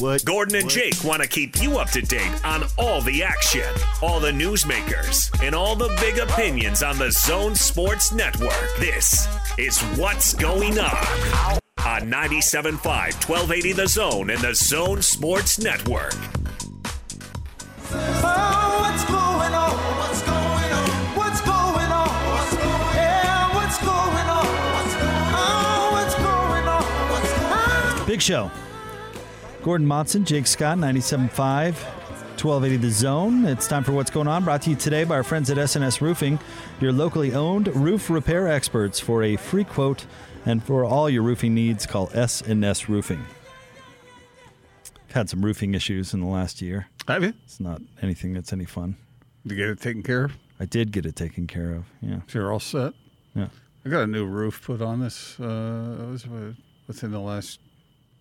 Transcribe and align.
What? 0.00 0.24
Gordon 0.24 0.56
and 0.56 0.68
Jake 0.68 1.04
want 1.04 1.22
to 1.22 1.28
keep 1.28 1.62
you 1.62 1.78
up 1.78 1.88
to 1.90 2.02
date 2.02 2.44
on 2.44 2.64
all 2.76 3.00
the 3.00 3.22
action, 3.22 3.62
all 4.02 4.18
the 4.18 4.32
newsmakers, 4.32 5.30
and 5.42 5.54
all 5.54 5.76
the 5.76 5.88
big 6.00 6.18
opinions 6.18 6.82
on 6.82 6.98
the 6.98 7.10
Zone 7.12 7.54
Sports 7.54 8.12
Network. 8.12 8.58
This 8.78 9.28
is 9.56 9.80
What's 9.96 10.34
Going 10.34 10.78
On 10.78 11.58
on 11.86 12.10
97.5, 12.10 12.74
1280 12.82 13.72
The 13.72 13.86
Zone 13.86 14.30
and 14.30 14.40
the 14.40 14.54
Zone 14.54 15.00
Sports 15.00 15.58
Network. 15.60 16.14
Oh, 17.92 18.78
what's 18.80 19.04
going 19.04 19.54
on? 19.54 19.70
What's 19.98 20.22
going 20.22 20.72
on? 20.72 20.88
What's 21.16 21.40
going 21.40 21.92
on? 21.92 22.08
What's 22.34 22.56
going 22.56 22.72
on? 22.72 22.94
Yeah, 22.96 23.54
what's 23.54 23.78
going 23.78 24.28
on? 24.28 24.46
What's? 24.74 24.94
What's 25.92 26.14
going 26.16 26.66
on? 26.66 26.82
What's 27.10 27.32
going 27.38 28.00
on? 28.00 28.06
Big 28.06 28.20
Show. 28.20 28.50
Gordon 29.64 29.86
Monson, 29.86 30.26
Jake 30.26 30.46
Scott, 30.46 30.76
97.5, 30.76 31.30
1280 31.32 32.76
The 32.76 32.90
Zone. 32.90 33.46
It's 33.46 33.66
time 33.66 33.82
for 33.82 33.92
What's 33.92 34.10
Going 34.10 34.28
On, 34.28 34.44
brought 34.44 34.60
to 34.60 34.70
you 34.70 34.76
today 34.76 35.04
by 35.04 35.14
our 35.14 35.22
friends 35.22 35.48
at 35.48 35.56
SNS 35.56 36.02
Roofing, 36.02 36.38
your 36.82 36.92
locally 36.92 37.32
owned 37.32 37.74
roof 37.74 38.10
repair 38.10 38.46
experts. 38.46 39.00
For 39.00 39.22
a 39.22 39.36
free 39.36 39.64
quote 39.64 40.04
and 40.44 40.62
for 40.62 40.84
all 40.84 41.08
your 41.08 41.22
roofing 41.22 41.54
needs, 41.54 41.86
call 41.86 42.08
SNS 42.08 42.88
Roofing. 42.88 43.24
I've 45.08 45.14
had 45.14 45.30
some 45.30 45.42
roofing 45.42 45.72
issues 45.72 46.12
in 46.12 46.20
the 46.20 46.26
last 46.26 46.60
year. 46.60 46.88
Have 47.08 47.22
you? 47.22 47.32
It's 47.44 47.58
not 47.58 47.80
anything 48.02 48.34
that's 48.34 48.52
any 48.52 48.66
fun. 48.66 48.96
Did 49.46 49.56
you 49.56 49.64
get 49.64 49.70
it 49.70 49.80
taken 49.80 50.02
care 50.02 50.24
of? 50.24 50.32
I 50.60 50.66
did 50.66 50.92
get 50.92 51.06
it 51.06 51.16
taken 51.16 51.46
care 51.46 51.70
of. 51.72 51.86
Yeah. 52.02 52.20
So 52.26 52.40
you're 52.40 52.52
all 52.52 52.60
set? 52.60 52.92
Yeah. 53.34 53.48
I 53.86 53.88
got 53.88 54.02
a 54.02 54.06
new 54.06 54.26
roof 54.26 54.62
put 54.66 54.82
on 54.82 55.00
this. 55.00 55.40
Uh, 55.40 55.96
it 56.02 56.10
was 56.10 56.26
within 56.86 57.12
the 57.12 57.20
last. 57.20 57.60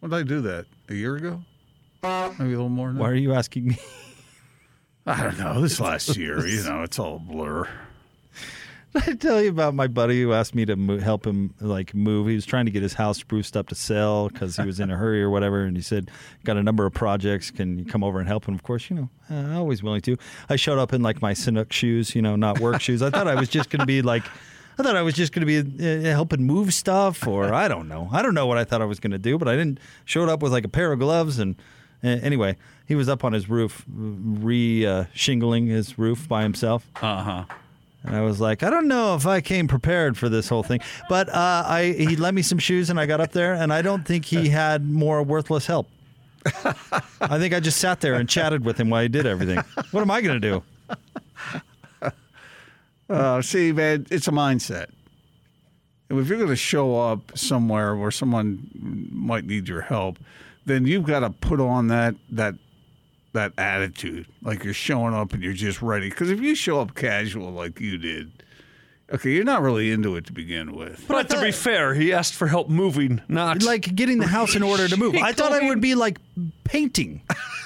When 0.04 0.10
did 0.10 0.18
I 0.18 0.24
do 0.24 0.42
that? 0.42 0.66
A 0.90 0.94
year 0.96 1.16
ago? 1.16 1.42
Maybe 2.04 2.52
a 2.52 2.58
little 2.58 2.68
more. 2.68 2.90
Than 2.90 2.98
Why 2.98 3.08
are 3.08 3.16
you 3.16 3.34
asking 3.34 3.68
me? 3.70 3.78
I 5.06 5.24
don't 5.24 5.40
know. 5.40 5.62
This 5.62 5.80
last 5.80 6.18
year, 6.18 6.46
you 6.46 6.62
know, 6.64 6.84
it's 6.84 7.00
all 7.00 7.16
a 7.16 7.20
blur. 7.20 7.70
Did 8.94 9.04
I 9.08 9.14
tell 9.14 9.42
you 9.42 9.50
about 9.50 9.76
my 9.76 9.88
buddy 9.88 10.22
who 10.22 10.34
asked 10.34 10.56
me 10.56 10.66
to 10.66 10.76
mo- 10.76 11.00
help 11.00 11.26
him 11.26 11.54
like 11.62 11.96
move? 11.96 12.28
He 12.28 12.36
was 12.36 12.46
trying 12.46 12.66
to 12.66 12.72
get 12.72 12.84
his 12.84 12.96
house 12.96 13.20
spruced 13.20 13.56
up 13.56 13.70
to 13.70 13.76
sell 13.76 14.28
because 14.28 14.58
he 14.58 14.66
was 14.66 14.82
in 14.82 14.92
a 14.92 14.98
hurry 14.98 15.24
or 15.24 15.30
whatever, 15.30 15.64
and 15.64 15.78
he 15.78 15.82
said, 15.82 16.12
"Got 16.44 16.58
a 16.58 16.64
number 16.64 16.86
of 16.86 16.94
projects. 16.94 17.50
Can 17.50 17.80
you 17.80 17.86
come 17.86 18.04
over 18.04 18.20
and 18.20 18.28
help?" 18.28 18.50
And 18.50 18.56
of 18.56 18.64
course, 18.64 18.90
you 18.90 18.98
know, 18.98 19.10
uh, 19.32 19.58
always 19.58 19.82
willing 19.82 20.02
to. 20.02 20.18
I 20.50 20.58
showed 20.58 20.80
up 20.80 20.92
in 20.92 21.02
like 21.02 21.22
my 21.22 21.34
Chinook 21.34 21.72
shoes, 21.72 22.14
you 22.14 22.22
know, 22.22 22.36
not 22.36 22.60
work 22.60 22.82
shoes. 22.82 23.02
I 23.02 23.10
thought 23.10 23.30
I 23.30 23.36
was 23.36 23.48
just 23.48 23.70
going 23.70 23.80
to 23.80 23.86
be 23.86 24.02
like, 24.02 24.24
I 24.78 24.84
thought 24.84 24.96
I 24.96 25.02
was 25.02 25.14
just 25.14 25.34
going 25.34 25.46
to 25.48 25.64
be 25.64 26.08
uh, 26.08 26.12
helping 26.12 26.44
move 26.44 26.74
stuff, 26.74 27.28
or 27.28 27.54
I 27.64 27.68
don't 27.68 27.88
know. 27.88 28.10
I 28.12 28.22
don't 28.22 28.34
know 28.34 28.46
what 28.46 28.58
I 28.58 28.64
thought 28.64 28.82
I 28.82 28.86
was 28.86 29.00
going 29.00 29.12
to 29.12 29.18
do, 29.20 29.38
but 29.38 29.48
I 29.48 29.56
didn't. 29.56 29.80
Showed 30.06 30.30
up 30.30 30.42
with 30.42 30.52
like 30.52 30.66
a 30.66 30.70
pair 30.70 30.92
of 30.92 31.00
gloves, 31.00 31.40
and 31.40 31.56
uh, 32.04 32.08
anyway, 32.08 32.58
he 32.86 32.96
was 32.96 33.08
up 33.08 33.24
on 33.24 33.34
his 33.34 33.50
roof, 33.50 33.86
re 33.88 34.86
uh, 34.86 35.06
shingling 35.14 35.68
his 35.68 35.98
roof 35.98 36.28
by 36.28 36.44
himself. 36.44 36.90
Uh 37.02 37.24
huh. 37.24 37.46
And 38.04 38.16
I 38.16 38.22
was 38.22 38.42
like, 38.42 38.64
I 38.64 38.70
don't 38.70 38.90
know 38.90 39.16
if 39.16 39.26
I 39.26 39.40
came 39.40 39.68
prepared 39.68 40.18
for 40.18 40.28
this 40.28 40.50
whole 40.50 40.64
thing, 40.64 40.82
but 41.08 41.30
uh, 41.30 41.64
I 41.66 41.96
he 41.98 42.16
lent 42.18 42.36
me 42.36 42.42
some 42.42 42.60
shoes 42.60 42.90
and 42.90 43.00
I 43.00 43.06
got 43.06 43.22
up 43.22 43.32
there, 43.32 43.54
and 43.54 43.72
I 43.72 43.82
don't 43.82 44.06
think 44.06 44.26
he 44.26 44.50
had 44.50 44.90
more 44.90 45.24
worthless 45.24 45.66
help. 45.66 45.88
I 47.22 47.40
think 47.40 47.54
I 47.54 47.62
just 47.62 47.78
sat 47.80 48.02
there 48.02 48.16
and 48.16 48.28
chatted 48.28 48.66
with 48.66 48.78
him 48.78 48.90
while 48.90 49.02
he 49.02 49.08
did 49.08 49.26
everything. 49.26 49.60
What 49.92 50.02
am 50.02 50.12
I 50.12 50.20
going 50.20 50.42
to 50.42 50.50
do? 50.52 50.64
Uh, 53.10 53.42
see, 53.42 53.72
man, 53.72 54.08
it's 54.10 54.28
a 54.28 54.32
mindset. 54.32 54.88
If 56.10 56.28
you're 56.28 56.38
going 56.38 56.50
to 56.50 56.56
show 56.56 57.00
up 57.00 57.38
somewhere 57.38 57.96
where 57.96 58.12
someone 58.12 58.70
might 59.12 59.46
need 59.46 59.68
your 59.68 59.82
help, 59.82 60.20
then 60.66 60.86
you've 60.86 61.06
got 61.06 61.22
to 61.22 61.30
put 61.30 61.60
on 61.60 61.88
that 61.88 62.16
that 62.32 62.56
that 63.34 63.52
attitude, 63.58 64.28
like 64.44 64.64
you're 64.64 64.74
showing 64.74 65.14
up 65.14 65.34
and 65.34 65.42
you're 65.42 65.54
just 65.54 65.82
ready. 65.82 66.10
Because 66.10 66.30
if 66.30 66.40
you 66.40 66.54
show 66.54 66.80
up 66.80 66.94
casual 66.94 67.52
like 67.52 67.80
you 67.80 67.98
did, 67.98 68.43
okay, 69.14 69.32
you're 69.32 69.44
not 69.44 69.62
really 69.62 69.92
into 69.92 70.16
it 70.16 70.26
to 70.28 70.34
begin 70.34 70.76
with. 70.76 71.06
But 71.08 71.30
to 71.30 71.42
be 71.42 71.52
fair, 71.52 71.94
he 71.94 72.12
asked 72.14 72.34
for 72.34 72.48
help 72.48 72.70
moving, 72.70 73.22
not 73.28 73.64
Like 73.64 73.96
getting 73.96 74.20
the 74.20 74.28
house 74.28 74.56
in 74.56 74.64
order 74.64 74.88
to 74.88 74.98
move. 74.98 75.16
I 75.16 75.32
thought 75.34 75.52
I 75.52 75.68
would 75.70 75.82
be 75.82 75.96
like 75.96 76.18
painting 76.64 77.22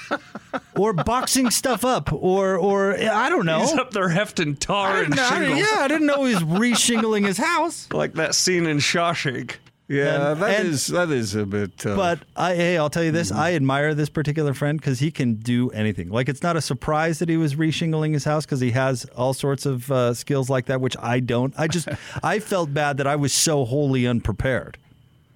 or 0.75 0.93
boxing 0.93 1.49
stuff 1.49 1.83
up 1.85 2.11
or 2.13 2.57
or 2.57 2.93
I 2.97 3.29
don't 3.29 3.45
know. 3.45 3.59
He's 3.61 3.73
up 3.73 3.91
there 3.91 4.09
hefting 4.09 4.55
tar 4.55 4.89
I 4.89 5.01
and 5.03 5.13
didn't 5.13 5.17
know- 5.17 5.23
I 5.23 5.39
didn't- 5.39 5.55
shingles, 5.57 5.71
yeah, 5.71 5.83
I 5.83 5.87
didn't 5.87 6.07
know 6.07 6.23
he 6.25 6.33
was 6.35 6.43
re-shingling 6.43 7.23
his 7.25 7.37
house. 7.37 7.87
like 7.91 8.13
that 8.13 8.35
scene 8.35 8.65
in 8.65 8.77
Shawshank. 8.77 9.55
Yeah, 9.89 10.31
And- 10.31 10.41
that 10.41 10.59
and- 10.59 10.67
is 10.69 10.87
that 10.87 11.09
is 11.11 11.33
a 11.33 11.45
bit. 11.45 11.85
Uh, 11.85 11.95
But 11.95 12.19
I, 12.35 12.55
hey, 12.55 12.77
I'll 12.77 12.89
tell 12.89 13.03
you 13.05 13.11
this: 13.13 13.31
I 13.31 13.53
admire 13.53 13.93
this 13.93 14.09
particular 14.09 14.53
friend 14.53 14.77
because 14.79 14.99
he 14.99 15.11
can 15.11 15.35
do 15.35 15.69
anything. 15.69 16.09
Like 16.09 16.27
it's 16.27 16.43
not 16.43 16.57
a 16.57 16.61
surprise 16.61 17.19
that 17.19 17.29
he 17.29 17.37
was 17.37 17.55
re-shingling 17.55 18.11
his 18.11 18.25
house 18.25 18.45
because 18.45 18.59
he 18.59 18.71
has 18.71 19.05
all 19.15 19.33
sorts 19.33 19.65
of 19.65 19.89
uh, 19.89 20.13
skills 20.13 20.49
like 20.49 20.65
that, 20.65 20.81
which 20.81 20.97
I 21.01 21.21
don't. 21.21 21.53
I 21.57 21.67
just 21.69 21.87
I 22.23 22.39
felt 22.39 22.73
bad 22.73 22.97
that 22.97 23.07
I 23.07 23.15
was 23.15 23.31
so 23.31 23.63
wholly 23.63 24.05
unprepared. 24.05 24.77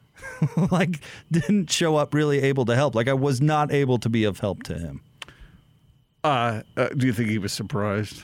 like 0.71 0.99
didn't 1.31 1.71
show 1.71 1.95
up 1.95 2.13
really 2.13 2.41
able 2.41 2.65
to 2.65 2.75
help. 2.75 2.93
Like 2.93 3.07
I 3.07 3.13
was 3.13 3.39
not 3.41 3.71
able 3.71 3.99
to 3.99 4.09
be 4.09 4.25
of 4.25 4.39
help 4.39 4.63
to 4.63 4.77
him. 4.77 5.01
uh, 6.23 6.61
uh, 6.77 6.89
do 6.89 7.07
you 7.07 7.13
think 7.13 7.29
he 7.29 7.37
was 7.37 7.53
surprised? 7.53 8.23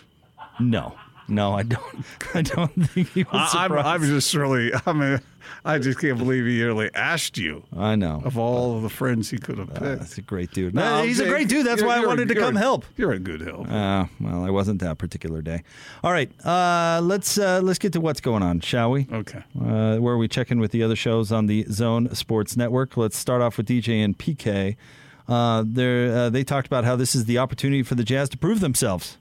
No, 0.60 0.94
no, 1.28 1.54
I 1.54 1.64
don't. 1.64 2.06
I 2.34 2.42
don't 2.42 2.72
think 2.90 3.10
he 3.14 3.24
was 3.24 3.54
I, 3.56 3.66
I'm. 3.66 3.72
I'm 3.74 4.02
just 4.04 4.34
really. 4.34 4.72
I 4.86 4.94
mean, 4.94 5.20
I 5.66 5.80
just 5.80 6.00
can't 6.00 6.18
believe 6.18 6.46
he 6.46 6.64
really 6.64 6.90
asked 6.94 7.38
you 7.38 7.64
I 7.76 7.96
know. 7.96 8.22
of 8.26 8.38
all 8.38 8.76
of 8.78 8.84
the 8.84 8.90
friends 8.90 9.30
he 9.30 9.38
could 9.38 9.58
have 9.58 9.70
Uh, 9.70 9.74
picked. 9.80 10.00
that's 10.00 10.18
a 10.18 10.22
great 10.22 10.52
dude. 10.52 10.74
No, 10.74 11.00
No, 11.02 11.04
he's 11.08 11.20
a 11.20 11.26
great 11.26 11.48
dude. 11.50 11.66
That's 11.66 11.82
why 11.82 11.94
I 11.94 11.96
you're 11.98 12.06
a- 12.06 12.08
wanted 12.10 12.28
to 12.30 12.36
come 12.36 12.56
a- 12.58 12.60
help. 12.60 12.86
You're 12.98 13.14
a 13.14 13.20
good 13.20 13.42
help. 13.42 13.70
Uh, 13.72 14.06
well, 14.20 14.44
I 14.44 14.50
wasn't 14.50 14.82
that 14.82 14.98
particular 14.98 15.42
day. 15.42 15.64
All 16.04 16.12
right, 16.12 16.30
uh, 16.46 17.00
let's 17.04 17.38
uh, 17.38 17.62
let's 17.64 17.80
get 17.80 17.94
to 17.94 18.02
what's 18.02 18.22
going 18.22 18.44
on, 18.44 18.60
shall 18.60 18.92
we? 18.92 19.08
Okay. 19.12 19.44
Uh, 19.60 19.98
where 19.98 20.18
we 20.18 20.28
check 20.28 20.52
in 20.52 20.60
with 20.60 20.72
the 20.72 20.84
other 20.84 20.96
shows 20.96 21.32
on 21.32 21.46
the 21.48 21.66
Zone 21.72 22.14
Sports 22.16 22.56
Network. 22.58 22.98
Let's 22.98 23.18
start 23.18 23.42
off 23.42 23.58
with 23.58 23.68
DJ 23.68 24.04
and 24.04 24.18
PK. 24.18 24.76
Uh, 25.28 25.64
they're, 25.68 26.16
uh, 26.18 26.30
they 26.30 26.44
talked 26.46 26.68
about 26.68 26.86
how 26.86 26.96
this 26.96 27.14
is 27.14 27.26
the 27.26 27.38
opportunity 27.38 27.84
for 27.84 27.96
the 27.96 28.04
Jazz 28.06 28.30
to 28.30 28.38
prove 28.38 28.62
themselves. 28.62 29.18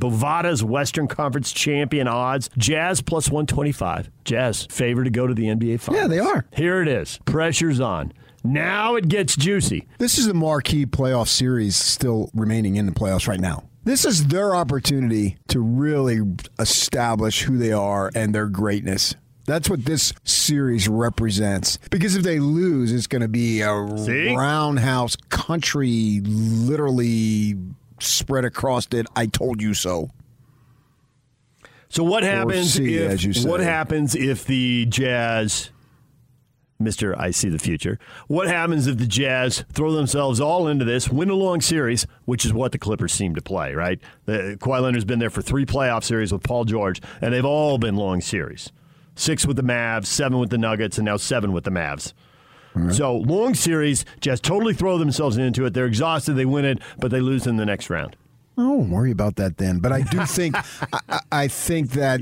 Bovada's 0.00 0.64
Western 0.64 1.06
Conference 1.06 1.52
champion 1.52 2.08
odds, 2.08 2.48
Jazz 2.56 3.00
plus 3.02 3.28
125. 3.28 4.10
Jazz 4.24 4.66
favored 4.70 5.04
to 5.04 5.10
go 5.10 5.26
to 5.26 5.34
the 5.34 5.44
NBA 5.44 5.80
Finals. 5.80 6.02
Yeah, 6.02 6.08
they 6.08 6.18
are. 6.18 6.46
Here 6.52 6.82
it 6.82 6.88
is. 6.88 7.18
Pressure's 7.26 7.80
on. 7.80 8.12
Now 8.42 8.96
it 8.96 9.08
gets 9.08 9.36
juicy. 9.36 9.86
This 9.98 10.16
is 10.18 10.26
the 10.26 10.34
marquee 10.34 10.86
playoff 10.86 11.28
series 11.28 11.76
still 11.76 12.30
remaining 12.34 12.76
in 12.76 12.86
the 12.86 12.92
playoffs 12.92 13.28
right 13.28 13.38
now. 13.38 13.64
This 13.84 14.04
is 14.06 14.28
their 14.28 14.54
opportunity 14.54 15.36
to 15.48 15.60
really 15.60 16.20
establish 16.58 17.42
who 17.42 17.58
they 17.58 17.72
are 17.72 18.10
and 18.14 18.34
their 18.34 18.46
greatness. 18.46 19.14
That's 19.46 19.68
what 19.68 19.84
this 19.84 20.12
series 20.22 20.88
represents. 20.88 21.78
Because 21.90 22.14
if 22.14 22.22
they 22.22 22.38
lose, 22.38 22.92
it's 22.92 23.06
going 23.06 23.22
to 23.22 23.28
be 23.28 23.62
a 23.62 23.98
See? 23.98 24.34
roundhouse 24.34 25.16
country, 25.28 26.20
literally 26.24 27.56
spread 28.02 28.44
across 28.44 28.86
it. 28.92 29.06
I 29.14 29.26
told 29.26 29.60
you 29.62 29.74
so. 29.74 30.10
So 31.88 32.04
what 32.04 32.22
happens 32.22 32.74
see, 32.74 32.96
if 32.96 33.10
as 33.10 33.24
you 33.24 33.32
say. 33.32 33.48
what 33.48 33.60
happens 33.60 34.14
if 34.14 34.44
the 34.44 34.86
Jazz 34.86 35.70
Mr. 36.80 37.14
I 37.18 37.30
see 37.30 37.48
the 37.48 37.58
future. 37.58 37.98
What 38.26 38.48
happens 38.48 38.86
if 38.86 38.96
the 38.96 39.06
Jazz 39.06 39.64
throw 39.72 39.92
themselves 39.92 40.40
all 40.40 40.66
into 40.66 40.84
this, 40.84 41.10
win 41.10 41.28
a 41.28 41.34
long 41.34 41.60
series, 41.60 42.06
which 42.24 42.44
is 42.44 42.52
what 42.52 42.72
the 42.72 42.78
Clippers 42.78 43.12
seem 43.12 43.34
to 43.34 43.42
play, 43.42 43.74
right? 43.74 44.00
The, 44.24 44.56
Kawhi 44.58 44.80
Leonard's 44.80 45.04
been 45.04 45.18
there 45.18 45.30
for 45.30 45.42
three 45.42 45.66
playoff 45.66 46.04
series 46.04 46.32
with 46.32 46.42
Paul 46.42 46.64
George, 46.64 47.02
and 47.20 47.34
they've 47.34 47.44
all 47.44 47.76
been 47.76 47.96
long 47.96 48.20
series. 48.20 48.72
Six 49.14 49.44
with 49.44 49.56
the 49.56 49.62
Mavs, 49.62 50.06
seven 50.06 50.38
with 50.38 50.50
the 50.50 50.58
Nuggets, 50.58 50.96
and 50.96 51.04
now 51.04 51.18
seven 51.18 51.52
with 51.52 51.64
the 51.64 51.70
Mavs. 51.70 52.14
So 52.92 53.16
long 53.16 53.54
series, 53.54 54.04
just 54.20 54.44
totally 54.44 54.74
throw 54.74 54.96
themselves 54.96 55.36
into 55.36 55.64
it. 55.66 55.74
They're 55.74 55.86
exhausted, 55.86 56.34
they 56.34 56.44
win 56.44 56.64
it, 56.64 56.78
but 56.98 57.10
they 57.10 57.20
lose 57.20 57.46
in 57.46 57.56
the 57.56 57.66
next 57.66 57.90
round. 57.90 58.14
Oh, 58.56 58.78
don't 58.78 58.90
worry 58.90 59.10
about 59.10 59.36
that 59.36 59.56
then. 59.56 59.78
But 59.80 59.90
I 59.92 60.02
do 60.02 60.24
think 60.26 60.54
I, 60.56 60.98
I- 61.08 61.20
I 61.32 61.48
think 61.48 61.90
that 61.92 62.20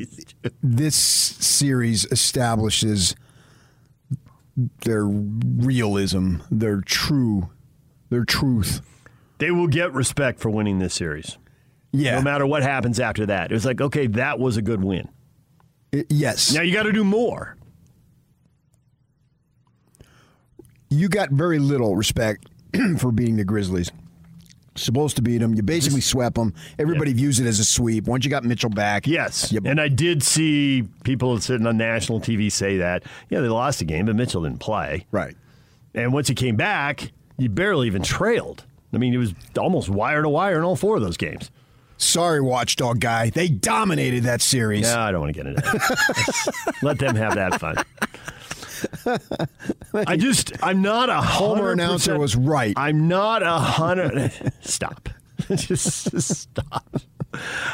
this 0.62 0.94
series 0.96 2.04
establishes 2.06 3.14
their 4.84 5.04
realism, 5.04 6.36
their 6.50 6.80
true, 6.80 7.50
their 8.10 8.24
truth. 8.24 8.80
They 9.38 9.50
will 9.50 9.68
get 9.68 9.92
respect 9.92 10.40
for 10.40 10.50
winning 10.50 10.78
this 10.78 10.94
series. 10.94 11.38
Yeah. 11.92 12.16
No 12.16 12.22
matter 12.22 12.46
what 12.46 12.62
happens 12.62 12.98
after 12.98 13.26
that. 13.26 13.50
It 13.50 13.54
was 13.54 13.64
like, 13.66 13.80
okay, 13.80 14.06
that 14.08 14.38
was 14.38 14.56
a 14.56 14.62
good 14.62 14.82
win. 14.82 15.08
I- 15.94 16.06
yes. 16.08 16.52
Now 16.54 16.62
you 16.62 16.72
got 16.72 16.84
to 16.84 16.92
do 16.92 17.04
more. 17.04 17.56
You 20.90 21.08
got 21.08 21.30
very 21.30 21.58
little 21.58 21.96
respect 21.96 22.46
for 22.98 23.12
beating 23.12 23.36
the 23.36 23.44
Grizzlies. 23.44 23.90
Supposed 24.76 25.16
to 25.16 25.22
beat 25.22 25.38
them. 25.38 25.54
You 25.54 25.62
basically 25.64 26.00
swept 26.00 26.36
them. 26.36 26.54
Everybody 26.78 27.12
views 27.12 27.40
it 27.40 27.46
as 27.46 27.58
a 27.58 27.64
sweep. 27.64 28.04
Once 28.04 28.24
you 28.24 28.30
got 28.30 28.44
Mitchell 28.44 28.70
back, 28.70 29.08
Yes. 29.08 29.50
you, 29.50 29.60
And 29.64 29.80
I 29.80 29.88
did 29.88 30.22
see 30.22 30.84
people 31.02 31.36
sitting 31.40 31.66
on 31.66 31.76
national 31.76 32.20
TV 32.20 32.50
say 32.52 32.76
that. 32.76 33.02
Yeah, 33.28 33.40
they 33.40 33.48
lost 33.48 33.80
the 33.80 33.84
game, 33.84 34.06
but 34.06 34.14
Mitchell 34.14 34.42
didn't 34.44 34.60
play. 34.60 35.04
right. 35.10 35.34
And 35.94 36.12
once 36.12 36.28
he 36.28 36.34
came 36.36 36.54
back, 36.54 37.10
you 37.38 37.48
barely 37.48 37.88
even 37.88 38.02
trailed. 38.02 38.62
I 38.92 38.98
mean, 38.98 39.12
it 39.12 39.16
was 39.18 39.34
almost 39.58 39.88
wire 39.88 40.22
to 40.22 40.28
wire 40.28 40.58
in 40.58 40.62
all 40.62 40.76
four 40.76 40.94
of 40.96 41.02
those 41.02 41.16
games. 41.16 41.50
Sorry, 41.96 42.40
Watchdog 42.40 43.00
guy. 43.00 43.30
They 43.30 43.48
dominated 43.48 44.22
that 44.24 44.40
series. 44.40 44.82
No, 44.82 45.00
I 45.00 45.10
don't 45.10 45.22
want 45.22 45.34
to 45.34 45.42
get 45.42 45.46
into 45.48 45.60
that. 45.62 46.74
Let 46.82 46.98
them 47.00 47.16
have 47.16 47.34
that 47.34 47.58
fun. 47.58 47.76
I 49.94 50.16
just, 50.16 50.52
I'm 50.62 50.82
not 50.82 51.08
a 51.08 51.20
Homer 51.20 51.72
announcer 51.72 52.18
was 52.18 52.36
right. 52.36 52.74
I'm 52.76 53.08
not 53.08 53.42
a 53.42 53.58
hundred. 53.58 54.32
stop. 54.60 55.08
just, 55.54 56.10
just 56.10 56.34
stop. 56.34 56.96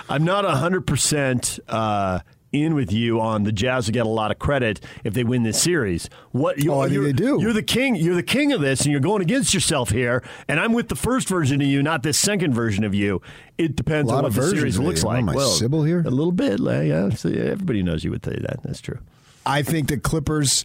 I'm 0.08 0.24
not 0.24 0.44
a 0.44 0.52
hundred 0.52 0.86
percent 0.86 1.58
uh, 1.68 2.20
in 2.54 2.74
with 2.74 2.92
you 2.92 3.20
on 3.20 3.42
the 3.42 3.52
Jazz 3.52 3.86
will 3.86 3.92
get 3.92 4.06
a 4.06 4.08
lot 4.08 4.30
of 4.30 4.38
credit 4.38 4.80
if 5.02 5.14
they 5.14 5.24
win 5.24 5.42
this 5.42 5.60
series. 5.60 6.08
What 6.30 6.58
you, 6.58 6.72
Oh, 6.72 6.80
I 6.80 6.84
think 6.84 6.94
you're, 6.94 7.04
they 7.04 7.12
do. 7.12 7.38
You're 7.40 7.52
the 7.52 7.62
king. 7.62 7.96
You're 7.96 8.14
the 8.14 8.22
king 8.22 8.52
of 8.52 8.60
this, 8.60 8.82
and 8.82 8.92
you're 8.92 9.00
going 9.00 9.22
against 9.22 9.52
yourself 9.54 9.90
here. 9.90 10.22
And 10.48 10.60
I'm 10.60 10.72
with 10.72 10.88
the 10.88 10.96
first 10.96 11.28
version 11.28 11.60
of 11.60 11.66
you, 11.66 11.82
not 11.82 12.02
this 12.02 12.18
second 12.18 12.54
version 12.54 12.84
of 12.84 12.94
you. 12.94 13.20
It 13.58 13.76
depends 13.76 14.10
on 14.10 14.22
what 14.22 14.34
the 14.34 14.42
series 14.48 14.78
looks 14.78 15.02
you. 15.02 15.08
Like. 15.08 15.18
am 15.18 15.28
I, 15.30 15.34
well, 15.34 15.50
Sybil 15.50 15.84
here? 15.84 16.00
a 16.00 16.10
little 16.10 16.32
bit. 16.32 16.60
like, 16.60 16.86
Yeah, 16.86 17.10
so 17.10 17.28
yeah, 17.28 17.44
everybody 17.44 17.82
knows 17.82 18.04
you 18.04 18.10
would 18.10 18.24
say 18.24 18.36
that. 18.40 18.62
That's 18.62 18.80
true. 18.80 18.98
I 19.46 19.62
think 19.62 19.88
the 19.88 19.98
Clippers 19.98 20.64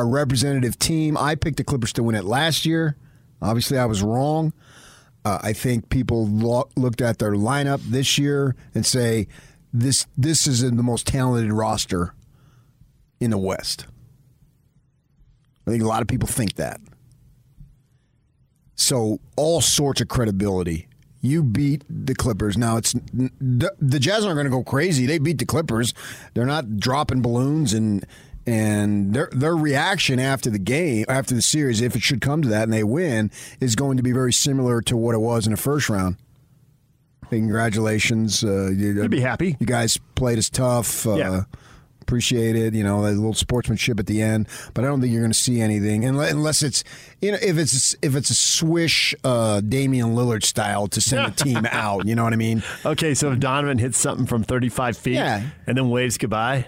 a 0.00 0.04
representative 0.04 0.78
team. 0.78 1.16
I 1.16 1.34
picked 1.34 1.56
the 1.56 1.64
Clippers 1.64 1.92
to 1.94 2.02
win 2.02 2.14
it 2.14 2.24
last 2.24 2.64
year. 2.66 2.96
Obviously, 3.42 3.78
I 3.78 3.84
was 3.84 4.02
wrong. 4.02 4.52
Uh, 5.24 5.38
I 5.42 5.52
think 5.52 5.88
people 5.88 6.26
lo- 6.26 6.68
looked 6.76 7.00
at 7.00 7.18
their 7.18 7.32
lineup 7.32 7.80
this 7.82 8.16
year 8.16 8.54
and 8.74 8.86
say 8.86 9.26
this 9.72 10.06
this 10.16 10.46
is 10.46 10.62
the 10.62 10.82
most 10.82 11.06
talented 11.06 11.52
roster 11.52 12.14
in 13.20 13.30
the 13.30 13.38
West. 13.38 13.86
I 15.66 15.72
think 15.72 15.82
a 15.82 15.86
lot 15.86 16.00
of 16.00 16.08
people 16.08 16.28
think 16.28 16.54
that. 16.54 16.80
So 18.76 19.18
all 19.36 19.60
sorts 19.60 20.00
of 20.00 20.08
credibility. 20.08 20.88
You 21.22 21.42
beat 21.42 21.82
the 21.88 22.14
Clippers. 22.14 22.56
Now 22.56 22.76
it's 22.76 22.92
the, 22.92 23.72
the 23.80 23.98
Jazz 23.98 24.24
aren't 24.24 24.36
going 24.36 24.44
to 24.44 24.50
go 24.50 24.62
crazy. 24.62 25.06
They 25.06 25.18
beat 25.18 25.38
the 25.38 25.46
Clippers. 25.46 25.92
They're 26.34 26.46
not 26.46 26.76
dropping 26.76 27.20
balloons 27.20 27.72
and 27.72 28.06
and 28.46 29.12
their 29.14 29.28
their 29.32 29.56
reaction 29.56 30.18
after 30.20 30.50
the 30.50 30.58
game, 30.58 31.04
after 31.08 31.34
the 31.34 31.42
series, 31.42 31.80
if 31.80 31.96
it 31.96 32.02
should 32.02 32.20
come 32.20 32.42
to 32.42 32.48
that 32.48 32.62
and 32.64 32.72
they 32.72 32.84
win, 32.84 33.30
is 33.60 33.74
going 33.74 33.96
to 33.96 34.02
be 34.02 34.12
very 34.12 34.32
similar 34.32 34.80
to 34.82 34.96
what 34.96 35.14
it 35.14 35.18
was 35.18 35.46
in 35.46 35.50
the 35.52 35.56
first 35.56 35.88
round. 35.88 36.16
Congratulations, 37.30 38.44
uh, 38.44 38.68
you, 38.70 38.92
You'd 38.94 39.10
be 39.10 39.20
happy. 39.20 39.56
You 39.58 39.66
guys 39.66 39.98
played 40.14 40.38
us 40.38 40.48
tough. 40.48 41.06
Uh, 41.06 41.14
Yeah. 41.16 41.42
Appreciate 42.02 42.54
it, 42.54 42.72
you 42.72 42.84
know, 42.84 43.00
a 43.00 43.10
little 43.10 43.34
sportsmanship 43.34 43.98
at 43.98 44.06
the 44.06 44.22
end, 44.22 44.46
but 44.74 44.84
I 44.84 44.86
don't 44.86 45.00
think 45.00 45.12
you're 45.12 45.22
going 45.22 45.32
to 45.32 45.36
see 45.36 45.60
anything 45.60 46.04
unless, 46.04 46.30
unless 46.30 46.62
it's, 46.62 46.84
you 47.20 47.32
know, 47.32 47.38
if 47.42 47.58
it's 47.58 47.96
if 48.00 48.14
it's 48.14 48.30
a 48.30 48.34
swish 48.36 49.12
uh, 49.24 49.60
Damian 49.60 50.14
Lillard 50.14 50.44
style 50.44 50.86
to 50.86 51.00
send 51.00 51.32
the 51.34 51.36
team 51.44 51.66
out. 51.72 52.06
You 52.06 52.14
know 52.14 52.22
what 52.22 52.32
I 52.32 52.36
mean? 52.36 52.62
Okay, 52.84 53.12
so 53.14 53.32
if 53.32 53.40
Donovan 53.40 53.78
hits 53.78 53.98
something 53.98 54.24
from 54.24 54.44
35 54.44 54.96
feet 54.96 55.14
Yeah. 55.14 55.42
and 55.66 55.76
then 55.76 55.90
waves 55.90 56.16
goodbye, 56.16 56.66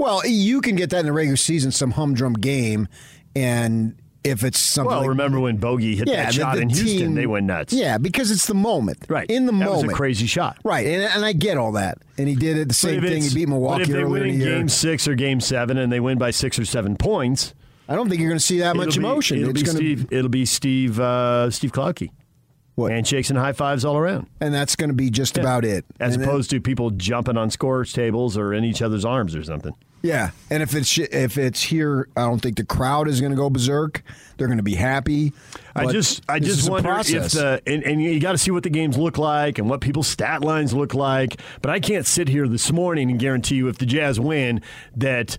Well, 0.00 0.26
you 0.26 0.60
can 0.60 0.76
get 0.76 0.90
that 0.90 1.00
in 1.00 1.06
the 1.06 1.12
regular 1.12 1.36
season, 1.36 1.70
some 1.72 1.90
humdrum 1.92 2.32
game, 2.34 2.88
and 3.36 3.96
if 4.24 4.44
it's 4.44 4.58
something. 4.58 4.90
well, 4.90 5.00
like, 5.00 5.08
remember 5.10 5.40
when 5.40 5.56
Bogey 5.58 5.96
hit 5.96 6.08
yeah, 6.08 6.24
that 6.24 6.34
shot 6.34 6.56
the 6.56 6.62
in 6.62 6.68
Houston? 6.70 6.86
team- 6.98 7.14
They 7.14 7.26
went 7.26 7.46
nuts. 7.46 7.72
Yeah, 7.72 7.98
because 7.98 8.30
it's 8.30 8.46
the 8.46 8.54
moment, 8.54 9.04
right. 9.08 9.30
In 9.30 9.46
the 9.46 9.52
that 9.52 9.58
moment, 9.58 9.82
was 9.86 9.92
a 9.92 9.94
crazy 9.94 10.26
shot. 10.26 10.58
right? 10.64 10.86
And, 10.86 11.02
and 11.02 11.24
I 11.24 11.32
get 11.32 11.56
all 11.58 11.72
that, 11.72 11.98
and 12.18 12.28
he 12.28 12.34
did 12.34 12.56
it 12.56 12.68
the 12.68 12.74
same 12.74 13.00
thing. 13.02 13.22
He 13.22 13.34
beat 13.34 13.48
Milwaukee 13.48 13.84
But 13.84 13.90
if 13.90 13.96
they 13.96 14.04
win 14.04 14.26
in. 14.26 14.38
Game 14.40 14.68
Six 14.68 15.06
or 15.08 15.14
Game 15.14 15.40
Seven 15.40 15.78
and 15.78 15.92
they 15.92 16.00
win 16.00 16.18
by 16.18 16.30
six 16.32 16.58
or 16.58 16.64
seven 16.64 16.96
points, 16.96 17.54
I 17.88 17.94
don't 17.94 18.08
think 18.08 18.20
you're 18.20 18.30
going 18.30 18.38
to 18.38 18.44
see 18.44 18.58
that 18.60 18.76
much 18.76 18.94
be- 18.94 19.00
emotion. 19.04 19.38
It'll 19.38 19.50
it's 19.50 19.62
be 19.62 19.68
Steve. 19.68 20.06
It'll 20.12 20.28
be 20.30 20.44
Steve. 20.46 20.98
Uh, 21.00 21.50
Steve 21.50 21.72
Clarkey. 21.72 22.10
What? 22.76 22.92
Handshakes 22.92 23.28
and 23.30 23.38
high 23.38 23.52
fives 23.52 23.84
all 23.84 23.96
around, 23.98 24.28
and 24.40 24.54
that's 24.54 24.76
going 24.76 24.88
to 24.88 24.94
be 24.94 25.10
just 25.10 25.36
Yeah. 25.36 25.42
about 25.42 25.64
it. 25.66 25.84
as 25.98 26.14
And 26.14 26.22
then- 26.22 26.28
opposed 26.30 26.48
to 26.50 26.60
people 26.60 26.90
jumping 26.90 27.36
on 27.36 27.50
scores 27.50 27.92
tables 27.92 28.38
or 28.38 28.54
in 28.54 28.64
each 28.64 28.80
other's 28.80 29.04
arms 29.04 29.34
or 29.36 29.42
something. 29.42 29.74
Yeah, 30.02 30.30
and 30.48 30.62
if 30.62 30.74
it's 30.74 30.96
if 30.96 31.36
it's 31.36 31.62
here, 31.62 32.08
I 32.16 32.22
don't 32.22 32.40
think 32.40 32.56
the 32.56 32.64
crowd 32.64 33.06
is 33.06 33.20
going 33.20 33.32
to 33.32 33.36
go 33.36 33.50
berserk. 33.50 34.02
They're 34.36 34.46
going 34.46 34.56
to 34.56 34.62
be 34.62 34.74
happy. 34.74 35.34
I 35.76 35.92
just, 35.92 36.22
I 36.26 36.38
just 36.38 36.68
wonder 36.70 36.98
if 36.98 37.06
the 37.06 37.60
and, 37.66 37.84
and 37.84 38.02
you 38.02 38.18
got 38.18 38.32
to 38.32 38.38
see 38.38 38.50
what 38.50 38.62
the 38.62 38.70
games 38.70 38.96
look 38.96 39.18
like 39.18 39.58
and 39.58 39.68
what 39.68 39.82
people's 39.82 40.06
stat 40.06 40.42
lines 40.42 40.72
look 40.72 40.94
like. 40.94 41.38
But 41.60 41.70
I 41.70 41.80
can't 41.80 42.06
sit 42.06 42.28
here 42.28 42.48
this 42.48 42.72
morning 42.72 43.10
and 43.10 43.20
guarantee 43.20 43.56
you 43.56 43.68
if 43.68 43.76
the 43.76 43.84
Jazz 43.84 44.18
win 44.18 44.62
that 44.96 45.36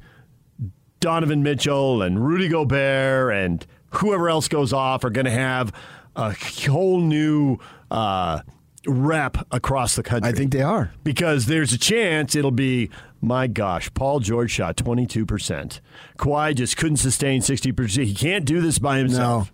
Donovan 0.99 1.41
Mitchell 1.41 2.03
and 2.03 2.23
Rudy 2.23 2.47
Gobert 2.47 3.33
and 3.33 3.65
whoever 3.89 4.29
else 4.29 4.47
goes 4.47 4.71
off 4.71 5.03
are 5.03 5.09
going 5.09 5.25
to 5.25 5.31
have 5.31 5.73
a 6.15 6.35
whole 6.69 7.01
new 7.01 7.57
uh, 7.89 8.41
rep 8.87 9.37
across 9.51 9.95
the 9.95 10.03
country. 10.03 10.29
I 10.29 10.33
think 10.33 10.51
they 10.51 10.61
are. 10.63 10.91
because 11.03 11.45
there's 11.45 11.71
a 11.73 11.77
chance 11.77 12.35
it'll 12.35 12.51
be 12.51 12.89
my 13.21 13.45
gosh, 13.45 13.93
Paul 13.93 14.19
George 14.19 14.49
shot 14.51 14.75
22%. 14.77 15.79
Kawhi 16.17 16.55
just 16.55 16.75
couldn't 16.77 16.97
sustain 16.97 17.41
60%. 17.41 18.03
He 18.03 18.15
can't 18.15 18.45
do 18.45 18.61
this 18.61 18.79
by 18.79 18.95
No, 18.97 18.99
himself. 19.03 19.53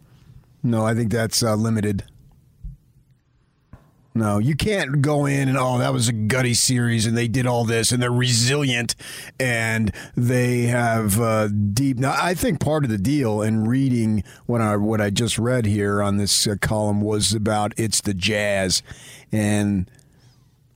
no, 0.63 0.85
I 0.85 0.94
think 0.94 1.12
that's 1.12 1.44
uh, 1.44 1.56
limited. 1.56 2.03
No, 4.18 4.40
you 4.40 4.56
can't 4.56 5.04
go 5.04 5.28
in 5.28 5.48
and 5.48 5.56
oh, 5.60 5.78
that 5.78 5.94
was 5.94 6.08
a 6.08 6.12
gutty 6.12 6.56
series, 6.56 7.06
and 7.06 7.16
they 7.16 7.28
did 7.28 7.46
all 7.46 7.66
this, 7.66 7.92
and 7.92 8.02
they're 8.02 8.12
resilient, 8.12 8.96
and 9.40 9.94
they 10.16 10.64
have 10.64 11.22
uh, 11.22 11.50
deep. 11.50 12.00
Now, 12.00 12.16
I 12.19 12.34
think 12.34 12.60
part 12.60 12.84
of 12.84 12.90
the 12.90 12.98
deal 12.98 13.44
in 13.44 13.66
reading 13.66 14.24
what 14.48 14.60
I 14.60 14.75
what 14.75 15.02
I 15.02 15.12
just 15.12 15.38
read 15.38 15.68
here 15.68 16.02
on 16.02 16.18
this 16.18 16.48
uh, 16.48 16.56
column 16.60 17.00
was 17.00 17.36
about 17.36 17.75
it's 17.78 18.02
the 18.02 18.16
Jazz, 18.16 18.81
and 19.31 19.90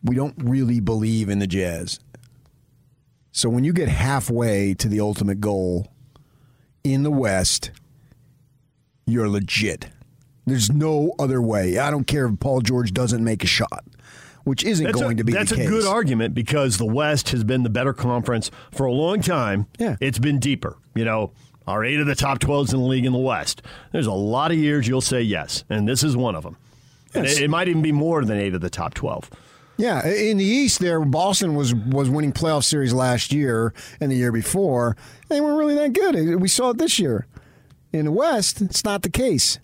we 0.03 0.15
don't 0.15 0.35
really 0.37 0.79
believe 0.79 1.27
in 1.27 1.39
the 1.39 1.47
Jazz. 1.47 1.99
So 3.31 3.49
when 3.49 3.63
you 3.63 3.73
get 3.73 3.87
halfway 3.87 4.75
to 4.75 4.87
the 4.87 4.99
ultimate 4.99 5.41
goal 5.41 5.87
in 6.83 7.01
the 7.01 7.09
West, 7.09 7.71
you're 9.07 9.29
legit. 9.29 9.87
There's 10.51 10.71
no 10.71 11.15
other 11.17 11.41
way. 11.41 11.77
I 11.77 11.89
don't 11.89 12.05
care 12.05 12.25
if 12.25 12.39
Paul 12.39 12.59
George 12.61 12.93
doesn't 12.93 13.23
make 13.23 13.41
a 13.43 13.47
shot, 13.47 13.85
which 14.43 14.63
isn't 14.65 14.85
That's 14.85 14.99
going 14.99 15.13
a, 15.13 15.17
to 15.19 15.23
be 15.23 15.31
That's 15.31 15.53
a 15.53 15.65
good 15.65 15.85
argument 15.85 16.33
because 16.33 16.77
the 16.77 16.85
West 16.85 17.29
has 17.29 17.45
been 17.45 17.63
the 17.63 17.69
better 17.69 17.93
conference 17.93 18.51
for 18.71 18.85
a 18.85 18.91
long 18.91 19.21
time. 19.21 19.67
Yeah. 19.79 19.95
It's 20.01 20.19
been 20.19 20.39
deeper. 20.39 20.77
You 20.93 21.05
know, 21.05 21.31
are 21.67 21.85
eight 21.85 22.01
of 22.01 22.07
the 22.07 22.15
top 22.15 22.39
12s 22.39 22.73
in 22.73 22.81
the 22.81 22.85
league 22.85 23.05
in 23.05 23.13
the 23.13 23.19
West. 23.19 23.61
There's 23.93 24.07
a 24.07 24.11
lot 24.11 24.51
of 24.51 24.57
years 24.57 24.89
you'll 24.89 24.99
say 24.99 25.21
yes, 25.21 25.63
and 25.69 25.87
this 25.87 26.03
is 26.03 26.17
one 26.17 26.35
of 26.35 26.43
them. 26.43 26.57
Yes. 27.15 27.37
it, 27.37 27.43
it 27.43 27.49
might 27.49 27.69
even 27.69 27.81
be 27.81 27.93
more 27.93 28.25
than 28.25 28.37
eight 28.37 28.53
of 28.53 28.61
the 28.61 28.69
top 28.69 28.93
12. 28.93 29.29
Yeah, 29.77 30.05
in 30.05 30.37
the 30.37 30.43
East, 30.43 30.79
there 30.79 30.99
Boston 30.99 31.55
was 31.55 31.73
was 31.73 32.09
winning 32.09 32.33
playoff 32.33 32.65
series 32.65 32.93
last 32.93 33.31
year 33.31 33.73
and 33.99 34.11
the 34.11 34.15
year 34.15 34.31
before. 34.31 34.95
They 35.29 35.41
weren't 35.41 35.57
really 35.57 35.75
that 35.75 35.93
good. 35.93 36.39
We 36.39 36.49
saw 36.49 36.71
it 36.71 36.77
this 36.77 36.99
year. 36.99 37.25
In 37.91 38.05
the 38.05 38.11
West, 38.11 38.61
it's 38.61 38.83
not 38.83 39.01
the 39.01 39.09
case. 39.09 39.59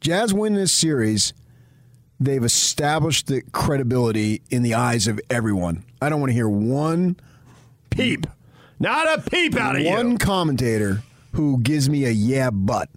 Jazz 0.00 0.32
win 0.32 0.54
this 0.54 0.72
series. 0.72 1.32
They've 2.18 2.44
established 2.44 3.26
the 3.26 3.42
credibility 3.52 4.42
in 4.50 4.62
the 4.62 4.74
eyes 4.74 5.06
of 5.06 5.20
everyone. 5.28 5.84
I 6.00 6.08
don't 6.08 6.20
want 6.20 6.30
to 6.30 6.34
hear 6.34 6.48
one 6.48 7.16
Peep. 7.96 8.26
Not 8.78 9.18
a 9.18 9.30
peep 9.30 9.56
out 9.56 9.76
of 9.76 9.82
one 9.82 9.84
you. 9.84 9.90
One 9.90 10.18
commentator 10.18 11.02
who 11.32 11.58
gives 11.58 11.88
me 11.88 12.04
a 12.04 12.10
yeah, 12.10 12.50
but. 12.50 12.90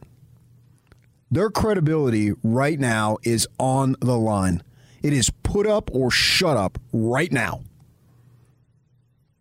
Their 1.32 1.50
credibility 1.50 2.34
right 2.44 2.80
now 2.80 3.18
is 3.24 3.48
on 3.58 3.96
the 4.02 4.18
line. 4.18 4.62
It 5.02 5.14
is 5.14 5.30
put 5.44 5.66
up 5.68 5.90
or 5.94 6.12
shut 6.12 6.58
up 6.58 6.78
right 6.92 7.32
now. 7.32 7.62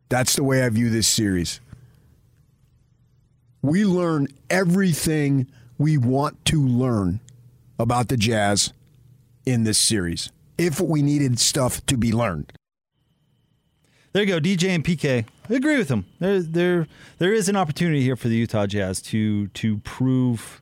That's 0.08 0.36
the 0.36 0.44
way 0.44 0.62
I 0.62 0.68
view 0.68 0.90
this 0.90 1.08
series. 1.08 1.60
We 3.60 3.84
learn 3.84 4.28
everything 4.48 5.48
we 5.76 5.98
want 5.98 6.44
to 6.46 6.64
learn 6.64 7.20
about 7.78 8.08
the 8.08 8.16
Jazz 8.16 8.72
in 9.46 9.64
this 9.64 9.78
series. 9.78 10.30
If 10.56 10.80
we 10.80 11.02
needed 11.02 11.38
stuff 11.38 11.84
to 11.86 11.96
be 11.96 12.12
learned. 12.12 12.52
There 14.12 14.22
you 14.24 14.28
go, 14.28 14.40
DJ 14.40 14.70
and 14.70 14.84
PK. 14.84 15.24
I 15.50 15.54
agree 15.54 15.76
with 15.78 15.88
them. 15.88 16.06
There, 16.18 16.40
there, 16.40 16.86
there 17.18 17.32
is 17.32 17.48
an 17.48 17.56
opportunity 17.56 18.02
here 18.02 18.16
for 18.16 18.28
the 18.28 18.36
Utah 18.36 18.66
Jazz 18.66 19.00
to 19.02 19.48
to 19.48 19.78
prove 19.78 20.60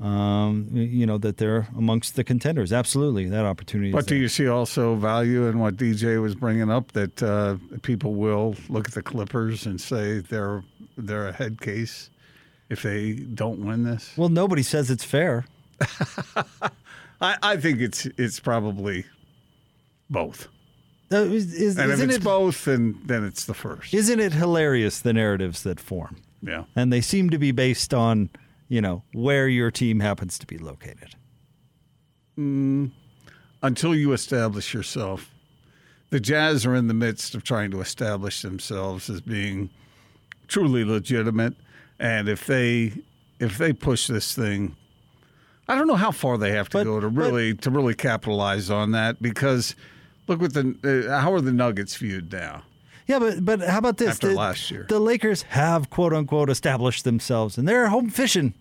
um, 0.00 0.68
you 0.72 1.06
know 1.06 1.18
that 1.18 1.36
they're 1.38 1.68
amongst 1.76 2.16
the 2.16 2.24
contenders. 2.24 2.72
Absolutely, 2.72 3.26
that 3.26 3.44
opportunity. 3.44 3.90
is 3.90 3.94
But 3.94 4.06
do 4.06 4.14
there. 4.14 4.22
you 4.22 4.28
see 4.28 4.48
also 4.48 4.96
value 4.96 5.46
in 5.46 5.58
what 5.60 5.76
DJ 5.76 6.20
was 6.20 6.34
bringing 6.34 6.70
up 6.70 6.92
that 6.92 7.22
uh, 7.22 7.56
people 7.82 8.14
will 8.14 8.56
look 8.68 8.88
at 8.88 8.94
the 8.94 9.02
Clippers 9.02 9.66
and 9.66 9.80
say 9.80 10.18
they're 10.18 10.62
they're 10.96 11.28
a 11.28 11.32
head 11.32 11.60
case 11.60 12.10
if 12.68 12.82
they 12.82 13.12
don't 13.12 13.64
win 13.64 13.84
this? 13.84 14.12
Well, 14.16 14.28
nobody 14.28 14.62
says 14.62 14.90
it's 14.90 15.04
fair. 15.04 15.46
I, 17.20 17.36
I 17.42 17.56
think 17.56 17.80
it's 17.80 18.06
it's 18.18 18.40
probably 18.40 19.04
both. 20.10 20.48
Is- 21.10 21.52
is- 21.54 21.78
And 21.78 21.90
if 21.90 21.94
isn't 21.98 22.08
it's 22.10 22.18
it 22.18 22.24
both, 22.24 22.64
then 22.64 22.98
then 23.04 23.24
it's 23.24 23.44
the 23.44 23.54
first. 23.54 23.92
isn't 23.94 24.18
it 24.20 24.32
hilarious 24.32 25.00
the 25.00 25.12
narratives 25.12 25.62
that 25.62 25.78
form? 25.80 26.16
Yeah. 26.44 26.64
and 26.74 26.92
they 26.92 27.00
seem 27.00 27.30
to 27.30 27.38
be 27.38 27.52
based 27.52 27.94
on 27.94 28.28
you 28.68 28.80
know 28.80 29.04
where 29.12 29.46
your 29.46 29.70
team 29.70 30.00
happens 30.00 30.38
to 30.38 30.46
be 30.46 30.58
located. 30.58 31.14
Mm, 32.38 32.90
until 33.62 33.94
you 33.94 34.12
establish 34.12 34.74
yourself, 34.74 35.30
the 36.10 36.18
Jazz 36.18 36.64
are 36.66 36.74
in 36.74 36.88
the 36.88 36.94
midst 36.94 37.34
of 37.34 37.44
trying 37.44 37.70
to 37.72 37.80
establish 37.80 38.42
themselves 38.42 39.08
as 39.10 39.20
being 39.20 39.70
truly 40.48 40.84
legitimate. 40.84 41.54
And 41.98 42.28
if 42.28 42.46
they 42.46 42.92
if 43.38 43.58
they 43.58 43.72
push 43.72 44.06
this 44.08 44.34
thing, 44.34 44.76
I 45.68 45.74
don't 45.76 45.86
know 45.86 45.94
how 45.96 46.10
far 46.10 46.36
they 46.38 46.50
have 46.52 46.68
to 46.70 46.78
But- 46.78 46.84
go 46.84 47.00
to 47.00 47.08
but- 47.10 47.22
really 47.24 47.54
to 47.54 47.70
really 47.70 47.94
capitalize 47.94 48.68
on 48.70 48.92
that 48.92 49.22
because 49.22 49.74
look 50.28 50.40
what 50.40 50.54
the 50.54 51.08
uh, 51.10 51.20
how 51.20 51.32
are 51.32 51.40
the 51.40 51.52
Nuggets 51.52 51.94
viewed 51.96 52.32
now? 52.32 52.62
Yeah, 53.06 53.18
but 53.18 53.44
but 53.44 53.60
how 53.60 53.78
about 53.78 53.96
this? 53.98 54.10
After 54.10 54.28
the, 54.28 54.34
last 54.34 54.70
year. 54.70 54.86
the 54.88 55.00
Lakers 55.00 55.42
have 55.42 55.90
quote 55.90 56.12
unquote 56.12 56.48
established 56.50 57.04
themselves, 57.04 57.58
and 57.58 57.66
they're 57.68 57.88
home 57.88 58.10
fishing. 58.10 58.54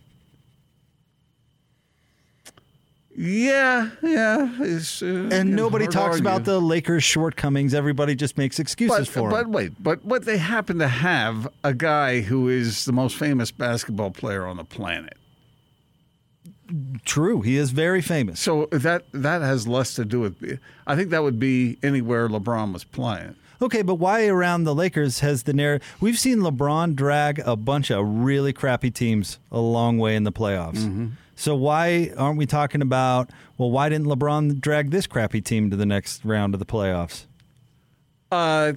Yeah, 3.16 3.90
yeah. 4.02 4.56
It's, 4.62 5.02
uh, 5.02 5.28
And 5.32 5.54
nobody 5.54 5.86
talks 5.86 6.18
about 6.20 6.46
the 6.46 6.62
Lakers' 6.62 7.04
shortcomings. 7.04 7.74
Everybody 7.74 8.16
just 8.16 8.38
makes 8.38 8.58
excuses 8.58 9.00
But, 9.00 9.08
for 9.14 9.30
but 9.30 9.44
them. 9.44 9.52
wait, 9.52 9.84
but 9.84 10.04
what 10.06 10.24
they 10.26 10.38
happen 10.38 10.80
to 10.80 10.88
have 10.88 11.48
a 11.64 11.74
guy 11.74 12.22
who 12.22 12.48
is 12.48 12.86
the 12.86 12.94
most 12.94 13.18
famous 13.18 13.52
basketball 13.52 14.12
player 14.12 14.46
on 14.48 14.56
the 14.58 14.64
planet. 14.64 15.18
True, 17.06 17.42
he 17.42 17.58
is 17.58 17.72
very 17.72 18.02
famous. 18.02 18.40
So 18.40 18.68
that 18.72 19.04
that 19.12 19.42
has 19.42 19.68
less 19.68 19.94
to 19.96 20.06
do 20.06 20.22
with. 20.22 20.60
I 20.88 20.96
think 20.96 21.10
that 21.10 21.24
would 21.24 21.40
be 21.40 21.78
anywhere 21.84 22.28
LeBron 22.28 22.74
was 22.74 22.84
playing. 22.84 23.36
Okay, 23.62 23.84
but 23.84 23.96
why 23.96 24.26
around 24.26 24.64
the 24.64 24.74
Lakers 24.74 25.20
has 25.20 25.44
the 25.44 25.54
narrative? 25.54 25.88
We've 26.00 26.18
seen 26.18 26.40
LeBron 26.40 26.96
drag 26.96 27.40
a 27.40 27.56
bunch 27.56 27.92
of 27.92 28.04
really 28.08 28.54
crappy 28.54 28.90
teams 28.90 29.38
a 29.52 29.60
long 29.60 30.00
way 30.00 30.16
in 30.16 30.24
the 30.24 30.32
playoffs. 30.32 30.78
Mm-hmm. 30.78 31.08
So 31.36 31.56
why 31.56 32.12
aren't 32.18 32.38
we 32.38 32.46
talking 32.46 32.82
about? 32.82 33.30
Well, 33.58 33.70
why 33.70 33.90
didn't 33.90 34.08
LeBron 34.08 34.60
drag 34.60 34.90
this 34.90 35.06
crappy 35.06 35.42
team 35.42 35.70
to 35.70 35.76
the 35.76 35.86
next 35.86 36.26
round 36.26 36.56
of 36.56 36.60
the 36.60 36.66
playoffs? 36.66 37.26
Uh, 38.32 38.74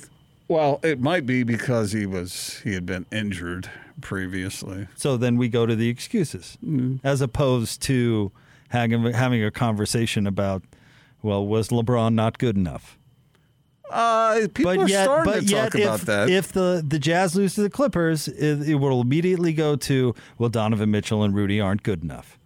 well, 0.49 0.81
it 0.83 1.01
might 1.01 1.25
be 1.25 1.45
because 1.45 1.93
he 1.93 2.05
was 2.05 2.61
he 2.65 2.75
had 2.75 2.85
been 2.85 3.07
injured 3.11 3.71
previously. 4.01 4.89
So 4.97 5.17
then 5.17 5.37
we 5.37 5.49
go 5.49 5.67
to 5.67 5.75
the 5.77 5.89
excuses, 5.89 6.59
Mm-hmm. 6.65 7.07
as 7.07 7.21
opposed 7.21 7.83
to 7.83 8.33
having 8.69 9.13
having 9.13 9.43
a 9.45 9.51
conversation 9.51 10.27
about, 10.27 10.63
well, 11.23 11.47
was 11.47 11.69
LeBron 11.69 12.15
not 12.15 12.39
good 12.39 12.57
enough? 12.57 12.99
Uh, 13.91 14.49
people 14.55 14.71
are 14.73 14.77
but 14.77 14.89
yet, 14.89 15.05
starting 15.05 15.33
but 15.33 15.41
to 15.41 15.47
yet, 15.47 15.63
talk 15.73 15.75
about 15.81 16.01
if, 16.01 16.07
that. 16.07 16.31
if 16.31 16.53
the 16.53 16.85
the 16.87 16.99
Jazz 16.99 17.37
lose 17.37 17.55
to 17.55 17.61
the 17.63 17.71
Clippers, 17.71 18.29
it, 18.29 18.67
it 18.69 18.75
will 18.77 19.01
immediately 19.01 19.53
go 19.53 19.77
to 19.77 20.15
well, 20.39 20.49
Donovan 20.49 20.91
Mitchell 20.91 21.23
and 21.23 21.35
Rudy 21.35 21.61
aren't 21.61 21.83
good 21.83 22.03
enough, 22.03 22.39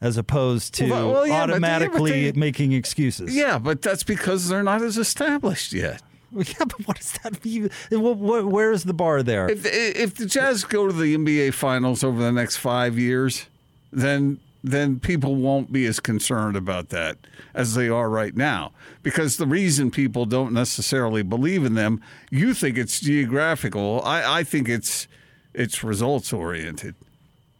as 0.00 0.16
opposed 0.18 0.74
to 0.74 0.90
Well, 0.90 1.10
well, 1.10 1.26
yeah, 1.26 1.40
but 1.40 1.46
they- 1.46 1.52
automatically 1.54 2.26
but 2.28 2.34
they- 2.34 2.38
making 2.40 2.72
excuses. 2.72 3.34
yeah, 3.34 3.58
but 3.58 3.80
that's 3.82 4.04
because 4.04 4.48
they're 4.48 4.62
not 4.62 4.82
as 4.82 4.98
established 4.98 5.72
yet. 5.72 6.02
yeah, 6.36 6.54
but 6.58 6.86
what 6.86 6.96
does 6.98 7.12
that 7.22 7.44
mean? 7.44 7.70
Where 7.90 8.72
is 8.72 8.84
the 8.84 8.94
bar 8.94 9.22
there? 9.22 9.48
If 9.48 9.64
if 9.64 10.14
the 10.14 10.26
Jazz 10.26 10.64
go 10.64 10.86
to 10.86 10.92
the 10.92 11.16
NBA 11.16 11.54
Finals 11.54 12.04
over 12.04 12.22
the 12.22 12.32
next 12.32 12.56
five 12.56 12.98
years, 12.98 13.46
then 13.92 14.40
then 14.62 15.00
people 15.00 15.36
won't 15.36 15.72
be 15.72 15.86
as 15.86 16.00
concerned 16.00 16.56
about 16.56 16.88
that 16.90 17.16
as 17.54 17.74
they 17.74 17.88
are 17.88 18.10
right 18.10 18.36
now. 18.36 18.72
Because 19.02 19.36
the 19.36 19.46
reason 19.46 19.90
people 19.90 20.26
don't 20.26 20.52
necessarily 20.52 21.22
believe 21.22 21.64
in 21.64 21.74
them, 21.74 22.02
you 22.30 22.54
think 22.54 22.76
it's 22.76 23.00
geographical. 23.00 24.02
I, 24.04 24.40
I 24.40 24.44
think 24.44 24.68
it's 24.68 25.06
it's 25.54 25.82
results 25.82 26.32
oriented. 26.32 26.94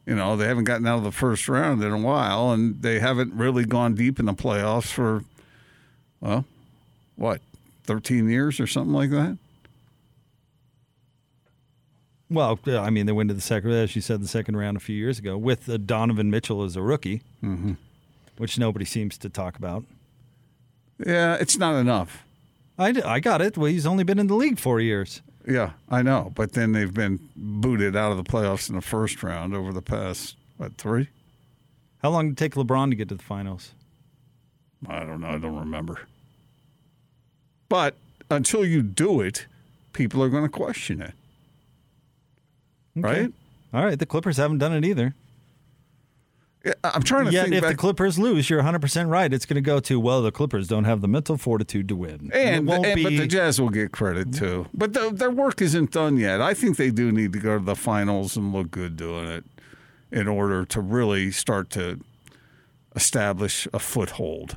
You 0.05 0.15
know, 0.15 0.37
they 0.37 0.47
haven't 0.47 0.65
gotten 0.65 0.87
out 0.87 0.99
of 0.99 1.05
the 1.05 1.13
first 1.13 1.49
round 1.49 1.83
in 1.83 1.93
a 1.93 1.99
while, 1.99 2.53
and 2.53 2.81
they 2.81 2.99
haven't 2.99 3.35
really 3.35 3.65
gone 3.65 3.95
deep 3.95 4.19
in 4.19 4.25
the 4.25 4.33
playoffs 4.33 4.91
for, 4.91 5.23
well, 6.21 6.47
what, 7.17 7.43
13 7.89 8.29
years 8.29 8.61
or 8.61 8.67
something 8.67 8.93
like 8.93 9.11
that? 9.11 9.39
Well, 12.31 12.59
I 12.67 12.91
mean, 12.91 13.07
they 13.07 13.13
went 13.13 13.29
to 13.31 13.35
the 13.35 13.41
second, 13.41 13.71
as 13.73 13.97
you 13.97 14.03
said, 14.03 14.21
the 14.21 14.29
second 14.29 14.57
round 14.59 14.77
a 14.77 14.81
few 14.81 14.95
years 14.95 15.19
ago 15.19 15.39
with 15.39 15.67
uh, 15.69 15.79
Donovan 15.79 16.31
Mitchell 16.31 16.63
as 16.63 16.77
a 16.77 16.83
rookie, 16.83 17.23
Mm-hmm. 17.43 17.73
which 18.37 18.59
nobody 18.59 18.85
seems 18.85 19.17
to 19.19 19.31
talk 19.31 19.57
about. 19.57 19.85
Yeah, 21.05 21.37
it's 21.41 21.57
not 21.57 21.77
enough. 21.79 22.25
I, 22.79 22.93
I 23.05 23.21
got 23.21 23.41
it. 23.41 23.57
Well, 23.57 23.71
he's 23.71 23.87
only 23.87 24.05
been 24.05 24.19
in 24.19 24.27
the 24.27 24.35
league 24.35 24.59
four 24.59 24.79
years. 24.81 25.23
Yeah, 25.47 25.71
I 25.89 26.03
know. 26.03 26.31
But 26.35 26.53
then 26.53 26.73
they've 26.73 26.93
been 26.93 27.19
booted 27.35 27.97
out 27.97 28.11
of 28.13 28.19
the 28.19 28.25
playoffs 28.31 28.69
in 28.69 28.75
the 28.77 28.83
first 28.83 29.23
round 29.23 29.55
over 29.55 29.73
the 29.73 29.81
past, 29.83 30.37
what, 30.59 30.77
three? 30.77 31.09
How 32.03 32.11
long 32.11 32.27
did 32.29 32.33
it 32.33 32.37
take 32.37 32.55
LeBron 32.55 32.91
to 32.91 32.97
get 32.97 33.09
to 33.09 33.15
the 33.15 33.23
finals? 33.23 33.73
I 34.87 35.01
don't 35.05 35.23
know. 35.23 35.29
I 35.29 35.39
don't 35.39 35.59
remember. 35.59 36.01
But 37.69 37.95
until 38.31 38.65
you 38.65 38.83
do 38.83 39.21
it, 39.21 39.47
people 39.93 40.23
are 40.23 40.29
going 40.29 40.45
to 40.45 40.49
question 40.49 41.01
it. 41.03 41.13
Okay. 42.99 43.23
Right? 43.23 43.33
All 43.75 43.85
right. 43.85 43.99
The 43.99 44.07
Clippers 44.07 44.37
haven't 44.39 44.59
done 44.59 44.73
it 44.73 44.85
either. 44.85 45.15
I'm 46.85 47.03
trying 47.03 47.27
to 47.27 47.31
Yet, 47.33 47.45
think 47.45 47.55
if 47.55 47.63
back. 47.63 47.71
the 47.73 47.77
Clippers 47.77 48.19
lose, 48.19 48.51
you're 48.51 48.63
100% 48.63 49.09
right. 49.09 49.33
It's 49.33 49.47
going 49.47 49.55
to 49.55 49.61
go 49.63 49.79
to, 49.81 49.99
well, 50.01 50.21
the 50.23 50.33
Clippers 50.33 50.67
don't 50.69 50.85
have 50.85 51.01
the 51.01 51.09
mental 51.09 51.37
fortitude 51.39 51.89
to 51.89 51.97
win. 51.97 52.31
and, 52.35 52.57
it 52.57 52.65
won't 52.71 52.85
and- 52.85 52.97
be. 52.97 53.05
but 53.05 53.17
the 53.17 53.27
Jazz 53.27 53.61
will 53.61 53.71
get 53.71 53.93
credit 53.93 54.35
too. 54.35 54.67
But 54.75 54.93
the, 54.93 55.11
their 55.11 55.31
work 55.31 55.63
isn't 55.63 55.93
done 55.93 56.17
yet. 56.19 56.41
I 56.43 56.55
think 56.55 56.77
they 56.77 56.91
do 56.91 57.13
need 57.13 57.33
to 57.35 57.39
go 57.39 57.59
to 57.59 57.65
the 57.65 57.77
finals 57.77 58.37
and 58.37 58.53
look 58.53 58.71
good 58.71 58.97
doing 58.97 59.29
it 59.29 59.45
in 60.11 60.27
order 60.27 60.65
to 60.67 60.81
really 60.81 61.31
start 61.31 61.71
to 61.71 62.01
establish 62.97 63.69
a 63.73 63.79
foothold 63.79 64.57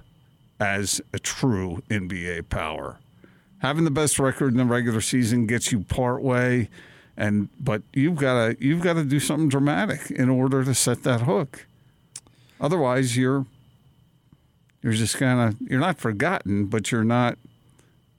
as 0.61 1.01
a 1.11 1.17
true 1.19 1.81
NBA 1.89 2.47
power. 2.49 2.99
Having 3.57 3.83
the 3.83 3.91
best 3.91 4.19
record 4.19 4.53
in 4.53 4.57
the 4.57 4.65
regular 4.65 5.01
season 5.01 5.47
gets 5.47 5.71
you 5.71 5.81
part 5.81 6.21
way, 6.21 6.69
and 7.17 7.49
but 7.59 7.81
you've 7.93 8.15
got 8.15 8.33
to 8.33 8.65
you've 8.65 8.81
got 8.81 8.93
to 8.93 9.03
do 9.03 9.19
something 9.19 9.49
dramatic 9.49 10.11
in 10.11 10.29
order 10.29 10.63
to 10.63 10.73
set 10.73 11.03
that 11.03 11.21
hook. 11.21 11.65
Otherwise, 12.59 13.17
you're 13.17 13.45
you're 14.81 14.93
just 14.93 15.17
kind 15.17 15.49
of 15.49 15.69
you're 15.69 15.79
not 15.79 15.99
forgotten, 15.99 16.65
but 16.65 16.91
you're 16.91 17.03
not 17.03 17.37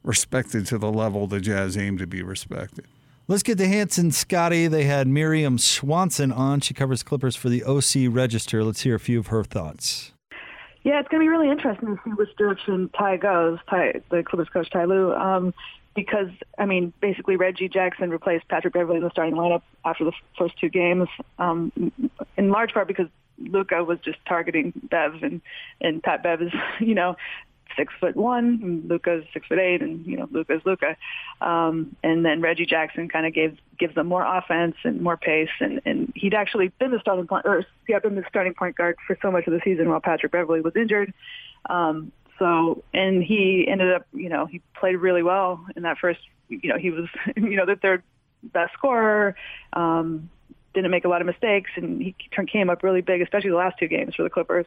respected 0.02 0.66
to 0.66 0.78
the 0.78 0.90
level 0.90 1.26
the 1.28 1.40
Jazz 1.40 1.76
aim 1.76 1.96
to 1.98 2.06
be 2.06 2.22
respected. 2.22 2.86
Let's 3.28 3.44
get 3.44 3.58
to 3.58 3.68
Hans 3.68 3.98
and 3.98 4.12
Scotty. 4.12 4.66
They 4.66 4.84
had 4.84 5.06
Mirjam 5.06 5.58
Swanson 5.58 6.32
on. 6.32 6.60
She 6.60 6.74
covers 6.74 7.04
Clippers 7.04 7.36
for 7.36 7.48
the 7.48 7.62
OC 7.62 8.12
Register. 8.12 8.64
Let's 8.64 8.80
hear 8.80 8.96
a 8.96 9.00
few 9.00 9.20
of 9.20 9.28
her 9.28 9.44
thoughts. 9.44 10.11
Yeah, 10.84 10.98
it's 10.98 11.08
going 11.08 11.20
to 11.20 11.24
be 11.24 11.28
really 11.28 11.50
interesting 11.50 11.96
to 11.96 12.02
see 12.04 12.10
which 12.10 12.34
direction 12.36 12.90
Ty 12.96 13.18
goes, 13.18 13.58
Ty, 13.68 14.00
the 14.10 14.22
Clippers 14.22 14.48
coach 14.48 14.68
Ty 14.70 14.86
Lue, 14.86 15.12
um, 15.14 15.54
because 15.94 16.30
I 16.58 16.66
mean, 16.66 16.92
basically 17.00 17.36
Reggie 17.36 17.68
Jackson 17.68 18.10
replaced 18.10 18.48
Patrick 18.48 18.74
Beverley 18.74 18.96
in 18.96 19.04
the 19.04 19.10
starting 19.10 19.34
lineup 19.34 19.62
after 19.84 20.04
the 20.04 20.12
first 20.36 20.58
two 20.58 20.68
games, 20.68 21.08
um, 21.38 21.72
in 22.36 22.50
large 22.50 22.72
part 22.72 22.88
because 22.88 23.06
Luka 23.38 23.84
was 23.84 23.98
just 24.00 24.18
targeting 24.26 24.72
Bev, 24.90 25.22
and 25.22 25.40
and 25.80 26.02
Pat 26.02 26.22
Bev 26.22 26.42
is, 26.42 26.52
you 26.80 26.94
know, 26.94 27.16
six 27.76 27.92
foot 28.00 28.16
one, 28.16 28.84
Luka's 28.86 29.24
six 29.32 29.46
foot 29.46 29.58
eight, 29.58 29.82
and 29.82 30.04
you 30.06 30.16
know 30.16 30.28
Luka's 30.30 30.62
Luka, 30.64 30.96
um, 31.40 31.96
and 32.02 32.24
then 32.24 32.40
Reggie 32.40 32.66
Jackson 32.66 33.08
kind 33.08 33.26
of 33.26 33.34
gave 33.34 33.58
gives 33.78 33.94
them 33.94 34.06
more 34.06 34.24
offense 34.24 34.76
and 34.84 35.00
more 35.00 35.16
pace, 35.16 35.50
and 35.60 35.80
and 35.84 36.12
he'd 36.14 36.34
actually 36.34 36.68
been 36.78 36.90
the 36.90 37.00
starting 37.00 37.26
point 37.26 37.46
or 37.46 37.64
yeah, 37.88 37.98
been 37.98 38.14
the 38.14 38.24
starting 38.28 38.54
point 38.54 38.76
guard 38.76 38.96
for 39.06 39.18
so 39.22 39.30
much 39.30 39.46
of 39.46 39.52
the 39.52 39.60
season 39.64 39.88
while 39.88 40.00
Patrick 40.00 40.32
Beverley 40.32 40.60
was 40.60 40.74
injured. 40.76 41.12
Um, 41.68 42.12
so 42.38 42.82
and 42.92 43.22
he 43.22 43.66
ended 43.68 43.92
up, 43.92 44.06
you 44.12 44.28
know, 44.28 44.46
he 44.46 44.60
played 44.74 44.96
really 44.96 45.22
well 45.22 45.64
in 45.76 45.82
that 45.82 45.98
first. 45.98 46.20
You 46.48 46.70
know, 46.70 46.78
he 46.78 46.90
was 46.90 47.08
you 47.36 47.56
know 47.56 47.66
the 47.66 47.76
third 47.76 48.02
best 48.42 48.72
scorer. 48.74 49.36
Um, 49.72 50.28
didn't 50.74 50.90
make 50.90 51.04
a 51.04 51.08
lot 51.08 51.20
of 51.20 51.26
mistakes, 51.26 51.70
and 51.76 52.00
he 52.00 52.14
came 52.46 52.70
up 52.70 52.82
really 52.82 53.00
big, 53.00 53.20
especially 53.20 53.50
the 53.50 53.56
last 53.56 53.78
two 53.78 53.88
games 53.88 54.14
for 54.14 54.22
the 54.22 54.30
Clippers. 54.30 54.66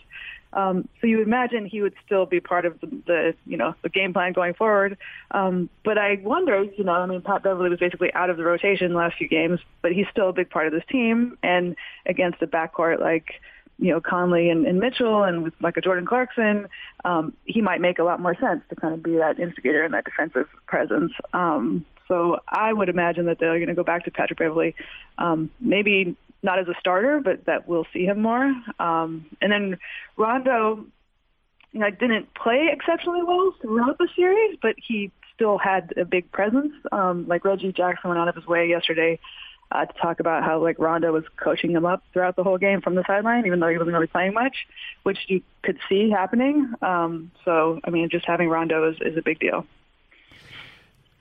Um, 0.54 0.88
so 1.02 1.08
you 1.08 1.22
imagine 1.22 1.66
he 1.66 1.82
would 1.82 1.94
still 2.06 2.26
be 2.26 2.40
part 2.40 2.66
of 2.66 2.80
the, 2.80 2.88
the 3.06 3.36
you 3.46 3.58
know 3.58 3.76
the 3.82 3.90
game 3.90 4.14
plan 4.14 4.34
going 4.34 4.54
forward. 4.54 4.98
Um, 5.32 5.70
but 5.84 5.98
I 5.98 6.20
wonder, 6.24 6.64
you 6.64 6.84
know, 6.84 6.94
I 6.94 7.06
mean, 7.06 7.22
Pat 7.22 7.44
Beverley 7.44 7.70
was 7.70 7.80
basically 7.80 8.14
out 8.14 8.30
of 8.30 8.38
the 8.38 8.44
rotation 8.44 8.92
the 8.92 8.98
last 8.98 9.18
few 9.18 9.28
games, 9.28 9.60
but 9.82 9.92
he's 9.92 10.08
still 10.12 10.30
a 10.30 10.34
big 10.34 10.50
part 10.50 10.68
of 10.68 10.74
this 10.74 10.84
team. 10.90 11.38
And 11.44 11.76
against 12.06 12.42
a 12.42 12.48
backcourt 12.48 13.00
like 13.00 13.42
you 13.78 13.92
know 13.92 14.00
Conley 14.00 14.50
and, 14.50 14.66
and 14.66 14.80
Mitchell 14.80 15.24
and 15.24 15.44
with 15.44 15.54
like 15.62 15.78
a 15.78 15.82
Jordan 15.82 16.06
Clarkson, 16.06 16.68
um, 17.04 17.34
he 17.46 17.62
might 17.62 17.82
make 17.82 18.00
a 18.00 18.04
lot 18.04 18.20
more 18.20 18.36
sense 18.36 18.62
to 18.70 18.76
kind 18.76 18.94
of 18.94 19.04
be 19.04 19.18
that 19.18 19.40
instigator 19.40 19.84
and 19.84 19.94
that 19.94 20.06
defensive 20.06 20.48
presence. 20.68 21.12
Um, 21.34 21.86
so 22.08 22.40
I 22.48 22.72
would 22.72 22.90
imagine 22.90 23.26
that 23.26 23.40
they're 23.40 23.58
going 23.58 23.68
to 23.68 23.76
go 23.76 23.84
back 23.84 24.06
to 24.06 24.12
Patrick 24.12 24.40
Beverley, 24.40 24.76
um, 25.18 25.50
maybe 25.60 26.16
not 26.44 26.60
as 26.60 26.68
a 26.68 26.76
starter, 26.80 27.20
but 27.20 27.46
that 27.46 27.68
we'll 27.68 27.88
see 27.92 28.06
him 28.06 28.22
more. 28.22 28.54
Um, 28.80 29.26
and 29.42 29.52
then 29.52 29.78
Rondo, 30.16 30.86
you 31.72 31.80
know, 31.80 31.90
didn't 31.90 32.34
play 32.34 32.70
exceptionally 32.72 33.24
well 33.24 33.54
throughout 33.62 33.98
the 33.98 34.08
series, 34.16 34.58
but 34.62 34.76
he 34.78 35.12
still 35.34 35.58
had 35.58 35.94
a 35.98 36.06
big 36.06 36.32
presence. 36.32 36.74
Um, 36.92 37.28
like 37.28 37.44
Reggie 37.44 37.74
Jackson 37.74 38.10
went 38.10 38.20
out 38.20 38.28
of 38.28 38.36
his 38.36 38.46
way 38.46 38.70
yesterday 38.70 39.20
uh, 39.72 39.86
to 39.86 39.94
talk 40.00 40.20
about 40.20 40.44
how 40.44 40.62
like 40.62 40.80
Rondo 40.80 41.12
was 41.12 41.24
coaching 41.38 41.72
him 41.72 41.86
up 41.86 42.04
throughout 42.14 42.36
the 42.36 42.44
whole 42.44 42.58
game 42.58 42.82
from 42.82 42.96
the 42.96 43.04
sideline, 43.06 43.46
even 43.46 43.60
though 43.60 43.68
he 43.68 43.78
wasn't 43.78 43.94
really 43.94 44.08
playing 44.08 44.34
much, 44.34 44.56
which 45.04 45.18
you 45.28 45.42
could 45.64 45.78
see 45.90 46.10
happening. 46.10 46.74
Um, 46.82 47.32
so 47.44 47.80
I 47.84 47.90
mean, 47.90 48.10
just 48.10 48.26
having 48.26 48.48
Rondo 48.48 48.90
is, 48.92 48.98
is 49.02 49.18
a 49.18 49.22
big 49.22 49.40
deal. 49.40 49.66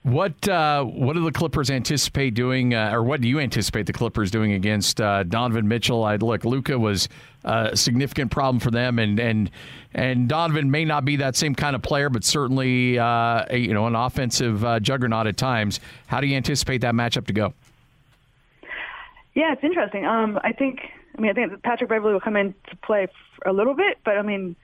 What 0.04 0.46
uh, 0.46 0.84
what 0.84 1.14
do 1.14 1.25
the 1.25 1.32
Clippers 1.32 1.70
anticipate 1.70 2.34
doing, 2.34 2.75
uh, 2.75 2.90
or 2.92 3.02
what 3.02 3.23
do 3.23 3.28
you 3.28 3.40
anticipate 3.40 3.87
the 3.87 3.94
Clippers 3.94 4.30
doing 4.30 4.52
against 4.52 5.00
uh, 5.00 5.23
Donovan 5.23 5.66
Mitchell? 5.66 6.04
I 6.04 6.16
look, 6.16 6.44
Luka 6.44 6.78
was 6.78 7.08
a 7.42 7.75
significant 7.75 8.30
problem 8.30 8.61
for 8.61 8.70
them, 8.70 8.99
and 8.99 9.18
and 9.18 9.50
and 9.94 10.28
Donovan 10.28 10.70
may 10.70 10.84
not 10.84 11.06
be 11.06 11.16
that 11.16 11.37
same 11.37 11.54
kind 11.54 11.75
of 11.75 11.80
player, 11.80 12.11
but 12.11 12.23
certainly 12.23 12.99
uh, 12.99 13.46
a, 13.49 13.56
you 13.56 13.73
know 13.73 13.87
an 13.87 13.96
offensive 13.96 14.62
uh, 14.62 14.78
juggernaut 14.78 15.26
at 15.26 15.38
times. 15.38 15.80
How 16.06 16.20
do 16.20 16.26
you 16.26 16.37
anticipate 16.37 16.82
that 16.82 16.92
matchup 16.92 17.26
to 17.28 17.32
go? 17.32 17.54
Yeah, 19.34 19.54
it's 19.54 19.64
interesting. 19.64 20.04
Um, 20.04 20.38
I 20.44 20.52
think, 20.52 20.80
I 21.16 21.20
mean, 21.20 21.30
I 21.30 21.34
think 21.34 21.62
Patrick 21.62 21.88
Beverley 21.88 22.12
will 22.12 22.20
come 22.20 22.37
in 22.37 22.54
to 22.68 22.76
play 22.76 23.08
a 23.46 23.52
little 23.52 23.75
bit, 23.75 23.99
but 24.04 24.18
I 24.18 24.23
mean, 24.23 24.54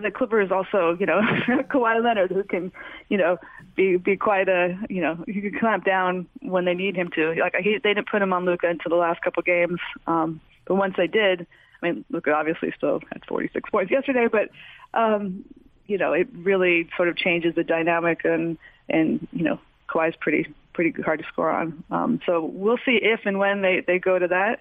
the 0.00 0.10
Clippers 0.10 0.50
also, 0.50 0.96
you 0.98 1.06
know, 1.06 1.20
Kawhi 1.70 2.02
Leonard, 2.02 2.30
who 2.30 2.42
can, 2.44 2.72
you 3.08 3.16
know, 3.16 3.38
be 3.74 3.96
be 3.96 4.16
quite 4.16 4.48
a, 4.48 4.78
you 4.88 5.00
know, 5.00 5.22
he 5.26 5.40
can 5.40 5.58
clamp 5.58 5.84
down 5.84 6.26
when 6.42 6.64
they 6.64 6.74
need 6.74 6.96
him 6.96 7.10
to. 7.14 7.34
Like 7.40 7.54
he, 7.56 7.78
they 7.82 7.94
didn't 7.94 8.08
put 8.08 8.22
him 8.22 8.32
on 8.32 8.44
Luka 8.44 8.68
until 8.68 8.90
the 8.90 8.96
last 8.96 9.22
couple 9.22 9.42
games, 9.42 9.78
um, 10.06 10.40
but 10.66 10.74
once 10.74 10.94
they 10.96 11.06
did, 11.06 11.46
I 11.82 11.86
mean, 11.86 12.04
Luka 12.10 12.32
obviously 12.32 12.72
still 12.76 13.00
had 13.12 13.24
46 13.26 13.70
points 13.70 13.90
yesterday, 13.90 14.28
but 14.30 14.50
um, 14.94 15.44
you 15.86 15.98
know, 15.98 16.12
it 16.12 16.28
really 16.32 16.88
sort 16.96 17.08
of 17.08 17.16
changes 17.16 17.54
the 17.54 17.64
dynamic, 17.64 18.24
and 18.24 18.58
and 18.88 19.26
you 19.32 19.44
know, 19.44 19.60
Kawhi's 19.88 20.16
pretty 20.16 20.52
pretty 20.72 21.00
hard 21.02 21.20
to 21.20 21.26
score 21.32 21.50
on. 21.50 21.84
Um, 21.90 22.20
so 22.26 22.44
we'll 22.44 22.78
see 22.84 22.98
if 23.00 23.20
and 23.24 23.38
when 23.38 23.62
they 23.62 23.82
they 23.86 23.98
go 23.98 24.18
to 24.18 24.28
that. 24.28 24.60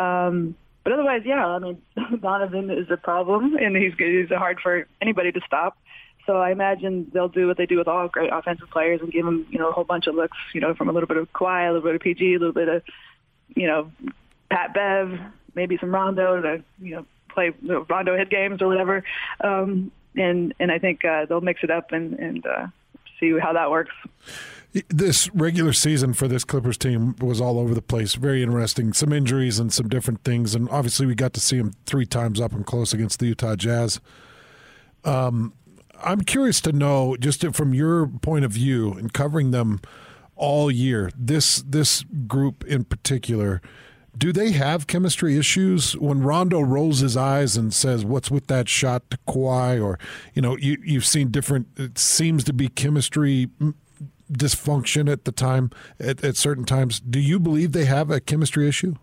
Um, 0.00 0.56
but 0.84 0.92
otherwise, 0.92 1.22
yeah, 1.24 1.46
I 1.46 1.58
mean, 1.58 1.82
Donovan 2.20 2.70
is 2.70 2.90
a 2.90 2.96
problem, 2.96 3.56
and 3.56 3.76
he's 3.76 3.92
he's 3.98 4.28
hard 4.28 4.60
for 4.60 4.86
anybody 5.00 5.32
to 5.32 5.40
stop. 5.46 5.76
So 6.26 6.36
I 6.36 6.52
imagine 6.52 7.10
they'll 7.12 7.28
do 7.28 7.48
what 7.48 7.56
they 7.56 7.66
do 7.66 7.78
with 7.78 7.88
all 7.88 8.06
great 8.08 8.30
offensive 8.32 8.70
players 8.70 9.00
and 9.00 9.12
give 9.12 9.24
them, 9.24 9.46
you 9.50 9.58
know, 9.58 9.70
a 9.70 9.72
whole 9.72 9.84
bunch 9.84 10.06
of 10.06 10.14
looks, 10.14 10.38
you 10.54 10.60
know, 10.60 10.74
from 10.74 10.88
a 10.88 10.92
little 10.92 11.08
bit 11.08 11.16
of 11.16 11.32
Kawhi, 11.32 11.68
a 11.68 11.72
little 11.72 11.82
bit 11.82 11.96
of 11.96 12.00
PG, 12.00 12.34
a 12.34 12.38
little 12.38 12.52
bit 12.52 12.68
of, 12.68 12.82
you 13.56 13.66
know, 13.66 13.90
Pat 14.48 14.72
Bev, 14.72 15.18
maybe 15.54 15.76
some 15.78 15.92
Rondo 15.92 16.40
to, 16.40 16.62
you 16.80 16.96
know, 16.96 17.06
play 17.28 17.52
you 17.60 17.68
know, 17.68 17.86
Rondo 17.88 18.16
hit 18.16 18.30
games 18.30 18.62
or 18.62 18.68
whatever. 18.68 19.02
Um, 19.42 19.90
and 20.14 20.54
and 20.60 20.70
I 20.70 20.78
think 20.78 21.04
uh, 21.04 21.26
they'll 21.26 21.40
mix 21.40 21.64
it 21.64 21.70
up 21.70 21.92
and 21.92 22.14
and 22.14 22.46
uh, 22.46 22.66
see 23.18 23.36
how 23.38 23.54
that 23.54 23.70
works. 23.70 23.94
This 24.88 25.28
regular 25.34 25.74
season 25.74 26.14
for 26.14 26.28
this 26.28 26.44
Clippers 26.44 26.78
team 26.78 27.14
was 27.20 27.42
all 27.42 27.58
over 27.58 27.74
the 27.74 27.82
place. 27.82 28.14
Very 28.14 28.42
interesting. 28.42 28.94
Some 28.94 29.12
injuries 29.12 29.58
and 29.58 29.70
some 29.70 29.88
different 29.88 30.24
things. 30.24 30.54
And 30.54 30.68
obviously, 30.70 31.04
we 31.04 31.14
got 31.14 31.34
to 31.34 31.40
see 31.40 31.58
them 31.58 31.72
three 31.84 32.06
times 32.06 32.40
up 32.40 32.52
and 32.52 32.64
close 32.64 32.94
against 32.94 33.18
the 33.18 33.26
Utah 33.26 33.54
Jazz. 33.54 34.00
Um, 35.04 35.52
I'm 36.02 36.22
curious 36.22 36.60
to 36.62 36.72
know, 36.72 37.16
just 37.18 37.44
from 37.54 37.74
your 37.74 38.06
point 38.06 38.44
of 38.46 38.52
view 38.52 38.92
and 38.92 39.12
covering 39.12 39.50
them 39.50 39.80
all 40.36 40.70
year, 40.70 41.10
this 41.16 41.62
this 41.62 42.04
group 42.26 42.64
in 42.64 42.84
particular, 42.84 43.60
do 44.16 44.32
they 44.32 44.52
have 44.52 44.86
chemistry 44.86 45.36
issues? 45.36 45.96
When 45.96 46.22
Rondo 46.22 46.60
rolls 46.60 47.00
his 47.00 47.16
eyes 47.16 47.56
and 47.56 47.72
says, 47.72 48.04
"What's 48.04 48.30
with 48.30 48.46
that 48.48 48.68
shot 48.68 49.10
to 49.10 49.18
Kawhi?" 49.28 49.82
or 49.82 49.98
you 50.34 50.42
know, 50.42 50.56
you 50.56 50.78
you've 50.82 51.06
seen 51.06 51.30
different. 51.30 51.68
It 51.76 51.98
seems 51.98 52.42
to 52.44 52.52
be 52.52 52.68
chemistry 52.68 53.50
dysfunction 54.32 55.10
at 55.10 55.24
the 55.24 55.32
time 55.32 55.70
at, 56.00 56.22
at 56.24 56.36
certain 56.36 56.64
times. 56.64 57.00
Do 57.00 57.20
you 57.20 57.38
believe 57.38 57.72
they 57.72 57.84
have 57.84 58.10
a 58.10 58.20
chemistry 58.20 58.68
issue? 58.68 58.94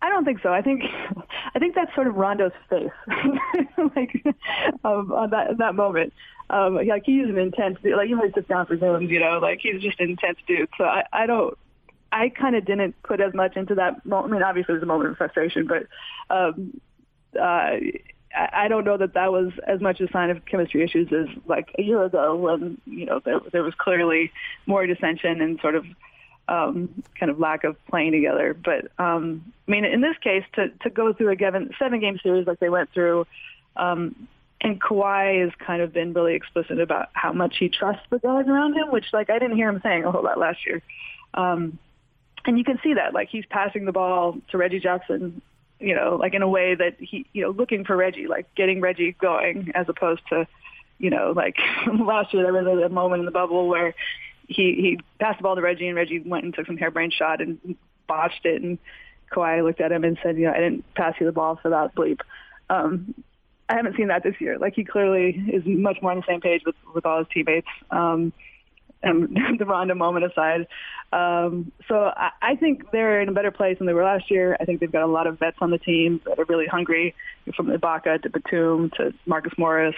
I 0.00 0.08
don't 0.08 0.24
think 0.24 0.40
so. 0.42 0.52
I 0.52 0.62
think 0.62 0.82
I 1.54 1.58
think 1.58 1.74
that's 1.74 1.94
sort 1.94 2.06
of 2.06 2.14
Rondo's 2.14 2.52
face, 2.68 2.90
like 3.94 4.24
um, 4.84 5.12
on 5.12 5.30
that 5.30 5.58
that 5.58 5.74
moment. 5.74 6.12
Um, 6.50 6.74
like 6.74 7.04
he's 7.06 7.28
an 7.28 7.38
intense, 7.38 7.78
dude. 7.82 7.96
like 7.96 8.08
he 8.08 8.14
might 8.14 8.34
sit 8.34 8.46
down 8.48 8.66
for 8.66 8.76
zooms, 8.76 9.08
you 9.08 9.20
know, 9.20 9.38
like 9.38 9.60
he's 9.62 9.80
just 9.80 9.98
an 10.00 10.10
intense 10.10 10.38
dude. 10.46 10.68
So 10.76 10.84
I, 10.84 11.04
I 11.10 11.26
don't, 11.26 11.56
I 12.10 12.28
kind 12.28 12.56
of 12.56 12.66
didn't 12.66 12.94
put 13.02 13.22
as 13.22 13.32
much 13.32 13.56
into 13.56 13.76
that 13.76 14.04
moment. 14.04 14.34
I 14.34 14.36
mean, 14.36 14.42
obviously 14.42 14.72
it 14.72 14.76
was 14.76 14.82
a 14.82 14.86
moment 14.86 15.10
of 15.10 15.16
frustration, 15.16 15.66
but 15.66 15.86
um, 16.28 16.78
uh, 17.40 17.76
I 18.34 18.68
don't 18.68 18.84
know 18.84 18.96
that 18.96 19.14
that 19.14 19.32
was 19.32 19.52
as 19.66 19.80
much 19.80 20.00
a 20.00 20.10
sign 20.10 20.30
of 20.30 20.44
chemistry 20.46 20.82
issues 20.82 21.12
as 21.12 21.26
like 21.46 21.74
a 21.78 21.82
year 21.82 22.02
ago 22.02 22.36
when 22.36 22.78
you 22.86 23.06
know 23.06 23.20
there 23.24 23.40
there 23.52 23.62
was 23.62 23.74
clearly 23.74 24.32
more 24.66 24.86
dissension 24.86 25.40
and 25.40 25.60
sort 25.60 25.74
of 25.74 25.84
um, 26.48 27.02
kind 27.18 27.30
of 27.30 27.38
lack 27.38 27.64
of 27.64 27.76
playing 27.86 28.12
together. 28.12 28.54
But 28.54 28.90
um, 28.98 29.52
I 29.68 29.70
mean, 29.70 29.84
in 29.84 30.00
this 30.00 30.16
case, 30.22 30.44
to 30.54 30.68
to 30.82 30.90
go 30.90 31.12
through 31.12 31.30
a 31.30 31.36
given 31.36 31.70
seven 31.78 32.00
game 32.00 32.18
series 32.22 32.46
like 32.46 32.60
they 32.60 32.68
went 32.68 32.90
through, 32.92 33.26
um, 33.76 34.28
and 34.60 34.80
Kawhi 34.80 35.42
has 35.42 35.52
kind 35.58 35.82
of 35.82 35.92
been 35.92 36.12
really 36.12 36.34
explicit 36.34 36.80
about 36.80 37.08
how 37.12 37.32
much 37.32 37.56
he 37.58 37.68
trusts 37.68 38.06
the 38.10 38.18
guys 38.18 38.46
around 38.48 38.74
him, 38.76 38.90
which 38.90 39.06
like 39.12 39.30
I 39.30 39.38
didn't 39.38 39.56
hear 39.56 39.68
him 39.68 39.80
saying 39.82 40.04
a 40.04 40.10
whole 40.10 40.22
lot 40.22 40.38
last 40.38 40.66
year. 40.66 40.82
Um, 41.34 41.78
and 42.44 42.58
you 42.58 42.64
can 42.64 42.78
see 42.82 42.94
that, 42.94 43.14
like 43.14 43.28
he's 43.28 43.46
passing 43.46 43.84
the 43.84 43.92
ball 43.92 44.36
to 44.50 44.58
Reggie 44.58 44.80
Jackson 44.80 45.42
you 45.82 45.94
know, 45.94 46.16
like 46.16 46.34
in 46.34 46.42
a 46.42 46.48
way 46.48 46.74
that 46.74 46.96
he, 46.98 47.26
you 47.32 47.42
know, 47.42 47.50
looking 47.50 47.84
for 47.84 47.96
Reggie, 47.96 48.26
like 48.26 48.54
getting 48.54 48.80
Reggie 48.80 49.12
going, 49.12 49.72
as 49.74 49.88
opposed 49.88 50.22
to, 50.28 50.46
you 50.98 51.10
know, 51.10 51.32
like 51.34 51.56
last 51.86 52.32
year 52.32 52.42
there 52.42 52.52
was 52.52 52.82
a 52.82 52.88
moment 52.88 53.20
in 53.20 53.26
the 53.26 53.32
bubble 53.32 53.68
where 53.68 53.94
he 54.48 54.74
he 54.74 55.00
passed 55.18 55.38
the 55.38 55.42
ball 55.42 55.56
to 55.56 55.62
Reggie 55.62 55.88
and 55.88 55.96
Reggie 55.96 56.20
went 56.20 56.44
and 56.44 56.54
took 56.54 56.66
some 56.66 56.76
harebrained 56.76 57.12
shot 57.12 57.40
and 57.40 57.76
botched 58.06 58.44
it, 58.44 58.62
and 58.62 58.78
Kawhi 59.32 59.64
looked 59.64 59.80
at 59.80 59.92
him 59.92 60.04
and 60.04 60.18
said, 60.22 60.36
you 60.36 60.44
know, 60.44 60.52
I 60.52 60.58
didn't 60.58 60.94
pass 60.94 61.14
you 61.18 61.26
the 61.26 61.32
ball 61.32 61.58
for 61.60 61.70
that 61.70 61.94
bleep. 61.94 62.20
Um, 62.70 63.14
I 63.68 63.76
haven't 63.76 63.96
seen 63.96 64.08
that 64.08 64.22
this 64.22 64.40
year. 64.40 64.58
Like 64.58 64.74
he 64.74 64.84
clearly 64.84 65.30
is 65.52 65.62
much 65.64 65.98
more 66.02 66.12
on 66.12 66.18
the 66.18 66.24
same 66.26 66.40
page 66.40 66.62
with 66.64 66.76
with 66.94 67.06
all 67.06 67.18
his 67.18 67.28
teammates. 67.32 67.68
Um, 67.90 68.32
and 69.02 69.36
the 69.58 69.64
Rondo 69.64 69.94
moment 69.94 70.24
aside. 70.24 70.66
Um, 71.12 71.72
so 71.88 72.12
I, 72.16 72.30
I 72.40 72.56
think 72.56 72.90
they're 72.90 73.20
in 73.20 73.28
a 73.28 73.32
better 73.32 73.50
place 73.50 73.78
than 73.78 73.86
they 73.86 73.92
were 73.92 74.04
last 74.04 74.30
year. 74.30 74.56
I 74.60 74.64
think 74.64 74.80
they've 74.80 74.90
got 74.90 75.02
a 75.02 75.06
lot 75.06 75.26
of 75.26 75.38
vets 75.38 75.58
on 75.60 75.70
the 75.70 75.78
team 75.78 76.20
that 76.26 76.38
are 76.38 76.44
really 76.44 76.66
hungry, 76.66 77.14
from 77.56 77.66
Ibaka 77.66 78.22
to 78.22 78.30
Batum 78.30 78.90
to 78.96 79.12
Marcus 79.26 79.52
Morris. 79.58 79.96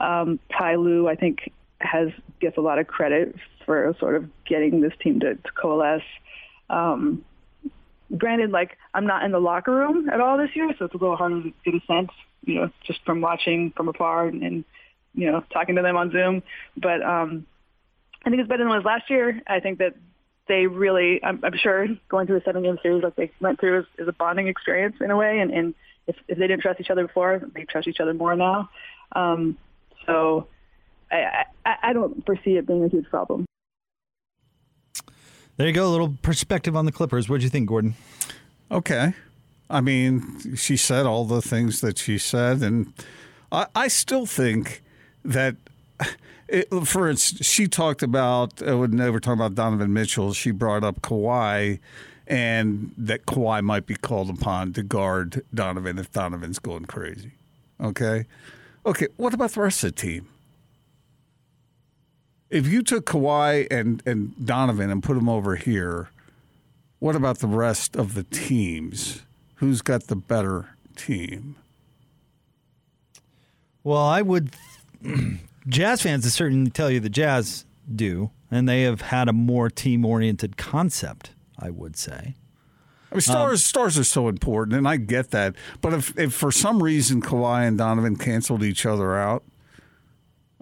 Um, 0.00 0.38
Ty 0.56 0.76
Lue, 0.76 1.08
I 1.08 1.14
think, 1.14 1.52
has 1.80 2.08
gets 2.40 2.56
a 2.56 2.60
lot 2.60 2.78
of 2.78 2.86
credit 2.86 3.34
for 3.64 3.94
sort 4.00 4.16
of 4.16 4.28
getting 4.44 4.80
this 4.80 4.92
team 5.00 5.20
to, 5.20 5.34
to 5.34 5.52
coalesce. 5.52 6.02
Um, 6.70 7.24
granted, 8.16 8.50
like 8.50 8.76
I'm 8.94 9.06
not 9.06 9.24
in 9.24 9.32
the 9.32 9.40
locker 9.40 9.72
room 9.72 10.08
at 10.08 10.20
all 10.20 10.38
this 10.38 10.50
year, 10.54 10.72
so 10.78 10.86
it's 10.86 10.94
a 10.94 10.98
little 10.98 11.16
harder 11.16 11.42
to 11.42 11.52
get 11.64 11.74
a 11.74 11.80
sense, 11.86 12.10
you 12.44 12.56
know, 12.56 12.70
just 12.84 13.04
from 13.04 13.20
watching 13.20 13.72
from 13.76 13.88
afar 13.88 14.26
and, 14.26 14.42
and 14.42 14.64
you 15.14 15.30
know 15.30 15.44
talking 15.52 15.76
to 15.76 15.82
them 15.82 15.96
on 15.96 16.10
Zoom. 16.10 16.42
But 16.76 17.02
um, 17.02 17.46
I 18.24 18.30
think 18.30 18.40
it's 18.40 18.48
better 18.48 18.64
than 18.64 18.72
it 18.72 18.76
was 18.76 18.84
last 18.84 19.08
year. 19.08 19.40
I 19.46 19.60
think 19.60 19.78
that 19.78 19.94
they 20.48 20.66
really, 20.66 21.22
I'm, 21.22 21.40
I'm 21.44 21.56
sure, 21.56 21.86
going 22.08 22.26
through 22.26 22.38
a 22.38 22.42
seven-game 22.42 22.78
series 22.82 23.02
like 23.02 23.16
they 23.16 23.30
went 23.40 23.60
through 23.60 23.80
is, 23.80 23.86
is 23.98 24.08
a 24.08 24.12
bonding 24.12 24.48
experience 24.48 24.96
in 25.00 25.10
a 25.10 25.16
way. 25.16 25.40
And, 25.40 25.50
and 25.50 25.74
if, 26.06 26.16
if 26.26 26.38
they 26.38 26.46
didn't 26.46 26.62
trust 26.62 26.80
each 26.80 26.90
other 26.90 27.06
before, 27.06 27.42
they 27.54 27.64
trust 27.64 27.86
each 27.86 28.00
other 28.00 28.14
more 28.14 28.34
now. 28.34 28.70
Um, 29.12 29.58
so 30.06 30.46
I, 31.10 31.44
I, 31.64 31.76
I 31.82 31.92
don't 31.92 32.24
foresee 32.24 32.56
it 32.56 32.66
being 32.66 32.84
a 32.84 32.88
huge 32.88 33.08
problem. 33.10 33.44
There 35.56 35.66
you 35.66 35.72
go, 35.72 35.86
a 35.86 35.90
little 35.90 36.14
perspective 36.22 36.76
on 36.76 36.86
the 36.86 36.92
Clippers. 36.92 37.28
What 37.28 37.38
do 37.38 37.44
you 37.44 37.50
think, 37.50 37.68
Gordon? 37.68 37.94
Okay. 38.70 39.14
I 39.68 39.80
mean, 39.80 40.54
she 40.56 40.76
said 40.76 41.04
all 41.04 41.24
the 41.24 41.42
things 41.42 41.80
that 41.82 41.98
she 41.98 42.16
said, 42.16 42.62
and 42.62 42.92
I, 43.52 43.66
I 43.74 43.88
still 43.88 44.24
think 44.24 44.82
that 45.24 45.56
it, 46.48 46.68
for 46.86 47.08
instance, 47.08 47.46
she 47.46 47.68
talked 47.68 48.02
about 48.02 48.66
uh, 48.66 48.78
when 48.78 48.96
they 48.96 49.10
were 49.10 49.20
talking 49.20 49.40
about 49.40 49.54
Donovan 49.54 49.92
Mitchell. 49.92 50.32
She 50.32 50.50
brought 50.50 50.82
up 50.82 51.02
Kawhi, 51.02 51.78
and 52.26 52.92
that 52.96 53.26
Kawhi 53.26 53.62
might 53.62 53.86
be 53.86 53.94
called 53.94 54.30
upon 54.30 54.72
to 54.72 54.82
guard 54.82 55.42
Donovan 55.52 55.98
if 55.98 56.10
Donovan's 56.10 56.58
going 56.58 56.86
crazy. 56.86 57.32
Okay, 57.80 58.26
okay. 58.86 59.08
What 59.16 59.34
about 59.34 59.52
the 59.52 59.60
rest 59.60 59.84
of 59.84 59.94
the 59.94 60.00
team? 60.00 60.28
If 62.50 62.66
you 62.66 62.82
took 62.82 63.04
Kawhi 63.04 63.66
and 63.70 64.02
and 64.06 64.34
Donovan 64.44 64.90
and 64.90 65.02
put 65.02 65.14
them 65.14 65.28
over 65.28 65.56
here, 65.56 66.08
what 66.98 67.14
about 67.14 67.40
the 67.40 67.46
rest 67.46 67.94
of 67.94 68.14
the 68.14 68.24
teams? 68.24 69.22
Who's 69.56 69.82
got 69.82 70.04
the 70.04 70.16
better 70.16 70.70
team? 70.96 71.56
Well, 73.84 74.02
I 74.02 74.22
would. 74.22 74.50
Jazz 75.68 76.02
fans 76.02 76.24
would 76.24 76.32
certainly 76.32 76.70
tell 76.70 76.90
you 76.90 77.00
the 77.00 77.10
Jazz 77.10 77.64
do, 77.94 78.30
and 78.50 78.68
they 78.68 78.82
have 78.82 79.02
had 79.02 79.28
a 79.28 79.32
more 79.32 79.70
team 79.70 80.04
oriented 80.04 80.56
concept, 80.56 81.32
I 81.58 81.70
would 81.70 81.96
say. 81.96 82.34
I 83.10 83.14
mean, 83.14 83.20
stars 83.22 83.52
um, 83.52 83.56
stars 83.56 83.98
are 83.98 84.04
so 84.04 84.28
important, 84.28 84.76
and 84.76 84.86
I 84.86 84.96
get 84.96 85.30
that. 85.30 85.54
But 85.80 85.94
if, 85.94 86.18
if 86.18 86.34
for 86.34 86.52
some 86.52 86.82
reason 86.82 87.22
Kawhi 87.22 87.66
and 87.66 87.78
Donovan 87.78 88.16
canceled 88.16 88.62
each 88.62 88.84
other 88.84 89.16
out, 89.16 89.44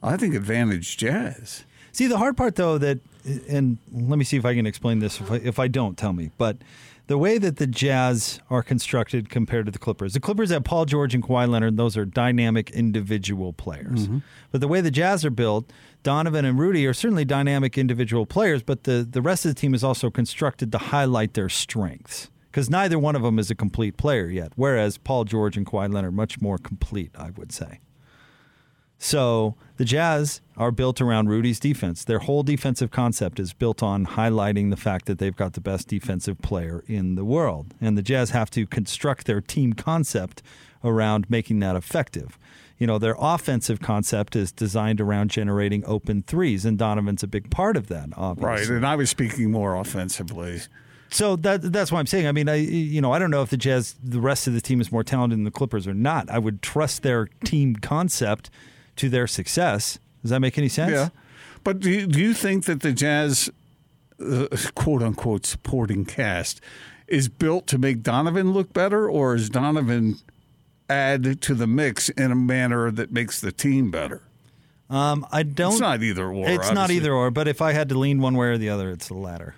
I 0.03 0.17
think 0.17 0.35
advantage 0.35 0.97
Jazz. 0.97 1.65
See, 1.93 2.07
the 2.07 2.19
hard 2.19 2.37
part, 2.37 2.57
though, 2.57 2.79
that, 2.79 3.01
and 3.49 3.79
let 3.91 4.19
me 4.19 4.25
see 4.25 4.37
if 4.37 4.45
I 4.45 4.55
can 4.55 4.67
explain 4.67 4.99
this. 4.99 5.21
If 5.21 5.31
I, 5.31 5.37
if 5.37 5.59
I 5.59 5.67
don't, 5.67 5.97
tell 5.97 6.13
me. 6.13 6.31
But 6.37 6.59
the 7.07 7.19
way 7.19 7.39
that 7.39 7.57
the 7.57 7.67
Jazz 7.67 8.41
are 8.51 8.63
constructed 8.63 9.31
compared 9.31 9.67
to 9.67 9.73
the 9.73 9.79
Clippers, 9.79 10.15
the 10.15 10.21
Clippers 10.21 10.51
have 10.51 10.65
Paul 10.65 10.87
George 10.87 11.15
and 11.15 11.23
Kawhi 11.23 11.49
Leonard. 11.49 11.77
Those 11.77 11.97
are 11.97 12.05
dynamic 12.05 12.71
individual 12.71 13.53
players. 13.53 14.07
Mm-hmm. 14.07 14.19
But 14.51 14.61
the 14.61 14.69
way 14.69 14.81
the 14.81 14.91
Jazz 14.91 15.25
are 15.25 15.31
built, 15.31 15.73
Donovan 16.03 16.45
and 16.45 16.59
Rudy 16.59 16.87
are 16.87 16.95
certainly 16.95 17.25
dynamic 17.25 17.79
individual 17.79 18.27
players, 18.27 18.63
but 18.63 18.85
the, 18.85 19.07
the 19.09 19.23
rest 19.23 19.45
of 19.45 19.55
the 19.55 19.61
team 19.61 19.75
is 19.75 19.85
also 19.85 20.11
constructed 20.11 20.73
to 20.73 20.79
highlight 20.79 21.35
their 21.35 21.49
strengths. 21.49 22.31
Because 22.51 22.71
neither 22.71 22.99
one 22.99 23.15
of 23.15 23.23
them 23.23 23.39
is 23.39 23.51
a 23.51 23.55
complete 23.55 23.99
player 23.99 24.29
yet, 24.29 24.53
whereas 24.57 24.97
Paul 24.97 25.25
George 25.25 25.57
and 25.57 25.67
Kawhi 25.67 25.93
Leonard 25.93 26.07
are 26.07 26.13
much 26.13 26.41
more 26.41 26.57
complete, 26.59 27.11
I 27.15 27.31
would 27.31 27.53
say. 27.53 27.81
So 28.99 29.57
the 29.77 29.85
Jazz 29.85 30.41
are 30.57 30.71
built 30.71 31.01
around 31.01 31.29
Rudy's 31.29 31.61
defense. 31.61 32.05
Their 32.05 32.21
whole 32.21 32.43
defensive 32.43 32.91
concept 32.91 33.39
is 33.39 33.53
built 33.53 33.83
on 33.83 34.07
highlighting 34.07 34.71
the 34.71 34.77
fact 34.77 35.07
that 35.07 35.19
they've 35.19 35.37
got 35.37 35.53
the 35.53 35.61
best 35.61 35.89
defensive 35.89 36.41
player 36.41 36.83
in 36.87 37.15
the 37.15 37.25
world. 37.25 37.75
And 37.81 37.97
the 37.97 38.03
Jazz 38.03 38.31
have 38.31 38.51
to 38.53 38.67
construct 38.67 39.27
their 39.27 39.41
team 39.41 39.75
concept 39.75 40.43
around 40.83 41.29
making 41.29 41.61
that 41.61 41.77
effective. 41.77 42.39
You 42.79 42.87
know, 42.87 42.99
their 42.99 43.17
offensive 43.19 43.81
concept 43.81 44.37
is 44.37 44.53
designed 44.53 45.01
around 45.01 45.31
generating 45.31 45.85
open 45.87 46.23
threes, 46.23 46.65
and 46.65 46.79
Donovan's 46.79 47.23
a 47.23 47.27
big 47.27 47.51
part 47.51 47.77
of 47.77 47.89
that, 47.89 48.11
obviously. 48.17 48.75
Right, 48.75 48.77
and 48.77 48.87
I 48.87 48.97
was 48.97 49.09
speaking 49.09 49.51
more 49.51 49.75
offensively. 49.77 50.61
So 51.09 51.37
that 51.37 51.63
that's 51.73 51.91
why 51.91 52.01
I'm 52.01 52.07
saying. 52.07 52.27
I 52.27 52.33
mean, 52.33 52.49
I 52.49 52.57
you 52.57 53.01
know 53.01 53.13
I 53.13 53.19
don't 53.19 53.31
know 53.31 53.43
if 53.43 53.51
the 53.51 53.57
Jazz, 53.57 53.95
the 54.03 54.21
rest 54.21 54.47
of 54.47 54.53
the 54.53 54.61
team 54.61 54.81
is 54.81 54.93
more 54.93 55.05
talented 55.05 55.39
than 55.39 55.45
the 55.45 55.51
Clippers 55.51 55.87
or 55.87 55.95
not. 55.95 56.29
I 56.29 56.39
would 56.39 56.63
trust 56.63 57.03
their 57.03 57.27
team 57.45 57.77
concept 57.77 58.51
to 58.97 59.09
their 59.09 59.27
success. 59.27 59.99
Does 60.23 60.31
that 60.31 60.41
make 60.41 60.59
any 60.59 60.69
sense? 60.69 60.93
Yeah, 60.93 61.09
but 61.65 61.81
do 61.81 61.91
you, 61.91 62.07
do 62.07 62.21
you 62.21 62.35
think 62.35 62.65
that 62.65 62.81
the 62.81 62.93
Jazz, 62.93 63.51
uh, 64.21 64.47
quote 64.75 65.03
unquote, 65.03 65.47
supporting 65.47 66.05
cast 66.05 66.61
is 67.07 67.29
built 67.29 67.67
to 67.69 67.79
make 67.79 68.03
Donovan 68.03 68.53
look 68.53 68.73
better, 68.73 69.09
or 69.09 69.35
is 69.35 69.49
Donovan 69.49 70.17
add 70.89 71.41
to 71.43 71.55
the 71.55 71.67
mix 71.67 72.09
in 72.11 72.31
a 72.33 72.37
manner 72.37 72.91
that 72.91 73.13
makes 73.13 73.41
the 73.41 73.53
team 73.53 73.91
better? 73.91 74.23
Um, 74.89 75.27
I 75.33 75.43
don't. 75.43 75.73
It's 75.73 75.81
not 75.81 76.03
either 76.03 76.29
or. 76.29 76.49
It's 76.49 76.71
not 76.71 76.91
either 76.91 77.13
or. 77.13 77.31
But 77.31 77.49
if 77.49 77.61
I 77.61 77.73
had 77.73 77.89
to 77.89 77.99
lean 77.99 78.21
one 78.21 78.37
way 78.37 78.49
or 78.49 78.59
the 78.59 78.69
other, 78.69 78.91
it's 78.91 79.09
the 79.09 79.15
latter. 79.15 79.55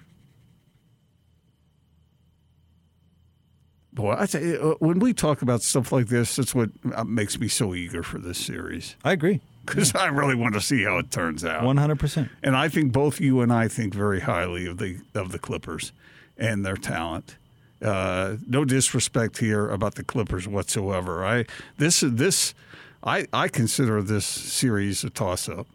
Boy, 3.99 4.15
I 4.17 4.27
tell 4.27 4.41
you, 4.41 4.55
uh, 4.55 4.75
when 4.79 5.01
we 5.01 5.13
talk 5.13 5.43
about 5.43 5.61
stuff 5.61 5.91
like 5.91 6.07
this, 6.07 6.37
that's 6.37 6.55
what 6.55 6.71
uh, 6.95 7.03
makes 7.03 7.41
me 7.41 7.49
so 7.49 7.75
eager 7.75 8.05
for 8.05 8.19
this 8.19 8.39
series. 8.39 8.95
I 9.03 9.11
agree. 9.11 9.41
Because 9.67 9.93
I 9.93 10.07
really 10.07 10.37
want 10.37 10.55
to 10.55 10.61
see 10.61 10.85
how 10.85 10.99
it 10.99 11.11
turns 11.11 11.45
out. 11.45 11.65
One 11.65 11.79
hundred 11.79 11.99
percent. 11.99 12.31
And 12.41 12.55
I 12.57 12.69
think 12.69 12.93
both 12.93 13.21
you 13.21 13.41
and 13.41 13.53
I 13.53 13.67
think 13.67 13.93
very 13.93 14.21
highly 14.21 14.67
of 14.67 14.79
the 14.79 15.01
of 15.17 15.33
the 15.33 15.39
Clippers 15.41 15.91
and 16.37 16.65
their 16.65 16.77
talent. 16.77 17.37
Uh, 17.83 18.37
no 18.47 18.65
disrespect 18.65 19.39
here 19.39 19.69
about 19.69 19.97
the 19.97 20.05
Clippers 20.05 20.47
whatsoever. 20.47 21.27
I 21.27 21.45
this 21.77 22.05
this 22.07 22.55
I 23.03 23.27
I 23.33 23.49
consider 23.49 24.01
this 24.01 24.25
series 24.25 25.03
a 25.03 25.11
toss 25.11 25.49
up. 25.49 25.67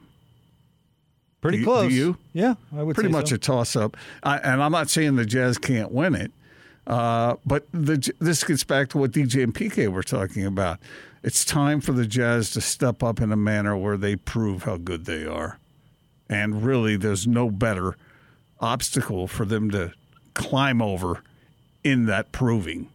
Pretty 1.42 1.58
Do 1.58 1.66
close. 1.66 1.90
Do 1.90 1.94
you? 1.94 2.18
Yeah, 2.32 2.56
I 2.74 2.84
would 2.84 2.96
Pretty 2.96 3.10
say 3.10 3.18
much 3.18 3.30
so. 3.30 3.36
a 3.36 3.38
toss 3.38 3.76
up. 3.76 3.98
And 4.24 4.64
I'm 4.64 4.72
not 4.72 4.90
saying 4.90 5.18
the 5.18 5.26
Jazz 5.26 5.58
can't 5.58 5.92
win 5.92 6.16
it, 6.16 6.32
uh, 6.86 7.36
but 7.46 7.66
the, 7.72 8.12
this 8.20 8.44
gets 8.44 8.64
back 8.64 8.90
to 8.90 8.98
what 8.98 9.12
DJ 9.12 9.44
and 9.44 9.54
PK 9.54 9.88
were 9.88 10.04
talking 10.04 10.46
about. 10.46 10.80
It's 11.24 11.46
time 11.46 11.80
for 11.80 11.94
the 11.94 12.06
Jazz 12.06 12.52
to 12.52 12.62
step 12.62 13.02
up 13.02 13.22
in 13.22 13.32
a 13.32 13.38
manner 13.38 13.78
where 13.78 13.96
they 13.96 14.16
prove 14.16 14.64
how 14.64 14.78
good 14.78 15.06
they 15.06 15.26
are. 15.26 15.58
And 16.30 16.64
really, 16.64 16.98
there's 16.98 17.26
no 17.26 17.50
better 17.50 17.96
obstacle 18.60 19.28
for 19.28 19.46
them 19.46 19.72
to 19.72 19.94
climb 20.34 20.82
over 20.82 21.22
in 21.84 22.06
that 22.08 22.32
proving 22.32 22.90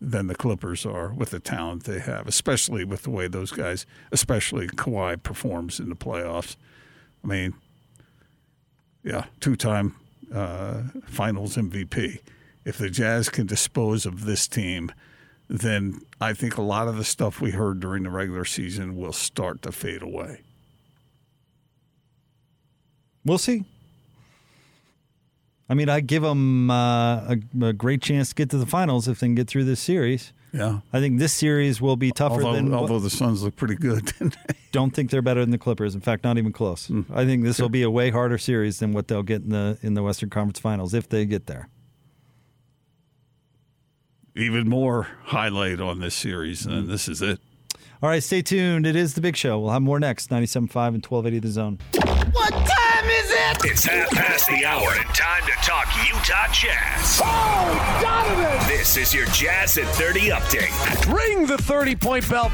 than 0.00 0.28
the 0.28 0.34
Clippers 0.34 0.86
are 0.86 1.12
with 1.12 1.30
the 1.30 1.40
talent 1.40 1.84
they 1.84 1.98
have, 1.98 2.26
especially 2.28 2.84
with 2.84 3.02
the 3.02 3.10
way 3.10 3.26
those 3.26 3.50
guys, 3.50 3.84
especially 4.12 4.68
Kawhi, 4.68 5.20
performs 5.22 5.80
in 5.80 5.88
the 5.88 5.96
playoffs. 5.96 6.56
I 7.24 7.26
mean, 7.26 7.54
yeah, 9.02 9.24
two-time 9.40 9.96
uh, 10.32 10.82
Finals 11.06 11.56
MVP. 11.56 12.20
If 12.68 12.76
the 12.76 12.90
Jazz 12.90 13.30
can 13.30 13.46
dispose 13.46 14.04
of 14.04 14.26
this 14.26 14.46
team, 14.46 14.92
then 15.48 16.02
I 16.20 16.34
think 16.34 16.58
a 16.58 16.62
lot 16.62 16.86
of 16.86 16.98
the 16.98 17.04
stuff 17.04 17.40
we 17.40 17.52
heard 17.52 17.80
during 17.80 18.02
the 18.02 18.10
regular 18.10 18.44
season 18.44 18.94
will 18.94 19.14
start 19.14 19.62
to 19.62 19.72
fade 19.72 20.02
away. 20.02 20.42
We'll 23.24 23.38
see. 23.38 23.64
I 25.70 25.72
mean, 25.72 25.88
I 25.88 26.00
give 26.00 26.22
them 26.22 26.70
uh, 26.70 27.36
a, 27.36 27.38
a 27.62 27.72
great 27.72 28.02
chance 28.02 28.28
to 28.28 28.34
get 28.34 28.50
to 28.50 28.58
the 28.58 28.66
finals 28.66 29.08
if 29.08 29.20
they 29.20 29.28
can 29.28 29.34
get 29.34 29.48
through 29.48 29.64
this 29.64 29.80
series. 29.80 30.34
Yeah. 30.52 30.80
I 30.92 31.00
think 31.00 31.18
this 31.18 31.32
series 31.32 31.80
will 31.80 31.96
be 31.96 32.10
tougher 32.10 32.42
Although, 32.42 32.52
than. 32.52 32.74
although 32.74 32.98
the 32.98 33.08
Suns 33.08 33.42
look 33.42 33.56
pretty 33.56 33.76
good. 33.76 34.04
didn't 34.18 34.36
don't 34.72 34.94
think 34.94 35.10
they're 35.10 35.22
better 35.22 35.40
than 35.40 35.52
the 35.52 35.58
Clippers. 35.58 35.94
In 35.94 36.02
fact, 36.02 36.22
not 36.22 36.36
even 36.36 36.52
close. 36.52 36.88
Hmm. 36.88 37.02
I 37.14 37.24
think 37.24 37.44
this 37.44 37.58
will 37.58 37.70
be 37.70 37.82
a 37.82 37.90
way 37.90 38.10
harder 38.10 38.36
series 38.36 38.80
than 38.80 38.92
what 38.92 39.08
they'll 39.08 39.22
get 39.22 39.40
in 39.40 39.48
the 39.48 39.78
in 39.80 39.94
the 39.94 40.02
Western 40.02 40.28
Conference 40.28 40.58
Finals 40.58 40.92
if 40.92 41.08
they 41.08 41.24
get 41.24 41.46
there. 41.46 41.70
Even 44.38 44.68
more 44.68 45.08
highlight 45.24 45.80
on 45.80 45.98
this 45.98 46.14
series, 46.14 46.64
and 46.64 46.88
this 46.88 47.08
is 47.08 47.20
it. 47.20 47.40
All 48.00 48.08
right, 48.08 48.22
stay 48.22 48.40
tuned. 48.40 48.86
It 48.86 48.94
is 48.94 49.14
the 49.14 49.20
Big 49.20 49.34
Show. 49.34 49.58
We'll 49.58 49.72
have 49.72 49.82
more 49.82 49.98
next. 49.98 50.30
97.5 50.30 50.94
and 50.94 51.04
1280 51.04 51.38
The 51.40 51.48
Zone. 51.48 51.78
What 52.30 52.50
time 52.52 53.04
is 53.10 53.30
it? 53.32 53.64
It's 53.64 53.84
half 53.84 54.10
past 54.10 54.46
the 54.46 54.64
hour 54.64 54.92
and 54.92 55.08
time 55.12 55.42
to 55.42 55.52
talk 55.68 55.88
Utah 56.06 56.46
Jazz. 56.52 57.20
Oh, 57.24 58.00
Donovan! 58.00 58.68
This 58.68 58.96
is 58.96 59.12
your 59.12 59.26
Jazz 59.26 59.76
at 59.76 59.86
30 59.96 60.28
update. 60.28 61.12
Ring 61.12 61.46
the 61.46 61.58
30 61.58 61.96
point 61.96 62.30
bell. 62.30 62.52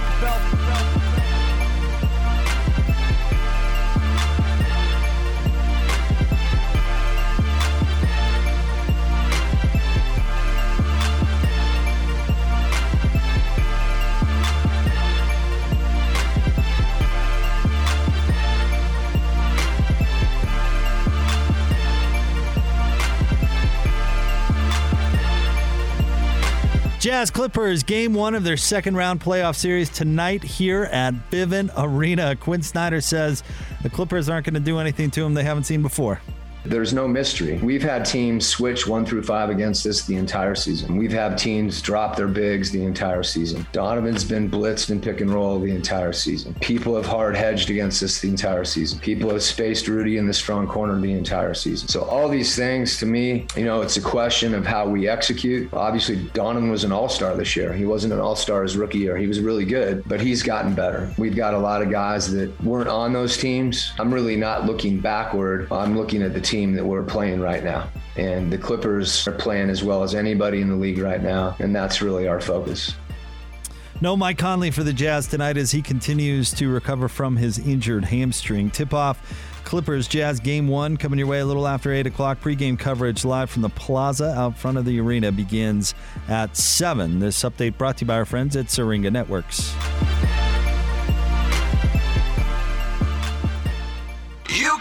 Jazz 27.15 27.31
Clippers, 27.31 27.85
game 27.85 28.13
one 28.13 28.35
of 28.35 28.43
their 28.43 28.57
second 28.57 28.97
round 28.97 29.21
playoff 29.21 29.55
series 29.55 29.89
tonight 29.89 30.43
here 30.43 30.83
at 30.91 31.15
Vivint 31.31 31.71
Arena. 31.77 32.35
Quin 32.35 32.61
Snyder 32.61 33.01
says 33.01 33.45
the 33.85 33.89
Clippers 33.89 34.29
aren't 34.29 34.47
going 34.47 34.55
to 34.55 34.61
do 34.61 34.81
anything 34.81 35.13
to 35.13 35.21
them 35.21 35.33
they 35.33 35.45
haven't 35.45 35.63
seen 35.63 35.81
before. 35.81 36.21
There's 36.65 36.95
no 36.95 37.07
mystery. 37.07 37.59
We've 37.63 37.83
had 37.83 38.05
teams 38.05 38.47
switch 38.47 38.87
one 38.87 39.05
through 39.05 39.23
five 39.25 39.51
against 39.51 39.85
us 39.87 40.03
the 40.03 40.17
entire 40.17 40.55
season. 40.55 40.97
We've 40.97 41.13
had 41.13 41.37
teams 41.37 41.83
drop 41.83 42.17
their 42.17 42.27
bigs 42.27 42.71
the 42.71 42.83
entire 42.83 43.23
season. 43.23 43.67
Donovan's 43.73 44.25
been 44.25 44.51
blitzed 44.51 44.91
and 44.91 45.03
pick 45.03 45.21
and 45.21 45.31
roll 45.31 45.61
the 45.61 45.71
entire 45.71 46.13
season. 46.15 46.55
People 46.61 46.97
have 46.97 47.05
hard 47.05 47.37
hedged 47.37 47.69
against 47.69 48.03
us 48.03 48.21
the 48.21 48.29
entire 48.29 48.65
season. 48.65 48.99
People 49.01 49.31
have 49.31 49.43
spaced 49.43 49.89
Rudy 49.89 50.17
in 50.17 50.27
the 50.27 50.33
strong 50.33 50.67
corner 50.67 50.99
the 50.99 51.13
entire 51.13 51.53
season. 51.53 51.87
So 51.87 52.05
all 52.05 52.31
these 52.31 52.57
things 52.57 52.99
to 53.01 53.07
me, 53.07 53.47
you 53.57 53.65
know, 53.65 53.83
it's 53.83 53.99
a 53.99 54.03
question 54.03 54.55
of 54.55 54.65
how 54.65 54.89
we 54.89 55.07
execute. 55.07 55.73
Obviously, 55.75 56.17
Donovan 56.33 56.71
was 56.71 56.85
an 56.85 56.93
all-star 56.93 57.37
this 57.37 57.55
year. 57.57 57.75
He 57.75 57.85
wasn't 57.85 58.15
an 58.15 58.21
all-star 58.21 58.63
his 58.63 58.77
rookie 58.77 58.99
year. 58.99 59.19
He 59.19 59.27
was 59.27 59.41
really 59.41 59.67
good, 59.67 60.03
but 60.07 60.19
he's 60.19 60.43
gotten 60.43 60.75
better. 60.75 61.13
We've 61.19 61.37
got 61.37 61.53
a 61.53 61.59
lot 61.59 61.83
of 61.83 61.91
guys 61.91 62.33
that 62.33 62.59
weren't 62.63 62.89
on 62.89 63.13
those 63.13 63.37
teams. 63.37 63.93
I'm 63.99 64.15
really 64.15 64.37
not 64.37 64.65
looking 64.65 64.99
backward. 64.99 65.71
I'm 65.71 65.95
looking 65.97 66.23
at 66.23 66.33
the 66.33 66.41
team 66.41 66.54
that 66.55 66.85
we're 66.85 67.03
playing 67.03 67.41
right 67.41 67.65
now. 67.65 67.91
And 68.17 68.53
the 68.53 68.59
Clippers 68.59 69.27
are 69.27 69.33
playing 69.33 69.71
as 69.71 69.83
well 69.83 70.03
as 70.03 70.15
anybody 70.15 70.61
in 70.61 70.69
the 70.69 70.77
league 70.77 70.99
right 70.99 71.23
now, 71.23 71.57
and 71.59 71.75
that's 71.75 72.01
really 72.01 72.29
our 72.29 72.41
focus. 72.41 72.95
No 74.01 74.17
Mike 74.17 74.39
Conley 74.39 74.71
for 74.71 74.83
the 74.83 74.93
Jazz 74.93 75.27
tonight 75.27 75.57
as 75.57 75.71
he 75.71 75.81
continues 75.81 76.53
to 76.53 76.69
recover 76.69 77.09
from 77.09 77.37
his 77.37 77.59
injured 77.59 78.05
hamstring. 78.05 78.71
Tip 78.71 78.93
off 78.93 79.63
Clippers 79.65 80.07
Jazz 80.07 80.41
Game 80.41 80.69
1 80.69 80.97
coming 80.97 81.19
your 81.19 81.29
way 81.29 81.41
a 81.41 81.47
little 81.47 81.67
after 81.67 81.93
8 81.93 82.07
o'clock. 82.07 82.41
Pre-game 82.41 82.77
coverage 82.77 83.25
live 83.25 83.51
from 83.51 83.63
the 83.63 83.71
plaza 83.71 84.35
out 84.35 84.59
front 84.59 84.79
of 84.79 84.85
the 84.85 85.01
arena 85.01 85.33
begins 85.33 85.95
at 86.29 86.57
7. 86.57 87.19
This 87.19 87.43
update 87.43 87.79
brought 87.79 87.97
to 87.99 88.05
you 88.05 88.09
by 88.09 88.17
our 88.17 88.25
friends 88.25 88.57
at 88.57 88.71
Syringa 88.71 89.11
Networks. 89.11 89.75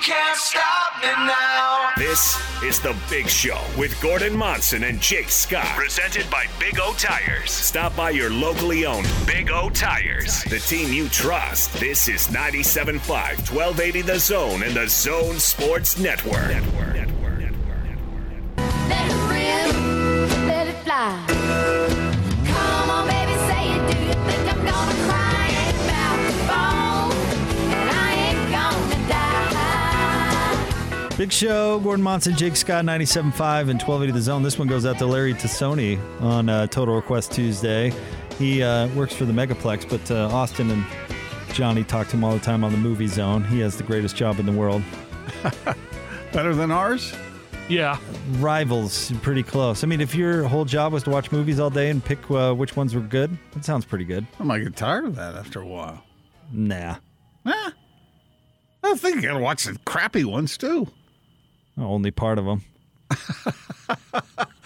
Can't 0.03 0.37
stop 0.37 1.01
me 1.01 1.07
now. 1.07 1.91
This 1.97 2.37
is 2.61 2.81
The 2.81 2.93
Big 3.09 3.29
Show 3.29 3.57
with 3.77 3.99
Gordon 4.01 4.35
Monson 4.35 4.83
and 4.83 4.99
Jake 4.99 5.29
Scott. 5.29 5.77
Presented 5.77 6.29
by 6.29 6.45
Big 6.59 6.77
O 6.77 6.93
Tires. 6.97 7.49
Stop 7.49 7.95
by 7.95 8.09
your 8.09 8.29
locally 8.29 8.85
owned 8.85 9.07
Big 9.25 9.49
O 9.49 9.69
Tires, 9.69 10.43
the 10.43 10.59
team 10.59 10.91
you 10.91 11.07
trust. 11.07 11.71
This 11.79 12.09
is 12.09 12.27
97.5, 12.27 12.99
1280 13.07 14.01
The 14.01 14.19
Zone 14.19 14.63
and 14.63 14.75
The 14.75 14.89
Zone 14.89 15.39
Sports 15.39 15.97
Network. 15.97 16.49
Network. 16.49 16.95
Let 18.89 19.09
it 19.09 19.15
rip, 19.29 20.47
let 20.47 20.67
it 20.67 20.83
fly. 20.83 21.23
Come 22.45 22.89
on, 22.89 23.07
baby, 23.07 23.37
say 23.47 23.71
it. 23.71 23.87
Do 23.89 23.97
you 24.03 24.42
Big 31.15 31.31
Show, 31.31 31.79
Gordon 31.81 32.03
Monson, 32.03 32.35
Jake 32.35 32.55
Scott, 32.55 32.85
97.5 32.85 33.69
and 33.69 33.79
1280 33.79 34.11
The 34.13 34.21
Zone. 34.21 34.41
This 34.41 34.57
one 34.57 34.67
goes 34.67 34.83
out 34.83 34.97
to 34.97 35.05
Larry 35.05 35.35
Tassoni 35.35 35.99
on 36.21 36.49
uh, 36.49 36.65
Total 36.65 36.95
Request 36.95 37.31
Tuesday. 37.31 37.93
He 38.39 38.63
uh, 38.63 38.87
works 38.95 39.13
for 39.13 39.25
the 39.25 39.31
Megaplex, 39.31 39.87
but 39.87 40.09
uh, 40.09 40.35
Austin 40.35 40.71
and 40.71 40.83
Johnny 41.53 41.83
talk 41.83 42.07
to 42.07 42.17
him 42.17 42.23
all 42.23 42.33
the 42.33 42.39
time 42.39 42.63
on 42.63 42.71
the 42.71 42.79
Movie 42.79 43.05
Zone. 43.05 43.43
He 43.43 43.59
has 43.59 43.77
the 43.77 43.83
greatest 43.83 44.15
job 44.15 44.39
in 44.39 44.47
the 44.47 44.51
world. 44.51 44.81
Better 46.33 46.55
than 46.55 46.71
ours? 46.71 47.13
Yeah. 47.69 47.99
Rivals, 48.39 49.11
pretty 49.21 49.43
close. 49.43 49.83
I 49.83 49.87
mean, 49.87 50.01
if 50.01 50.15
your 50.15 50.45
whole 50.45 50.65
job 50.65 50.93
was 50.93 51.03
to 51.03 51.11
watch 51.11 51.31
movies 51.31 51.59
all 51.59 51.69
day 51.69 51.91
and 51.91 52.03
pick 52.03 52.29
uh, 52.31 52.55
which 52.55 52.75
ones 52.75 52.95
were 52.95 53.01
good, 53.01 53.37
that 53.53 53.63
sounds 53.63 53.85
pretty 53.85 54.05
good. 54.05 54.25
I 54.39 54.43
might 54.45 54.63
get 54.63 54.75
tired 54.75 55.05
of 55.05 55.15
that 55.17 55.35
after 55.35 55.61
a 55.61 55.67
while. 55.67 56.03
Nah. 56.51 56.95
Nah. 57.45 57.69
I 58.83 58.95
think 58.95 59.17
you 59.17 59.21
gotta 59.21 59.39
watch 59.39 59.65
the 59.65 59.77
crappy 59.85 60.25
ones 60.25 60.57
too. 60.57 60.87
Only 61.77 62.11
part 62.11 62.37
of 62.39 62.45
them. 62.45 62.61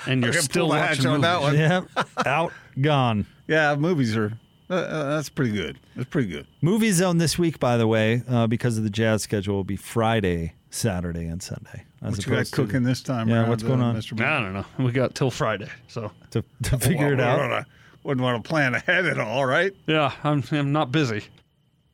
And 0.06 0.24
you're 0.24 0.32
still 0.34 0.67
pull 0.67 0.74
the 0.76 0.80
hatch 0.80 1.00
watching 1.00 1.12
on 1.12 1.22
that 1.22 1.41
one. 1.41 1.56
Yep. 1.58 1.88
Out, 2.26 2.54
gone. 2.80 3.26
Yeah, 3.48 3.76
movies 3.76 4.15
are. 4.15 4.32
Uh, 4.70 4.74
uh, 4.76 5.15
that's 5.15 5.28
pretty 5.28 5.52
good. 5.52 5.78
That's 5.98 6.08
pretty 6.10 6.30
good. 6.30 6.48
Movie 6.62 6.91
Zone 6.91 7.17
this 7.17 7.38
week, 7.38 7.60
by 7.60 7.76
the 7.76 7.88
way, 7.88 8.22
uh, 8.30 8.48
because 8.48 8.78
of 8.78 8.86
the 8.86 8.89
jazz 8.89 9.22
schedule, 9.22 9.56
will 9.56 9.63
be 9.65 9.76
Friday, 9.76 10.54
Saturday, 10.70 11.26
and 11.26 11.43
Sunday. 11.43 11.84
as 12.02 12.12
What 12.12 12.26
you 12.26 12.30
got 12.32 12.36
opposed 12.38 12.54
to- 12.54 12.56
cooking 12.65 12.84
this 12.84 13.02
time? 13.02 13.28
Yeah, 13.28 13.50
what's 13.50 13.63
going 13.63 13.82
uh, 13.82 13.86
on? 13.88 13.96
Mr. 13.98 14.15
B? 14.15 14.24
I 14.24 14.39
don't 14.39 14.54
know. 14.54 14.65
We 14.80 14.93
got 14.93 15.13
till 15.13 15.30
Friday, 15.32 15.67
so 15.89 16.12
To, 16.32 16.43
to 16.63 16.78
figure 16.78 17.12
it 17.13 17.20
out. 17.20 17.38
we 17.41 17.48
wanna- 17.50 17.65
Wouldn't 18.04 18.24
want 18.24 18.41
to 18.41 18.48
plan 18.48 18.76
ahead 18.76 19.06
at 19.08 19.20
all, 19.20 19.46
right? 19.46 19.74
yeah, 19.88 20.13
I'm 20.24 20.41
I'm 20.52 20.72
not 20.72 20.89
busy. 20.93 21.24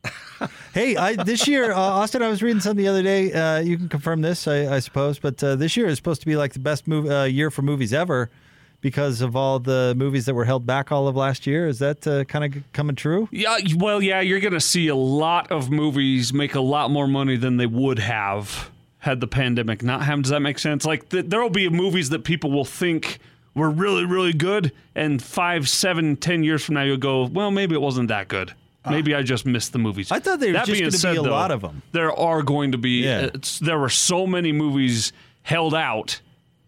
Hey, 0.74 0.96
I, 0.98 1.16
this 1.24 1.48
year, 1.48 1.72
uh, 1.72 1.78
Austin, 1.78 2.24
I 2.24 2.28
was 2.30 2.42
reading 2.42 2.60
something 2.60 2.84
the 2.84 2.90
other 2.90 3.04
day. 3.04 3.32
Uh, 3.32 3.60
you 3.60 3.78
can 3.78 3.90
confirm 3.90 4.22
this, 4.22 4.48
I, 4.48 4.76
I 4.76 4.80
suppose, 4.80 5.20
but 5.20 5.42
uh, 5.44 5.56
this 5.56 5.78
year 5.78 5.86
is 5.86 5.98
supposed 5.98 6.22
to 6.22 6.26
be 6.26 6.36
like 6.36 6.54
the 6.54 6.60
best 6.60 6.90
mov- 6.90 7.10
uh, 7.10 7.26
year 7.26 7.52
for 7.52 7.62
movies 7.62 7.94
ever 7.94 8.32
because 8.82 9.22
of 9.22 9.36
all 9.36 9.60
the 9.60 9.94
movies 9.96 10.26
that 10.26 10.34
were 10.34 10.46
held 10.46 10.66
back 10.66 10.92
all 10.92 11.08
of 11.08 11.16
last 11.16 11.46
year. 11.46 11.68
Is 11.68 11.78
that 11.80 12.06
uh, 12.08 12.24
kind 12.26 12.44
of 12.44 12.64
coming 12.74 12.96
true? 12.96 13.30
Yeah, 13.32 13.58
well, 13.78 14.02
yeah, 14.02 14.20
you're 14.22 14.40
going 14.40 14.54
to 14.54 14.60
see 14.60 14.88
a 14.88 14.96
lot 14.96 15.52
of 15.52 15.70
movies 15.70 16.34
make 16.34 16.56
a 16.56 16.62
lot 16.62 16.90
more 16.90 17.08
money 17.08 17.38
than 17.38 17.58
they 17.58 17.68
would 17.68 18.00
have 18.00 18.72
had 18.98 19.22
the 19.22 19.28
pandemic 19.28 19.84
not 19.84 20.02
happened. 20.02 20.24
Does 20.24 20.32
that 20.32 20.42
make 20.42 20.58
sense? 20.58 20.86
Like, 20.86 21.10
th- 21.10 21.26
there 21.28 21.42
will 21.42 21.52
be 21.52 21.70
movies 21.70 22.10
that 22.10 22.24
people 22.24 22.52
will 22.52 22.66
think 22.66 23.20
were 23.54 23.70
really, 23.70 24.06
really 24.06 24.34
good, 24.34 24.72
and 24.96 25.22
five, 25.22 25.70
seven, 25.70 26.16
ten 26.18 26.44
years 26.44 26.66
from 26.66 26.76
now, 26.76 26.82
you'll 26.82 26.98
go, 26.98 27.26
well, 27.28 27.52
maybe 27.52 27.76
it 27.76 27.82
wasn't 27.82 28.08
that 28.08 28.28
good. 28.28 28.54
Maybe 28.90 29.16
I 29.16 29.22
just 29.22 29.46
missed 29.46 29.72
the 29.72 29.80
movies. 29.80 30.12
I 30.12 30.20
thought 30.20 30.40
there 30.40 30.50
was 30.50 30.56
That 30.62 30.66
just 30.68 30.80
being 30.80 30.92
gonna 30.92 31.14
be 31.14 31.20
a 31.20 31.24
though, 31.24 31.36
lot 31.36 31.52
them. 31.62 31.82
There 31.94 32.12
are 32.12 32.42
going 32.42 32.74
to 32.74 32.78
be. 32.78 33.04
Yeah. 33.04 33.30
It's, 33.34 33.60
there 33.60 33.80
were 33.80 33.90
so 33.90 34.28
many 34.28 34.52
movies 34.52 35.14
held 35.44 35.74
out, 35.74 36.20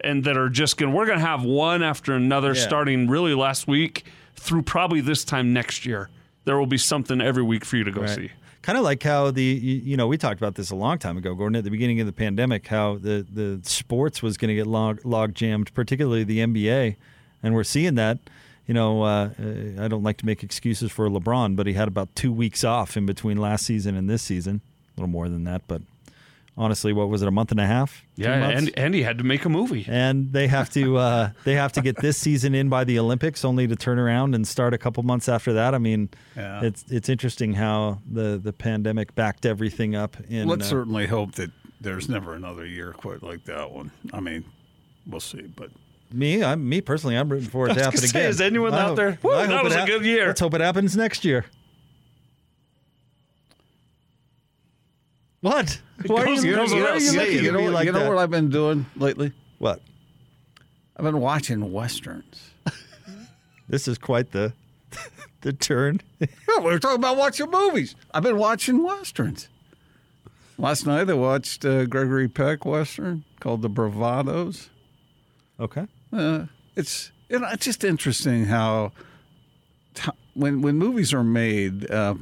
and 0.01 0.23
that 0.23 0.37
are 0.37 0.49
just 0.49 0.77
going. 0.77 0.91
to 0.91 0.97
We're 0.97 1.05
going 1.07 1.19
to 1.19 1.25
have 1.25 1.43
one 1.43 1.83
after 1.83 2.13
another, 2.13 2.53
Yeah. 2.53 2.61
starting 2.61 3.07
really 3.09 3.33
last 3.33 3.67
week 3.67 4.05
through 4.35 4.61
probably 4.61 5.01
this 5.01 5.23
time 5.25 5.51
next 5.53 5.85
year. 5.85 6.09
There 6.45 6.57
will 6.57 6.67
be 6.67 6.77
something 6.77 7.21
every 7.21 7.43
week 7.43 7.65
for 7.65 7.75
you 7.77 7.83
to 7.83 7.91
go 7.91 8.05
see. 8.05 8.31
Kind 8.61 8.77
of 8.77 8.83
like 8.83 9.03
how 9.03 9.29
the 9.31 9.43
you, 9.43 9.75
you 9.83 9.97
know 9.97 10.07
we 10.07 10.17
talked 10.17 10.39
about 10.39 10.55
this 10.55 10.71
a 10.71 10.75
long 10.75 10.97
time 10.97 11.17
ago, 11.17 11.35
Gordon, 11.35 11.55
at 11.55 11.63
the 11.63 11.69
beginning 11.69 11.99
of 11.99 12.07
the 12.07 12.13
pandemic, 12.13 12.65
how 12.67 12.97
the 12.97 13.25
the 13.31 13.59
sports 13.63 14.23
was 14.23 14.37
going 14.37 14.49
to 14.49 14.55
get 14.55 14.65
log 14.67 15.03
log 15.05 15.35
jammed, 15.35 15.73
particularly 15.73 16.23
the 16.23 16.39
NBA, 16.39 16.95
and 17.43 17.53
we're 17.53 17.63
seeing 17.63 17.95
that. 17.95 18.19
You 18.67 18.73
know, 18.73 19.03
uh, 19.03 19.29
uh, 19.39 19.83
I 19.83 19.87
don't 19.87 20.03
like 20.03 20.17
to 20.17 20.25
make 20.25 20.41
excuses 20.43 20.91
for 20.91 21.07
LeBron, 21.09 21.55
but 21.55 21.67
he 21.67 21.73
had 21.73 21.87
about 21.87 22.15
two 22.15 22.31
weeks 22.33 22.63
off 22.63 22.97
in 22.97 23.05
between 23.05 23.37
last 23.37 23.65
season 23.65 23.95
and 23.95 24.09
this 24.09 24.23
season, 24.23 24.61
a 24.97 25.01
little 25.01 25.09
more 25.11 25.29
than 25.29 25.43
that, 25.43 25.61
but 25.67 25.81
honestly, 26.57 26.93
what 26.93 27.09
was 27.09 27.21
it, 27.21 27.27
a 27.27 27.31
month 27.31 27.51
and 27.51 27.59
a 27.59 27.65
half? 27.65 28.03
Yeah, 28.15 28.49
and 28.49 28.71
and 28.77 28.93
he 28.95 29.03
had 29.03 29.17
to 29.17 29.23
make 29.23 29.45
a 29.45 29.49
movie. 29.49 29.85
and 29.87 30.31
they 30.31 30.47
have 30.47 30.69
to 30.71 30.97
uh, 30.97 31.29
they 31.43 31.53
have 31.55 31.73
to 31.73 31.81
get 31.81 31.97
this 31.97 32.17
season 32.17 32.55
in 32.55 32.69
by 32.69 32.83
the 32.85 32.97
Olympics, 32.99 33.43
only 33.45 33.67
to 33.67 33.75
turn 33.75 33.99
around 33.99 34.33
and 34.35 34.47
start 34.47 34.73
a 34.73 34.77
couple 34.77 35.03
months 35.03 35.29
after 35.29 35.53
that. 35.53 35.75
I 35.75 35.77
mean, 35.77 36.09
Yeah. 36.35 36.63
it's 36.63 36.85
it's 36.89 37.09
interesting 37.09 37.53
how 37.53 37.99
the 38.11 38.39
the 38.41 38.53
pandemic 38.53 39.13
backed 39.15 39.45
everything 39.45 39.95
up. 39.95 40.17
In 40.29 40.47
Let's 40.47 40.65
uh, 40.67 40.69
certainly 40.69 41.07
hope 41.07 41.33
that 41.33 41.51
there's 41.81 42.09
never 42.09 42.33
another 42.33 42.65
year 42.65 42.93
quite 42.93 43.21
like 43.21 43.43
that 43.45 43.71
one. 43.71 43.91
I 44.13 44.19
mean, 44.21 44.45
we'll 45.05 45.19
see, 45.19 45.41
but 45.55 45.69
me, 46.11 46.43
I'm 46.43 46.67
me 46.67 46.81
personally, 46.81 47.15
I'm 47.15 47.29
rooting 47.29 47.49
for 47.49 47.67
it 47.69 47.73
to 47.75 47.83
happen 47.83 47.99
say, 47.99 48.19
again. 48.19 48.29
is 48.29 48.41
anyone 48.41 48.73
I 48.73 48.79
out 48.81 48.87
hope- 48.89 48.97
there? 48.97 49.19
Woo, 49.23 49.33
I 49.33 49.45
that 49.47 49.63
was 49.63 49.73
it 49.75 49.83
a 49.83 49.85
good 49.85 50.05
year. 50.05 50.27
Let's 50.27 50.39
hope 50.39 50.53
it 50.53 50.61
happens 50.61 50.95
next 50.95 51.25
year. 51.25 51.45
What? 55.41 55.79
Why 56.07 56.21
are 56.21 56.25
goes- 56.25 56.43
you, 56.43 56.53
it 56.53 56.55
goes 56.55 56.73
why 56.73 56.81
are 56.81 56.93
you 56.95 56.99
saying. 57.01 57.43
you 57.43 57.51
know, 57.51 57.59
me 57.59 57.69
like 57.69 57.85
you 57.85 57.91
know 57.91 57.99
that? 57.99 58.09
what 58.09 58.17
I've 58.17 58.31
been 58.31 58.49
doing 58.49 58.85
lately? 58.95 59.31
What? 59.59 59.81
I've 60.97 61.03
been 61.03 61.19
watching 61.19 61.71
westerns. 61.71 62.51
This 63.67 63.87
is 63.87 63.97
quite 63.97 64.31
the 64.31 64.53
the 65.41 65.51
turn. 65.51 65.99
Yeah, 66.19 66.27
we 66.59 66.65
were 66.65 66.77
talking 66.77 66.97
about 66.99 67.17
watching 67.17 67.49
movies. 67.49 67.95
I've 68.13 68.21
been 68.21 68.37
watching 68.37 68.83
westerns. 68.83 69.49
Last 70.59 70.85
night 70.85 71.09
I 71.09 71.13
watched 71.13 71.65
uh, 71.65 71.85
Gregory 71.85 72.27
Peck 72.27 72.63
western 72.63 73.23
called 73.39 73.63
The 73.63 73.69
Bravados. 73.71 74.69
Okay. 75.59 75.87
Uh, 76.15 76.45
it's 76.75 77.11
you 77.29 77.39
know, 77.39 77.47
it's 77.51 77.65
just 77.65 77.83
interesting 77.83 78.45
how 78.45 78.91
t- 79.93 80.11
when 80.33 80.61
when 80.61 80.77
movies 80.77 81.13
are 81.13 81.23
made, 81.23 81.89
uh, 81.91 82.15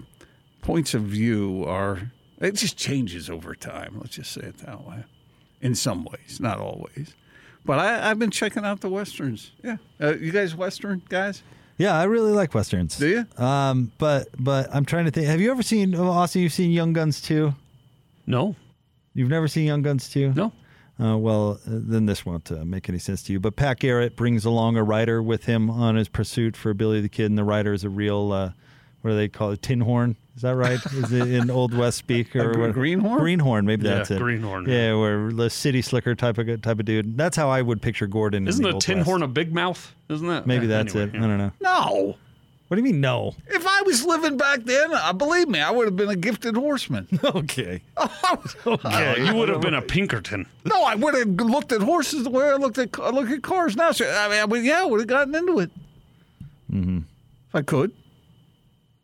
points 0.62 0.94
of 0.94 1.04
view 1.04 1.64
are 1.68 2.12
it 2.40 2.56
just 2.56 2.78
changes 2.78 3.30
over 3.30 3.56
time. 3.56 3.98
Let's 4.00 4.16
just 4.16 4.32
say 4.32 4.42
it 4.42 4.58
that 4.60 4.86
way. 4.86 5.04
In 5.62 5.76
some 5.76 6.06
ways, 6.06 6.40
not 6.40 6.58
always. 6.60 7.16
But 7.66 7.80
I, 7.80 8.10
I've 8.10 8.20
been 8.20 8.32
checking 8.32 8.66
out 8.66 8.82
the 8.82 8.90
westerns. 8.90 9.52
Yeah, 9.64 9.78
uh, 10.02 10.16
you 10.16 10.32
guys 10.32 10.56
western 10.56 11.02
guys? 11.08 11.44
Yeah, 11.78 11.98
I 11.98 12.04
really 12.04 12.32
like 12.32 12.54
westerns. 12.54 12.98
Do 12.98 13.08
you? 13.08 13.44
Um, 13.44 13.92
but 13.98 14.28
but 14.38 14.74
I'm 14.74 14.86
trying 14.86 15.06
to 15.06 15.12
think. 15.12 15.28
Have 15.28 15.40
you 15.40 15.52
ever 15.52 15.64
seen 15.64 15.96
oh, 15.96 16.10
Austin? 16.10 16.42
You've 16.42 16.54
seen 16.54 16.72
Young 16.72 16.94
Guns 16.94 17.22
too? 17.22 17.54
No, 18.26 18.56
You've 19.14 19.30
never 19.30 19.48
seen 19.48 19.66
Young 19.66 19.82
Guns 19.82 20.10
too? 20.10 20.34
no. 20.34 20.52
Uh, 21.02 21.18
well, 21.18 21.54
uh, 21.54 21.58
then 21.66 22.06
this 22.06 22.26
won't 22.26 22.52
uh, 22.52 22.64
make 22.66 22.88
any 22.88 23.00
sense 23.00 23.24
to 23.24 23.34
you. 23.34 23.40
But 23.40 23.56
Pat 23.56 23.80
Garrett 23.80 24.16
brings 24.16 24.46
along 24.46 24.78
a 24.78 24.84
writer 24.84 25.24
with 25.24 25.46
him 25.46 25.70
on 25.70 25.96
his 25.96 26.08
pursuit 26.08 26.56
for 26.56 26.74
Billy 26.74 27.02
the 27.02 27.10
Kid, 27.10 27.26
and 27.32 27.38
the 27.38 27.44
writer 27.44 27.74
is 27.74 27.84
a 27.84 27.90
real, 27.90 28.32
uh, 28.32 28.52
what 29.02 29.12
do 29.12 29.16
they 29.18 29.28
call 29.28 29.52
it, 29.52 29.62
tin 29.64 29.82
horn? 29.82 30.16
Is 30.36 30.44
that 30.44 30.56
right? 30.56 30.80
is 30.94 31.12
it 31.12 31.28
in 31.32 31.50
Old 31.50 31.76
West 31.76 31.98
speak 31.98 32.36
or 32.36 32.52
A 32.68 32.72
greenhorn? 32.72 33.20
Greenhorn, 33.20 33.66
maybe 33.66 33.86
Yeah, 33.86 33.96
that's 33.96 34.12
it. 34.12 34.20
greenhorn, 34.20 34.68
Yeah, 34.70 34.96
where 34.96 35.32
the 35.32 35.50
city 35.50 35.82
slicker 35.82 36.14
type 36.16 36.38
of 36.38 36.48
type 36.62 36.80
of 36.80 36.86
dude. 36.86 37.18
That's 37.18 37.36
how 37.38 37.50
I 37.50 37.62
would 37.64 37.82
picture 37.82 38.06
Gordon. 38.08 38.48
Isn't 38.48 38.62
in 38.62 38.64
the 38.64 38.70
a 38.70 38.74
Old 38.74 38.82
tin 38.84 38.98
West. 39.00 39.10
horn 39.10 39.24
a 39.24 39.28
big 39.28 39.54
mouth? 39.54 39.94
Isn't 40.10 40.28
that? 40.28 40.46
Maybe 40.48 40.66
Yeah, 40.68 40.84
that's 40.84 40.96
anyway, 40.96 41.18
it. 41.18 41.22
I 41.24 41.28
don't 41.28 41.38
know. 41.40 41.52
No. 41.62 42.18
What 42.74 42.78
do 42.78 42.88
you 42.88 42.92
mean 42.92 43.02
no? 43.02 43.36
If 43.50 43.68
I 43.68 43.84
was 43.84 44.04
living 44.04 44.36
back 44.36 44.64
then, 44.64 44.92
uh, 44.92 45.14
believe 45.14 45.48
me, 45.48 45.60
I 45.62 45.70
would 45.70 45.86
have 45.86 45.96
been 45.96 46.10
a 46.10 46.16
gifted 46.16 46.56
horseman. 46.56 47.08
Okay. 47.24 47.84
Yeah, 48.84 49.16
you 49.18 49.36
would 49.36 49.48
have 49.50 49.62
been 49.62 49.76
a 49.76 49.82
Pinkerton. 49.84 50.48
No, 50.66 50.84
I 50.84 50.96
would 50.96 51.14
have 51.14 51.28
looked 51.28 51.72
at 51.72 51.82
horses 51.84 52.24
the 52.24 52.32
way 52.32 52.46
I 52.50 52.56
looked 52.56 52.80
at 52.80 52.90
I 53.00 53.12
look 53.12 53.30
at 53.30 53.44
cars 53.44 53.76
now. 53.76 53.92
So, 53.92 54.10
I 54.10 54.28
mean, 54.28 54.40
I 54.40 54.46
would, 54.46 54.64
yeah, 54.64 54.82
I 54.82 54.86
would 54.86 55.02
have 55.02 55.08
gotten 55.08 55.36
into 55.36 55.60
it 55.60 55.70
Mm-hmm. 56.72 56.98
if 57.50 57.54
I 57.56 57.62
could, 57.62 57.92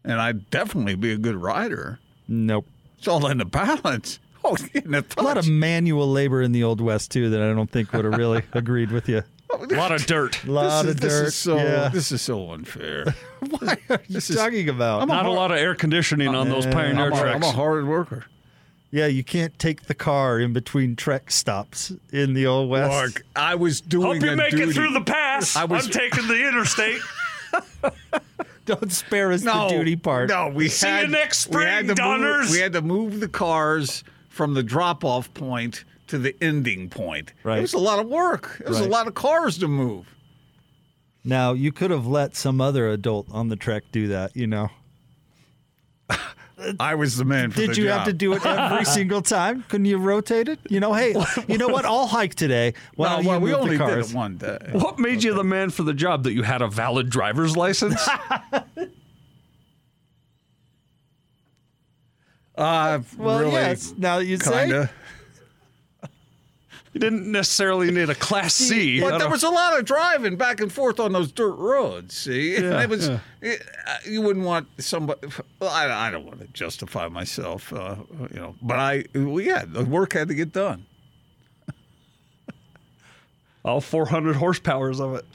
and 0.03 0.19
I'd 0.19 0.49
definitely 0.49 0.95
be 0.95 1.11
a 1.11 1.17
good 1.19 1.35
rider. 1.35 1.99
Nope. 2.27 2.65
It's 2.97 3.07
all 3.07 3.27
in 3.27 3.37
the 3.37 3.45
balance. 3.45 4.19
Oh, 4.43 4.55
in 4.73 4.89
the 4.91 5.05
A 5.17 5.21
lot 5.21 5.37
of 5.37 5.47
manual 5.47 6.09
labor 6.09 6.41
in 6.41 6.53
the 6.53 6.63
Old 6.63 6.81
West 6.81 7.11
too 7.11 7.29
that 7.29 7.41
I 7.41 7.53
don't 7.53 7.69
think 7.69 7.93
would 7.93 8.05
have 8.05 8.15
really 8.17 8.41
agreed 8.53 8.89
with 8.89 9.07
you. 9.09 9.21
A 9.51 9.57
lot 9.75 9.91
of 9.91 10.05
dirt. 10.05 10.43
A 10.43 10.51
lot 10.51 10.83
this 10.83 10.89
is, 10.89 10.89
of 10.95 10.99
This 11.01 11.13
dirt. 11.13 11.27
is 11.27 11.35
so. 11.35 11.57
yeah. 11.57 11.89
This 11.89 12.11
is 12.11 12.21
so 12.21 12.51
unfair. 12.51 13.05
What 13.49 13.79
are 13.89 14.01
you 14.09 14.19
talking 14.19 14.67
about? 14.69 15.07
Not 15.07 15.25
a 15.25 15.31
lot 15.31 15.51
of 15.51 15.57
air 15.57 15.73
conditioning 15.73 16.35
on 16.35 16.49
those 16.49 16.65
Yeah. 16.65 16.73
Pioneer 16.73 17.05
I'm 17.05 17.13
a, 17.13 17.31
I'm 17.31 17.43
a 17.43 17.51
hard 17.51 17.87
worker. 17.87 18.25
Yeah, 18.91 19.05
you 19.07 19.23
can't 19.23 19.57
take 19.57 19.83
the 19.83 19.93
car 19.95 20.39
in 20.39 20.51
between 20.51 20.95
trek 20.97 21.31
stops 21.31 21.93
in 22.11 22.33
the 22.33 22.47
old 22.47 22.69
west. 22.69 22.89
Mark, 22.91 23.25
I 23.35 23.55
was 23.55 23.79
doing 23.81 24.15
Hope 24.19 24.23
you 24.23 24.31
a 24.31 24.35
make 24.35 24.51
duty. 24.51 24.63
it 24.63 24.73
through 24.73 24.91
the 24.93 25.01
pass. 25.01 25.55
I 25.55 25.63
was- 25.65 25.85
I'm 25.85 25.91
taking 25.91 26.27
the 26.27 26.47
interstate. 26.47 27.01
Don't 28.65 28.91
spare 28.91 29.31
us 29.31 29.41
no, 29.41 29.67
the 29.69 29.77
duty 29.77 29.95
part. 29.95 30.29
No, 30.29 30.49
we 30.49 30.67
See 30.67 30.87
you 30.87 30.93
had, 30.93 31.09
next 31.09 31.47
we 31.47 31.63
had 31.63 31.85
spring, 31.85 31.95
to 31.95 32.17
move- 32.19 32.49
we 32.51 32.59
had 32.59 32.73
to 32.73 32.81
move 32.81 33.19
the 33.19 33.27
cars 33.29 34.03
from 34.39 34.53
the 34.53 34.63
drop-off 34.63 35.33
point 35.33 35.83
to 36.07 36.17
the 36.17 36.33
ending 36.41 36.87
point. 36.89 37.33
Right. 37.43 37.57
It 37.57 37.61
was 37.61 37.73
a 37.73 37.77
lot 37.77 37.99
of 37.99 38.07
work. 38.07 38.55
It 38.61 38.69
was 38.69 38.79
Right. 38.79 38.87
a 38.87 38.89
lot 38.89 39.05
of 39.05 39.13
cars 39.15 39.57
to 39.57 39.67
move. 39.67 40.05
Now 41.25 41.51
you 41.51 41.73
could 41.73 41.91
have 41.91 42.07
let 42.07 42.37
some 42.37 42.61
other 42.61 42.87
adult 42.89 43.27
on 43.31 43.49
the 43.49 43.57
trek 43.57 43.83
do 43.91 44.07
that. 44.07 44.37
You 44.37 44.47
know. 44.47 44.69
I 46.79 46.95
was 46.95 47.17
the 47.17 47.25
man 47.25 47.51
for 47.51 47.57
Did 47.59 47.71
the 47.71 47.75
you 47.81 47.87
job. 47.87 47.97
have 47.99 48.07
to 48.07 48.13
do 48.13 48.31
it 48.33 48.45
every 48.45 48.85
single 48.99 49.21
time? 49.21 49.63
Couldn't 49.67 49.85
you 49.87 49.97
rotate 49.97 50.47
it? 50.47 50.59
You 50.69 50.79
know, 50.79 50.93
hey, 50.93 51.13
you 51.49 51.57
know 51.57 51.67
what? 51.67 51.83
I'll 51.83 52.07
hike 52.07 52.35
today. 52.35 52.73
Why 52.95 53.21
No, 53.21 53.27
well, 53.29 53.39
we 53.41 53.53
only 53.53 53.77
did 53.77 53.97
it 53.97 54.13
one 54.13 54.37
day. 54.37 54.57
What 54.71 54.99
made 54.99 55.21
you 55.23 55.33
the 55.33 55.43
man 55.43 55.69
for 55.69 55.83
the 55.83 55.93
job? 55.93 56.23
That 56.23 56.31
you 56.33 56.43
had 56.43 56.61
a 56.61 56.67
valid 56.69 57.09
driver's 57.09 57.57
license? 57.57 57.99
Uh, 62.59 62.99
Well, 63.17 63.39
really, 63.39 63.51
yes. 63.53 63.93
Now 63.97 64.17
that 64.19 64.25
you 64.25 64.35
say, 64.37 64.51
kinda. 64.67 64.91
you 66.93 66.99
didn't 66.99 67.31
necessarily 67.31 67.89
need 67.89 68.09
a 68.09 68.15
Class 68.15 68.53
C. 68.53 69.01
I 69.01 69.09
But 69.09 69.17
there 69.19 69.29
was 69.29 69.43
a 69.43 69.49
lot 69.49 69.79
of 69.79 69.85
driving 69.85 70.35
back 70.35 70.59
and 70.59 70.69
forth 70.71 70.99
on 70.99 71.13
those 71.13 71.31
dirt 71.31 71.53
roads. 71.55 72.17
See, 72.17 72.55
And 72.57 72.65
Yeah, 72.65 72.81
it 72.83 72.89
was 72.89 73.07
yeah. 73.07 73.19
it, 73.41 73.61
uh, 73.87 73.95
you 74.05 74.21
wouldn't 74.21 74.43
want 74.45 74.67
somebody. 74.77 75.27
Well, 75.59 75.69
I, 75.69 76.07
I 76.07 76.11
don't 76.11 76.25
want 76.25 76.41
to 76.41 76.47
justify 76.47 77.07
myself, 77.07 77.71
uh, 77.71 77.95
you 78.33 78.39
know, 78.39 78.55
but 78.61 78.77
I 78.77 79.05
well, 79.15 79.39
yeah, 79.39 79.63
the 79.65 79.85
work 79.85 80.11
had 80.13 80.27
to 80.27 80.35
get 80.35 80.51
done. 80.51 80.85
all 83.63 83.79
400 83.79 84.35
horsepowers 84.35 84.99
of 84.99 85.15
it. 85.15 85.25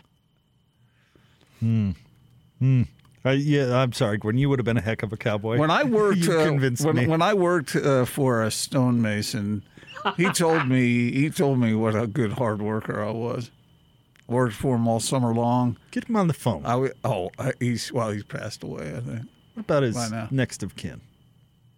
Uh, 3.26 3.30
yeah, 3.30 3.74
I'm 3.76 3.92
sorry, 3.92 4.18
Gordon. 4.18 4.38
You 4.38 4.48
would 4.50 4.58
have 4.58 4.66
been 4.66 4.76
a 4.76 4.82
heck 4.82 5.02
of 5.02 5.12
a 5.12 5.16
cowboy. 5.16 5.58
When 5.58 5.70
I 5.70 5.82
worked, 5.84 6.18
you 6.18 6.38
uh, 6.38 6.44
convinced 6.44 6.84
when, 6.84 6.96
me. 6.96 7.06
when 7.06 7.22
I 7.22 7.32
worked 7.34 7.74
uh, 7.74 8.04
for 8.04 8.42
a 8.42 8.50
stonemason, 8.50 9.62
he 10.16 10.30
told 10.30 10.68
me 10.68 11.10
he 11.12 11.30
told 11.30 11.58
me 11.58 11.74
what 11.74 11.94
a 11.94 12.06
good 12.06 12.32
hard 12.32 12.60
worker 12.60 13.02
I 13.02 13.10
was. 13.10 13.50
Worked 14.26 14.54
for 14.56 14.76
him 14.76 14.86
all 14.88 15.00
summer 15.00 15.34
long. 15.34 15.76
Get 15.90 16.04
him 16.08 16.16
on 16.16 16.28
the 16.28 16.34
phone. 16.34 16.64
I 16.66 16.72
w- 16.72 16.92
oh 17.04 17.30
uh, 17.38 17.52
he's 17.60 17.92
well 17.92 18.10
he's 18.10 18.24
passed 18.24 18.62
away 18.62 18.94
I 18.96 19.00
think. 19.00 19.22
what 19.54 19.60
about 19.64 19.82
his 19.82 19.96
next 20.30 20.62
of 20.62 20.76
kin? 20.76 21.00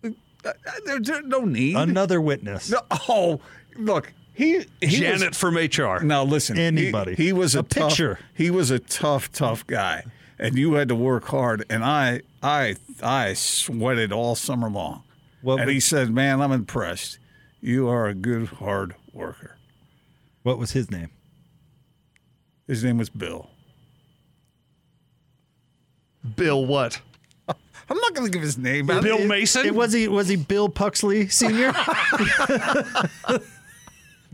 Uh, 0.04 0.10
uh, 0.44 0.52
there, 0.84 1.00
there's 1.00 1.24
no 1.24 1.40
need. 1.44 1.76
Another 1.76 2.20
witness. 2.20 2.70
No, 2.70 2.80
oh, 3.08 3.40
look, 3.76 4.12
he, 4.32 4.64
he 4.80 4.98
Janet 4.98 5.30
was, 5.30 5.38
from 5.38 5.56
HR. 5.56 6.04
Now 6.04 6.22
listen, 6.22 6.56
he- 6.56 6.62
Anybody. 6.62 7.14
He, 7.16 7.32
was 7.32 7.54
a, 7.56 7.60
A 7.60 7.62
tough, 7.64 7.88
picture. 7.88 8.18
He 8.34 8.50
was 8.50 8.70
a 8.70 8.78
tough, 8.78 9.32
tough 9.32 9.66
guy, 9.66 10.04
and 10.38 10.56
you 10.56 10.74
had 10.74 10.88
to 10.88 10.94
work 10.94 11.24
hard. 11.26 11.64
And 11.70 11.84
I, 11.84 12.20
I, 12.42 12.76
I 13.02 13.34
sweated 13.34 14.12
all 14.12 14.34
summer 14.34 14.68
long. 14.70 15.02
What 15.42 15.60
and 15.60 15.66
would- 15.66 15.74
he 15.74 15.80
said, 15.80 16.10
"Man, 16.10 16.40
I'm 16.40 16.52
impressed. 16.52 17.18
You 17.60 17.88
are 17.88 18.06
a 18.06 18.14
good, 18.14 18.46
hard 18.48 18.94
worker." 19.12 19.56
What 20.42 20.58
was 20.58 20.72
his 20.72 20.90
name? 20.90 21.10
His 22.66 22.82
name 22.84 22.98
was 22.98 23.08
Bill. 23.08 23.50
Bill 26.36 26.64
what? 26.66 27.00
I'm 27.48 27.98
not 27.98 28.14
going 28.14 28.26
to 28.26 28.32
give 28.32 28.42
his 28.42 28.58
name. 28.58 28.90
out. 28.90 29.02
Bill 29.02 29.24
Mason? 29.26 29.64
It, 29.66 29.74
was 29.74 29.92
he? 29.92 30.08
Was 30.08 30.26
he 30.28 30.36
Bill 30.36 30.68
Puxley 30.68 31.28
Senior? 31.28 31.72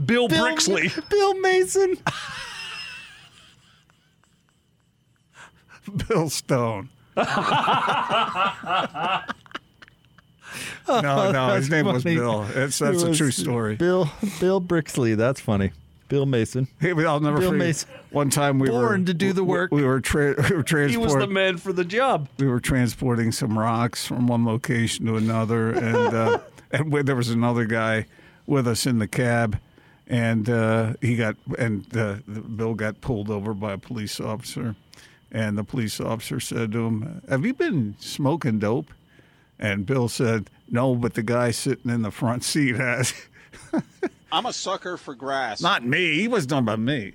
Bill, 0.05 0.29
Brixley. 0.29 1.09
Bill 1.11 1.35
Mason. 1.41 1.97
Bill 6.09 6.29
Stone. 6.31 6.89
no, 7.17 7.23
no, 11.33 11.55
his 11.55 11.69
That's 11.69 11.71
name 11.71 11.87
was 11.87 12.03
funny. 12.03 12.17
Bill. 12.17 12.43
That's 12.43 12.81
It 12.81 13.03
a 13.03 13.15
true 13.15 13.31
story. 13.31 13.77
Bill 13.77 14.11
Bill 14.41 14.61
Brixley. 14.61 15.17
That's 15.17 15.41
funny. 15.41 15.73
Bill 16.09 16.27
Mason. 16.27 16.69
Hey, 16.79 16.91
I'll 17.07 17.21
never 17.21 17.39
Bill 17.39 17.53
forget. 17.53 17.67
Mason. 17.67 17.89
One 18.11 18.29
time 18.29 18.59
we 18.59 18.69
were 18.69 18.81
Born 18.87 19.07
to 19.07 19.15
do 19.15 19.33
the 19.33 19.45
work. 19.45 19.73
We 19.73 19.83
were, 19.83 20.01
tra- 20.01 20.35
we 20.51 20.57
were 20.57 20.63
He 20.67 20.97
was 20.99 21.13
the 21.15 21.21
transporting. 21.21 21.33
man 21.33 21.57
for 21.57 21.73
the 21.73 21.85
job. 21.87 22.29
we 22.39 22.47
were 22.47 22.61
transporting 22.61 23.33
some 23.33 23.59
rocks 23.59 24.07
from 24.07 24.27
one 24.27 24.45
location 24.45 25.07
to 25.07 25.17
another, 25.17 25.71
and 25.73 26.15
uh, 26.15 26.39
and 26.71 26.93
we- 26.93 27.03
there 27.03 27.17
was 27.17 27.31
another 27.31 27.65
guy 27.65 28.07
with 28.47 28.69
us 28.69 28.85
in 28.85 28.99
the 28.99 29.09
cab, 29.09 29.59
and 30.07 30.51
uh, 30.51 30.93
he 31.01 31.17
got 31.17 31.37
and 31.59 31.87
uh, 31.97 32.17
Bill 32.57 32.75
got 32.75 33.01
pulled 33.01 33.31
over 33.31 33.55
by 33.55 33.73
a 33.73 33.79
police 33.79 34.21
officer, 34.21 34.77
and 35.33 35.59
the 35.59 35.65
police 35.65 35.99
officer 35.99 36.39
said 36.39 36.71
to 36.73 36.87
him, 36.87 37.23
"Have 37.29 37.45
you 37.45 37.55
been 37.55 37.97
smoking 37.99 38.59
dope?" 38.61 38.91
And 39.59 39.85
Bill 39.87 40.09
said, 40.09 40.49
"No, 40.71 40.95
but 40.95 41.15
the 41.15 41.23
guy 41.25 41.51
sitting 41.51 41.91
in 41.91 42.03
the 42.03 42.11
front 42.13 42.45
seat 42.45 42.77
has." 42.77 43.13
I'm 44.33 44.47
a 44.47 44.53
sucker 44.53 44.97
for 44.97 45.15
grass. 45.15 45.61
Not 45.61 45.85
me. 45.85 46.15
He 46.21 46.29
was 46.29 46.47
done 46.47 46.65
by 46.65 46.77
me. 46.77 47.15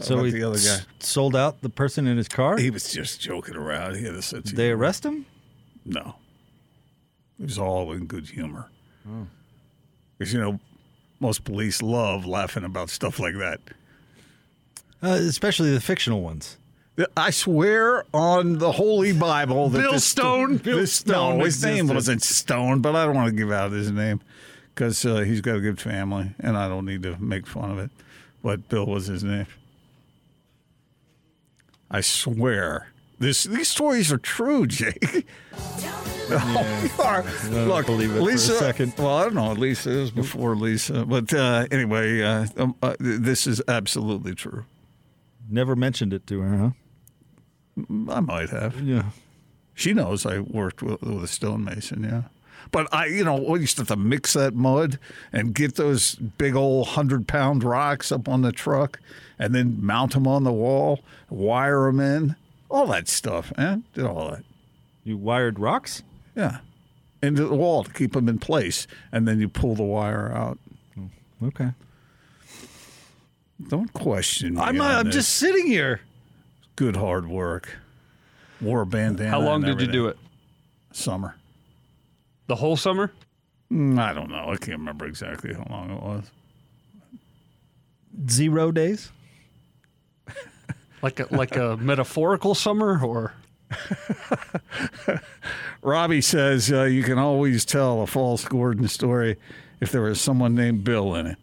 So 0.00 0.14
about 0.14 0.24
he 0.26 0.30
the 0.32 0.42
other 0.44 0.58
guy. 0.58 0.78
sold 1.00 1.34
out 1.34 1.60
the 1.60 1.68
person 1.68 2.06
in 2.06 2.16
his 2.16 2.28
car. 2.28 2.56
He 2.56 2.70
was 2.70 2.92
just 2.92 3.20
joking 3.20 3.56
around. 3.56 3.96
He 3.96 4.04
had 4.04 4.14
a 4.14 4.22
sense 4.22 4.46
Did 4.50 4.56
they 4.56 4.66
humor. 4.66 4.82
arrest 4.82 5.04
him? 5.04 5.26
No. 5.84 6.14
It 7.40 7.44
was 7.44 7.58
all 7.58 7.92
in 7.92 8.06
good 8.06 8.28
humor. 8.28 8.68
Because, 10.16 10.32
you 10.32 10.40
know, 10.40 10.60
most 11.20 11.44
police 11.44 11.82
love 11.82 12.26
laughing 12.26 12.64
about 12.64 12.90
stuff 12.90 13.18
like 13.18 13.34
that. 13.38 13.60
Uh, 15.02 15.08
especially 15.20 15.72
the 15.72 15.80
fictional 15.80 16.22
ones. 16.22 16.56
I 17.16 17.30
swear 17.30 18.04
on 18.12 18.58
the 18.58 18.72
Holy 18.72 19.12
Bible 19.12 19.68
that 19.68 19.78
Bill 19.78 19.92
this 19.92 20.04
Stone? 20.04 20.54
This, 20.54 20.62
Bill 20.62 20.86
Stone 20.86 21.38
no, 21.38 21.44
his 21.44 21.62
name 21.62 21.72
existed. 21.90 21.94
wasn't 21.94 22.22
Stone, 22.22 22.80
but 22.80 22.96
I 22.96 23.04
don't 23.06 23.14
want 23.14 23.30
to 23.30 23.36
give 23.36 23.52
out 23.52 23.70
his 23.72 23.90
name 23.92 24.20
because 24.74 25.04
uh, 25.04 25.18
he's 25.18 25.40
got 25.40 25.56
a 25.56 25.60
good 25.60 25.80
family, 25.80 26.32
and 26.40 26.56
I 26.56 26.68
don't 26.68 26.84
need 26.84 27.02
to 27.04 27.16
make 27.22 27.46
fun 27.46 27.70
of 27.70 27.78
it. 27.78 27.90
But 28.42 28.68
Bill 28.68 28.86
was 28.86 29.06
his 29.06 29.22
name. 29.22 29.46
I 31.90 32.00
swear, 32.00 32.88
this 33.18 33.44
these 33.44 33.68
stories 33.68 34.12
are 34.12 34.18
true, 34.18 34.66
Jake. 34.68 35.26
Oh, 36.30 36.80
you 36.82 37.02
are. 37.02 37.22
don't 37.22 37.68
Look, 37.68 37.86
believe 37.86 38.10
it 38.10 38.14
for 38.14 38.18
a 38.20 38.22
Lisa. 38.22 38.54
second. 38.56 38.92
Well, 38.98 39.16
I 39.16 39.24
don't 39.24 39.34
know. 39.34 39.52
Lisa 39.52 39.90
is 39.90 40.10
before 40.10 40.54
Lisa, 40.56 41.04
but 41.06 41.32
uh, 41.32 41.66
anyway, 41.70 42.22
uh, 42.22 42.46
um, 42.58 42.74
uh, 42.82 42.94
this 43.00 43.46
is 43.46 43.62
absolutely 43.68 44.34
true. 44.34 44.64
Never 45.48 45.74
mentioned 45.74 46.12
it 46.12 46.26
to 46.26 46.40
her, 46.40 46.56
huh? 46.58 46.70
Mm, 47.78 48.14
I 48.14 48.20
might 48.20 48.50
have. 48.50 48.80
Yeah. 48.80 49.10
She 49.74 49.92
knows 49.92 50.26
I 50.26 50.40
worked 50.40 50.82
with, 50.82 51.00
with 51.02 51.22
a 51.24 51.28
stonemason, 51.28 52.02
yeah. 52.04 52.22
But 52.70 52.92
I, 52.92 53.06
you 53.06 53.24
know, 53.24 53.36
we 53.36 53.60
used 53.60 53.76
to 53.76 53.82
have 53.82 53.88
to 53.88 53.96
mix 53.96 54.32
that 54.34 54.54
mud 54.54 54.98
and 55.32 55.54
get 55.54 55.76
those 55.76 56.16
big 56.16 56.54
old 56.56 56.88
hundred 56.88 57.26
pound 57.28 57.62
rocks 57.64 58.10
up 58.12 58.28
on 58.28 58.42
the 58.42 58.52
truck, 58.52 59.00
and 59.38 59.54
then 59.54 59.78
mount 59.80 60.12
them 60.12 60.26
on 60.26 60.44
the 60.44 60.52
wall, 60.52 61.00
wire 61.30 61.86
them 61.86 62.00
in, 62.00 62.36
all 62.68 62.86
that 62.88 63.08
stuff, 63.08 63.52
man. 63.56 63.84
Did 63.94 64.04
all 64.04 64.30
that, 64.32 64.44
You 65.04 65.16
wired 65.16 65.58
rocks? 65.58 66.02
yeah, 66.34 66.58
into 67.22 67.46
the 67.46 67.54
wall 67.54 67.84
to 67.84 67.92
keep 67.92 68.12
them 68.12 68.28
in 68.28 68.38
place, 68.38 68.86
and 69.12 69.26
then 69.26 69.40
you 69.40 69.48
pull 69.48 69.74
the 69.74 69.82
wire 69.84 70.30
out. 70.32 70.58
Hmm. 70.94 71.06
Okay. 71.46 71.70
Don't 73.68 73.92
question 73.92 74.54
me. 74.54 74.60
I'm 74.60 74.76
not, 74.76 74.90
I'm 75.00 75.06
this. 75.06 75.14
just 75.14 75.34
sitting 75.34 75.66
here. 75.66 76.00
Good 76.78 76.94
hard 76.94 77.26
work. 77.28 77.76
Wore 78.60 78.82
a 78.82 78.86
bandana. 78.86 79.30
How 79.30 79.40
long 79.40 79.62
did 79.62 79.80
you 79.80 79.88
do 79.88 80.06
it? 80.06 80.16
Summer. 80.92 81.34
The 82.46 82.54
whole 82.54 82.76
summer? 82.76 83.12
Mm, 83.70 83.98
I 83.98 84.12
don't 84.12 84.30
know. 84.30 84.50
I 84.50 84.56
can't 84.56 84.78
remember 84.78 85.04
exactly 85.04 85.52
how 85.52 85.66
long 85.68 85.90
it 85.90 86.00
was. 86.00 86.30
Zero 88.30 88.70
days? 88.70 89.10
Like 91.02 91.18
a, 91.18 91.26
like 91.34 91.56
a 91.56 91.76
metaphorical 91.80 92.54
summer 92.54 93.04
or 93.04 93.34
Robbie 95.82 96.20
says 96.20 96.72
uh, 96.72 96.84
you 96.84 97.02
can 97.02 97.18
always 97.18 97.64
tell 97.64 98.02
a 98.02 98.06
false 98.06 98.44
Gordon 98.44 98.88
story 98.88 99.36
if 99.80 99.90
there 99.90 100.02
was 100.02 100.20
someone 100.20 100.54
named 100.54 100.84
Bill 100.84 101.14
in 101.16 101.26
it. 101.26 101.38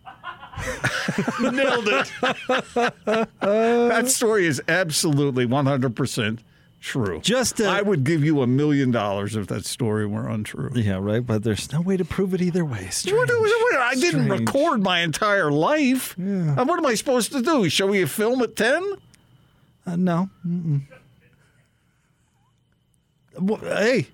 nailed 1.41 1.87
it. 1.87 2.11
that 3.41 4.05
story 4.07 4.45
is 4.47 4.61
absolutely 4.67 5.45
100% 5.45 6.39
true. 6.81 7.19
Just 7.21 7.59
uh, 7.61 7.65
I 7.65 7.81
would 7.81 8.03
give 8.03 8.23
you 8.23 8.41
a 8.41 8.47
million 8.47 8.91
dollars 8.91 9.35
if 9.35 9.47
that 9.47 9.65
story 9.65 10.05
were 10.05 10.27
untrue. 10.29 10.71
Yeah, 10.75 10.99
right. 11.01 11.25
But 11.25 11.43
there's 11.43 11.71
no 11.71 11.81
way 11.81 11.97
to 11.97 12.05
prove 12.05 12.33
it 12.33 12.41
either 12.41 12.63
way. 12.63 12.87
Strange. 12.91 13.29
I 13.29 13.95
didn't 13.95 14.25
Strange. 14.25 14.41
record 14.47 14.83
my 14.83 14.99
entire 14.99 15.51
life. 15.51 16.15
Uh, 16.19 16.63
What 16.65 16.77
am 16.79 16.85
I 16.85 16.93
supposed 16.95 17.31
to 17.31 17.41
do? 17.41 17.67
Show 17.69 17.91
you 17.93 18.03
a 18.03 18.07
film 18.07 18.41
at 18.41 18.55
10? 18.55 18.83
Uh, 19.87 19.95
no. 19.95 20.29
Mm-mm. 20.45 20.81
Wha- 23.39 23.57
Hey, 23.57 24.07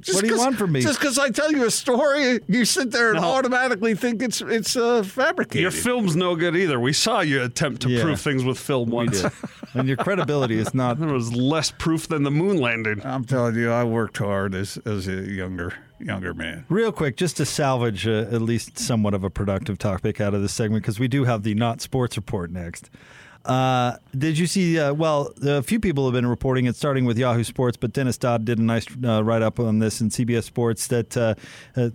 Just 0.00 0.16
What 0.16 0.24
do 0.24 0.30
you 0.30 0.38
want 0.38 0.56
from 0.56 0.72
me? 0.72 0.80
Just 0.80 0.98
because 0.98 1.18
I 1.18 1.30
tell 1.30 1.52
you 1.52 1.64
a 1.66 1.70
story, 1.70 2.40
you 2.48 2.64
sit 2.64 2.90
there 2.90 3.10
and 3.10 3.18
automatically 3.24 3.94
think 3.94 4.22
it's 4.22 4.40
it's 4.40 4.76
uh, 4.76 5.02
fabricated. 5.02 5.60
Your 5.62 5.70
film's 5.70 6.16
no 6.16 6.36
good 6.36 6.56
either. 6.56 6.78
We 6.80 6.92
saw 6.92 7.20
you 7.20 7.42
attempt 7.42 7.82
to 7.82 7.88
Yeah. 7.90 8.02
prove 8.02 8.20
things 8.20 8.44
with 8.44 8.58
film 8.58 8.90
once. 8.90 9.22
did. 9.22 9.32
and 9.74 9.86
your 9.88 9.96
credibility 9.96 10.58
is 10.58 10.74
not. 10.74 10.98
There 11.00 11.08
was 11.12 11.32
less 11.34 11.70
proof 11.70 12.08
than 12.08 12.22
the 12.24 12.30
moon 12.30 12.58
landing. 12.58 13.00
I'm 13.04 13.24
telling 13.24 13.54
you, 13.56 13.70
I 13.70 13.84
worked 13.84 14.18
hard 14.18 14.54
as 14.54 14.78
as 14.84 15.06
a 15.08 15.12
younger 15.30 15.74
younger 15.98 16.32
man. 16.34 16.64
Real 16.68 16.92
quick, 16.92 17.16
just 17.16 17.36
to 17.38 17.44
salvage 17.44 18.06
uh, 18.06 18.26
at 18.32 18.40
least 18.42 18.78
somewhat 18.78 19.12
of 19.14 19.22
a 19.24 19.30
productive 19.30 19.76
topic 19.78 20.20
out 20.20 20.34
of 20.34 20.40
this 20.42 20.52
segment, 20.52 20.82
because 20.82 20.98
we 20.98 21.08
do 21.08 21.24
have 21.24 21.42
the 21.42 21.54
not 21.54 21.80
sports 21.80 22.16
report 22.16 22.50
next. 22.50 22.90
Uh, 23.44 23.96
did 24.16 24.38
you 24.38 24.46
see? 24.46 24.78
Uh, 24.78 24.92
well, 24.92 25.32
a 25.42 25.62
few 25.62 25.80
people 25.80 26.04
have 26.04 26.12
been 26.12 26.26
reporting 26.26 26.66
it, 26.66 26.76
starting 26.76 27.04
with 27.04 27.18
Yahoo 27.18 27.44
Sports, 27.44 27.76
but 27.76 27.92
Dennis 27.92 28.18
Dodd 28.18 28.44
did 28.44 28.58
a 28.58 28.62
nice 28.62 28.86
uh, 29.04 29.24
write 29.24 29.42
up 29.42 29.58
on 29.58 29.78
this 29.78 30.00
in 30.00 30.10
CBS 30.10 30.44
Sports 30.44 30.86
that 30.88 31.16
uh, 31.16 31.34
uh, 31.76 31.90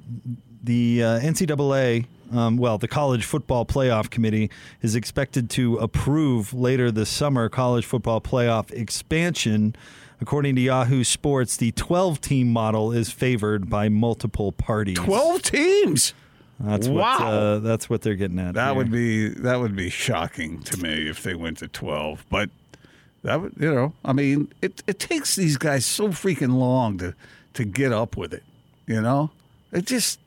the 0.64 1.04
uh, 1.04 1.20
NCAA, 1.20 2.08
um, 2.34 2.58
well, 2.58 2.78
the 2.78 2.88
College 2.88 3.24
Football 3.24 3.66
Playoff 3.66 4.10
Committee 4.10 4.50
is 4.82 4.96
expected 4.96 5.50
to 5.52 5.78
approve 5.78 6.54
later 6.54 6.92
this 6.92 7.10
summer 7.10 7.50
college 7.50 7.86
football 7.86 8.20
playoff 8.20 8.72
expansion. 8.72 9.76
According 10.22 10.56
to 10.56 10.62
Yahoo 10.62 11.04
Sports, 11.04 11.58
the 11.58 11.72
12 11.74 12.22
team 12.22 12.52
model 12.52 12.92
is 12.92 13.12
favored 13.12 13.70
by 13.70 13.90
multiple 13.90 14.52
parties. 14.52 14.98
Twelve 14.98 15.42
teams. 15.44 16.14
That's 16.60 16.88
what 16.88 17.22
uh, 17.22 17.60
that's 17.60 17.90
what 17.90 18.02
they're 18.02 18.16
getting 18.16 18.40
at. 18.40 18.54
That 18.54 18.68
here. 18.68 18.76
would 18.76 18.92
be 18.92 19.30
that 19.30 19.60
would 19.60 19.76
be 19.76 19.90
shocking 19.90 20.62
to 20.64 20.78
me 20.78 21.10
if 21.10 21.22
they 21.24 21.36
went 21.36 21.58
to 21.58 21.68
twelve. 21.68 22.26
But 22.30 22.50
that 23.24 23.42
would 23.42 23.54
you 23.60 23.74
know, 23.74 23.94
I 24.06 24.14
mean, 24.14 24.52
it 24.62 24.82
it 24.88 25.00
takes 25.00 25.36
these 25.36 25.58
guys 25.58 25.86
so 25.86 26.10
freaking 26.10 26.58
long 26.58 26.98
to 27.00 27.14
to 27.56 27.66
get 27.66 27.92
up 27.92 28.16
with 28.16 28.34
it. 28.34 28.44
You 28.88 29.02
know, 29.02 29.32
it 29.72 29.86
just 29.86 30.20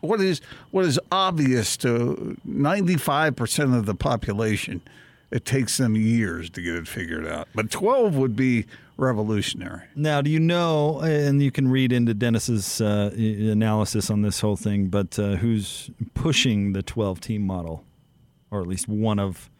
what 0.00 0.20
is 0.20 0.40
what 0.70 0.84
is 0.84 1.00
obvious 1.10 1.76
to 1.78 2.36
ninety 2.44 2.96
five 2.96 3.34
percent 3.34 3.74
of 3.74 3.86
the 3.86 3.94
population. 3.94 4.82
It 5.36 5.44
takes 5.44 5.76
them 5.76 5.96
years 5.96 6.48
to 6.50 6.62
get 6.62 6.76
it 6.76 6.88
figured 6.88 7.26
out. 7.26 7.46
But 7.54 7.70
twelve 7.70 8.16
would 8.16 8.34
be 8.34 8.64
revolutionary. 8.96 9.82
Now, 9.94 10.22
do 10.22 10.30
you 10.30 10.40
know, 10.40 11.00
and 11.00 11.42
you 11.42 11.50
can 11.50 11.68
read 11.68 11.92
into 11.92 12.14
Dennis's 12.14 12.80
uh, 12.80 13.10
analysis 13.14 14.08
on 14.10 14.22
this 14.22 14.40
whole 14.40 14.56
thing, 14.56 14.86
but 14.86 15.18
uh, 15.18 15.36
who's 15.36 15.90
pushing 16.14 16.72
the 16.72 16.82
12 16.82 17.20
team 17.20 17.42
model? 17.42 17.84
Or 18.50 18.62
at 18.62 18.66
least 18.66 18.88
one 18.88 19.18
of 19.18 19.50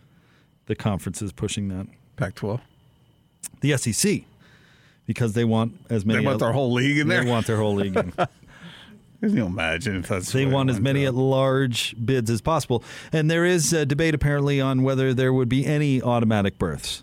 the 0.65 0.75
conferences 0.75 1.33
pushing 1.33 1.69
that? 1.69 1.87
Pac 2.17 2.37
12. 2.37 2.61
The 3.61 3.77
SEC. 3.77 4.23
Because 5.07 5.35
they 5.35 5.45
want 5.45 5.75
as 5.91 6.07
many. 6.07 6.21
They 6.21 6.27
want 6.27 6.41
their 6.41 6.53
whole 6.53 6.73
league 6.73 6.99
in 6.99 7.09
there? 7.09 7.23
They 7.23 7.31
want 7.31 7.47
their 7.47 7.59
whole 7.59 7.75
league 7.75 7.97
in. 7.97 8.13
Can 9.21 9.37
you 9.37 9.47
imagine 9.47 9.97
if 9.97 10.09
that's 10.09 10.31
They 10.33 10.41
the 10.41 10.47
way 10.47 10.51
it 10.51 10.55
want 10.55 10.71
as 10.71 10.81
many 10.81 11.07
at 11.07 11.15
large 11.15 11.95
bids 12.05 12.31
as 12.31 12.41
possible. 12.41 12.85
And 13.13 13.31
there 13.31 13.45
is 13.45 13.73
a 13.73 13.87
debate 13.87 14.15
apparently 14.15 14.61
on 14.61 14.83
whether 14.83 15.15
there 15.15 15.33
would 15.33 15.49
be 15.49 15.65
any 15.67 16.03
automatic 16.03 16.59
berths. 16.59 17.03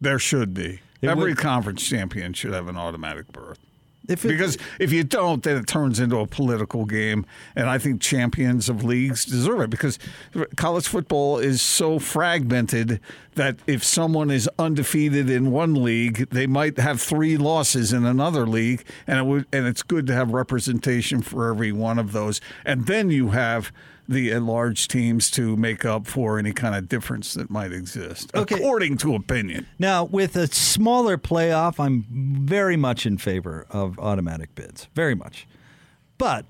There 0.00 0.18
should 0.18 0.54
be. 0.54 0.80
It 1.02 1.08
Every 1.08 1.32
would- 1.32 1.38
conference 1.38 1.86
champion 1.86 2.32
should 2.32 2.52
have 2.52 2.68
an 2.68 2.76
automatic 2.76 3.32
berth. 3.32 3.58
If 4.10 4.24
it- 4.24 4.28
because 4.28 4.58
if 4.78 4.92
you 4.92 5.04
don't, 5.04 5.42
then 5.42 5.56
it 5.56 5.66
turns 5.66 6.00
into 6.00 6.16
a 6.18 6.26
political 6.26 6.84
game, 6.84 7.24
and 7.54 7.68
I 7.70 7.78
think 7.78 8.00
champions 8.00 8.68
of 8.68 8.82
leagues 8.84 9.24
deserve 9.24 9.60
it 9.60 9.70
because 9.70 9.98
college 10.56 10.86
football 10.88 11.38
is 11.38 11.62
so 11.62 11.98
fragmented 11.98 13.00
that 13.36 13.56
if 13.66 13.84
someone 13.84 14.30
is 14.30 14.48
undefeated 14.58 15.30
in 15.30 15.50
one 15.52 15.74
league, 15.82 16.28
they 16.30 16.46
might 16.46 16.78
have 16.78 17.00
three 17.00 17.36
losses 17.36 17.92
in 17.92 18.04
another 18.04 18.46
league, 18.46 18.84
and 19.06 19.18
it 19.18 19.26
would 19.26 19.46
and 19.52 19.66
it's 19.66 19.82
good 19.82 20.06
to 20.08 20.14
have 20.14 20.32
representation 20.32 21.22
for 21.22 21.48
every 21.48 21.72
one 21.72 21.98
of 21.98 22.12
those, 22.12 22.40
and 22.64 22.86
then 22.86 23.10
you 23.10 23.28
have 23.30 23.72
the 24.10 24.30
enlarged 24.32 24.90
teams 24.90 25.30
to 25.30 25.56
make 25.56 25.84
up 25.84 26.06
for 26.06 26.36
any 26.38 26.52
kind 26.52 26.74
of 26.74 26.88
difference 26.88 27.32
that 27.34 27.48
might 27.48 27.72
exist, 27.72 28.30
according 28.34 28.98
to 28.98 29.14
opinion. 29.14 29.68
Now, 29.78 30.02
with 30.04 30.34
a 30.34 30.48
smaller 30.48 31.16
playoff, 31.16 31.78
I'm 31.78 32.04
very 32.10 32.76
much 32.76 33.06
in 33.06 33.18
favor 33.18 33.66
of 33.70 33.98
automatic 34.00 34.54
bids. 34.56 34.88
Very 34.96 35.14
much. 35.14 35.46
But 36.18 36.44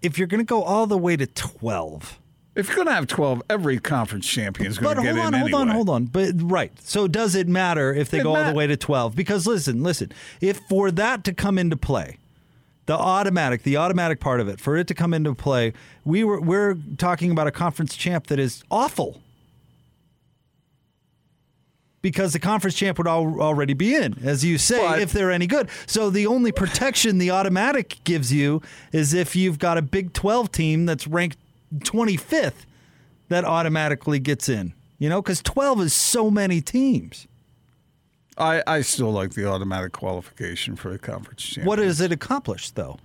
if 0.00 0.18
you're 0.18 0.26
going 0.26 0.40
to 0.40 0.44
go 0.44 0.62
all 0.62 0.86
the 0.86 0.98
way 0.98 1.16
to 1.16 1.26
12. 1.26 2.18
If 2.54 2.68
you're 2.68 2.76
going 2.76 2.88
to 2.88 2.94
have 2.94 3.06
12, 3.06 3.42
every 3.48 3.78
conference 3.78 4.26
champion 4.26 4.70
is 4.70 4.78
going 4.78 4.96
to 4.96 5.02
get 5.02 5.16
on, 5.16 5.18
in 5.18 5.32
But 5.32 5.32
hold 5.32 5.34
on, 5.34 5.40
anyway. 5.40 5.50
hold 5.52 5.68
on. 5.68 5.74
Hold 5.74 5.88
on. 5.90 6.04
But 6.06 6.50
right. 6.50 6.72
So 6.80 7.08
does 7.08 7.34
it 7.34 7.46
matter 7.46 7.94
if 7.94 8.10
they 8.10 8.20
It 8.20 8.24
go 8.24 8.36
all 8.36 8.44
the 8.44 8.54
way 8.54 8.66
to 8.66 8.76
12? 8.76 9.14
Because 9.14 9.46
listen, 9.46 9.82
listen. 9.82 10.12
If 10.40 10.60
for 10.68 10.90
that 10.90 11.24
to 11.24 11.32
come 11.32 11.58
into 11.58 11.76
play, 11.76 12.18
the 12.86 12.94
automatic, 12.98 13.62
the 13.62 13.76
automatic 13.76 14.20
part 14.20 14.40
of 14.40 14.48
it, 14.48 14.60
for 14.60 14.76
it 14.76 14.86
to 14.88 14.94
come 14.94 15.14
into 15.14 15.34
play, 15.34 15.72
we 16.04 16.24
were 16.24 16.40
we're 16.40 16.76
talking 16.98 17.30
about 17.30 17.46
a 17.46 17.52
conference 17.52 17.96
champ 17.96 18.26
that 18.28 18.38
is 18.38 18.64
awful. 18.70 19.20
Because 22.00 22.32
the 22.32 22.40
conference 22.40 22.74
champ 22.74 22.98
would 22.98 23.06
al- 23.06 23.40
already 23.40 23.74
be 23.74 23.94
in, 23.94 24.18
as 24.24 24.44
you 24.44 24.58
say, 24.58 24.80
if 25.02 25.12
they're 25.12 25.30
any 25.30 25.46
good. 25.46 25.68
So 25.86 26.10
the 26.10 26.26
only 26.26 26.50
protection 26.50 27.18
the 27.18 27.30
automatic 27.30 27.98
gives 28.02 28.32
you 28.32 28.60
is 28.90 29.14
if 29.14 29.36
you've 29.36 29.60
got 29.60 29.78
a 29.78 29.82
Big 29.82 30.12
12 30.12 30.50
team 30.50 30.84
that's 30.84 31.06
ranked 31.06 31.38
25th 31.78 32.66
that 33.28 33.44
automatically 33.44 34.18
gets 34.18 34.48
in. 34.48 34.74
You 34.98 35.08
know, 35.08 35.22
because 35.22 35.42
12 35.42 35.80
is 35.82 35.92
so 35.94 36.28
many 36.28 36.60
teams. 36.60 37.28
I, 38.38 38.62
I 38.66 38.80
still 38.80 39.12
like 39.12 39.34
the 39.34 39.46
automatic 39.48 39.92
qualification 39.92 40.76
for 40.76 40.90
the 40.90 40.98
conference 40.98 41.42
champion. 41.42 41.66
What 41.66 41.76
does 41.76 42.00
it 42.00 42.12
accomplish, 42.12 42.70
though? 42.70 42.98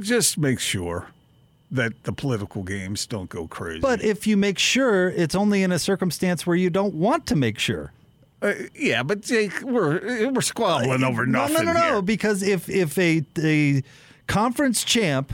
Just 0.00 0.38
make 0.38 0.58
sure 0.58 1.08
that 1.70 2.04
the 2.04 2.12
political 2.12 2.62
games 2.62 3.06
don't 3.06 3.28
go 3.28 3.46
crazy. 3.46 3.80
But 3.80 4.02
if 4.02 4.26
you 4.26 4.36
make 4.36 4.58
sure, 4.58 5.08
it's 5.10 5.34
only 5.34 5.62
in 5.62 5.72
a 5.72 5.78
circumstance 5.78 6.46
where 6.46 6.56
you 6.56 6.70
don't 6.70 6.94
want 6.94 7.26
to 7.26 7.36
make 7.36 7.58
sure. 7.58 7.92
Uh, 8.42 8.54
yeah, 8.74 9.02
but 9.02 9.22
Jake, 9.22 9.62
we're 9.62 10.30
we're 10.30 10.42
squabbling 10.42 11.02
over 11.02 11.24
nothing 11.24 11.64
no, 11.64 11.72
no, 11.72 11.72
no. 11.72 11.80
here. 11.80 12.02
Because 12.02 12.42
if 12.42 12.68
if 12.68 12.98
a 12.98 13.24
a 13.38 13.82
conference 14.26 14.84
champ, 14.84 15.32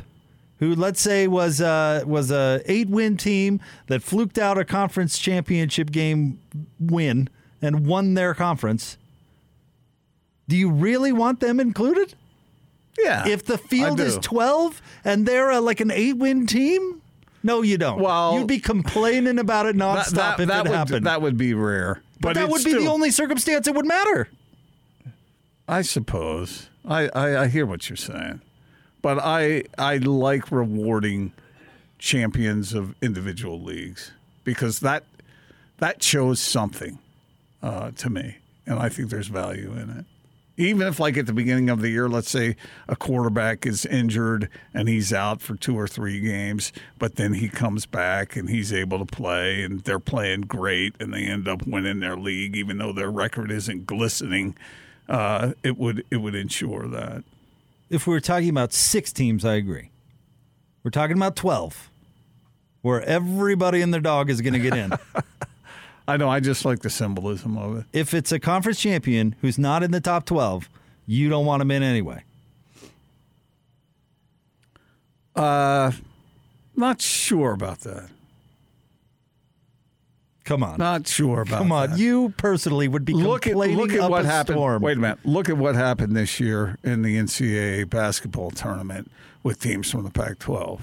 who 0.61 0.75
let's 0.75 1.01
say 1.01 1.27
was 1.27 1.61
uh, 1.61 2.05
was 2.07 2.31
a 2.31 2.63
eight 2.67 2.89
win 2.89 3.17
team 3.17 3.61
that 3.89 4.03
fluked 4.03 4.39
out 4.39 4.59
a 4.59 4.65
conference 4.65 5.19
championship 5.19 5.91
game 5.91 6.39
win 6.79 7.29
and 7.63 7.87
won 7.87 8.15
their 8.15 8.35
conference, 8.35 8.97
do 10.49 10.57
you 10.57 10.71
really 10.71 11.13
want 11.13 11.41
them 11.41 11.61
included? 11.61 12.15
Yeah. 12.99 13.27
If 13.27 13.45
the 13.45 13.57
field 13.59 14.01
is 14.01 14.19
twelve 14.19 14.83
and 15.05 15.27
they're 15.27 15.51
a, 15.51 15.61
like 15.61 15.81
an 15.81 15.91
eight 15.91 16.17
win 16.17 16.47
team, 16.47 17.01
no, 17.43 17.63
you 17.63 17.79
don't. 17.79 18.01
Well, 18.01 18.39
you'd 18.39 18.47
be 18.47 18.59
complaining 18.59 19.39
about 19.39 19.67
it 19.67 19.77
That- 19.79 20.07
nonstop 20.07 20.37
that, 20.37 20.41
if 20.41 20.49
that 20.49 20.67
it 20.67 20.69
would, 20.69 20.77
happened. 20.77 21.07
That 21.07 21.23
would 21.23 21.37
be 21.37 21.55
rare. 21.55 22.03
but, 22.21 22.35
that 22.35 22.49
would 22.49 22.65
be 22.65 22.75
the 22.75 22.87
only 22.89 23.11
circumstance 23.11 23.67
it 23.67 23.75
would 23.75 23.87
matter. 23.87 24.29
I 25.69 25.83
suppose. 25.83 26.69
I, 26.85 27.09
I, 27.15 27.43
I 27.43 27.47
hear 27.47 27.65
what 27.65 27.89
you're 27.89 27.97
saying. 27.97 28.41
But 29.03 29.19
I 29.19 29.65
I 29.79 29.97
like 29.97 30.51
rewarding 30.51 31.33
champions 31.99 32.75
of 32.75 32.95
individual 33.01 33.61
leagues 33.61 34.13
because 34.45 34.81
that 34.81 35.05
that 35.79 36.03
shows 36.03 36.41
something 36.41 36.99
uh, 37.63 37.91
to 37.93 38.11
me. 38.11 38.37
And 38.67 38.79
I 38.79 38.89
think 38.89 39.11
there's 39.11 39.29
value 39.29 39.73
in 39.73 39.91
it. 39.91 40.05
Even 40.57 40.87
if 40.87 41.01
like 41.01 41.17
at 41.17 41.25
the 41.27 41.33
beginning 41.33 41.71
of 41.71 41.81
the 41.81 41.89
year, 41.89 42.09
let's 42.09 42.29
say 42.29 42.55
a 42.87 42.95
quarterback 42.95 43.65
is 43.65 43.87
injured 43.87 44.51
and 44.75 44.89
he's 44.89 45.11
out 45.11 45.41
for 45.41 45.55
two 45.55 45.79
or 45.79 45.89
three 45.89 46.21
games, 46.21 46.71
but 46.99 47.17
then 47.17 47.33
he 47.33 47.49
comes 47.49 47.87
back 47.87 48.37
and 48.37 48.51
he's 48.51 48.71
able 48.71 48.99
to 48.99 49.07
play 49.07 49.63
and 49.63 49.81
they're 49.85 49.99
playing 49.99 50.43
great 50.43 50.95
and 51.01 51.15
they 51.15 51.25
end 51.25 51.49
up 51.49 51.67
winning 51.67 52.01
their 52.01 52.17
league, 52.17 52.57
even 52.57 52.77
though 52.77 52.93
their 52.93 53.11
record 53.11 53.51
isn't 53.51 53.87
glistening. 53.87 54.55
Uh, 55.09 55.55
it 55.63 55.79
would 55.79 56.05
it 56.11 56.19
would 56.19 56.35
ensure 56.35 56.87
that. 56.89 57.25
If 57.89 58.07
we 58.07 58.13
were 58.13 58.21
talking 58.21 58.51
about 58.51 58.73
six 58.73 59.13
teams, 59.13 59.45
I 59.45 59.55
agree. 59.55 59.91
We're 60.85 60.91
talking 60.91 61.17
about 61.17 61.37
12, 61.37 61.91
where 62.83 63.03
everybody 63.03 63.83
and 63.83 63.93
their 63.93 64.01
dog 64.01 64.31
is 64.31 64.41
going 64.41 64.55
to 64.55 64.61
get 64.61 64.75
in. 64.75 64.93
I 66.11 66.17
know. 66.17 66.29
I 66.29 66.41
just 66.41 66.65
like 66.65 66.81
the 66.81 66.91
symbolism 66.91 67.57
of 67.57 67.79
it. 67.79 67.85
if 67.93 68.15
it's 68.15 68.33
a 68.33 68.41
conference 68.41 68.81
champion 68.81 69.35
who's 69.41 69.59
not 69.59 69.83
in 69.83 69.91
the 69.91 70.01
top 70.01 70.27
12, 70.27 70.69
you 71.07 71.29
don't 71.29 71.47
want 71.47 71.63
him 71.63 71.71
in 71.71 71.83
anyway. 71.83 72.25
Uh, 75.35 75.93
not 76.77 77.01
sure 77.01 77.53
about 77.53 77.81
that. 77.81 78.11
Come 80.45 80.65
on. 80.65 80.79
Not 80.79 81.07
sure 81.07 81.43
about 81.43 81.59
Come 81.59 81.71
on. 81.73 81.91
that. 81.91 81.99
You 81.99 82.35
personally 82.37 82.89
would 82.89 83.05
be 83.05 83.13
look 83.13 83.47
at 83.47 83.55
look 83.57 83.93
at 83.93 84.11
what 84.11 84.25
happened. 84.25 84.57
storm. 84.57 84.83
Wait 84.83 84.97
a 84.97 85.01
minute. 85.01 85.19
Look 85.25 85.49
at 85.49 85.57
what 85.57 85.77
happened 85.77 86.17
this 86.17 86.41
year 86.41 86.77
in 86.83 87.03
the 87.03 87.17
NCAA 87.17 87.89
basketball 87.89 88.51
tournament 88.51 89.11
with 89.45 89.61
teams 89.61 89.89
from 89.91 90.03
the 90.03 90.11
Pac-12 90.11 90.81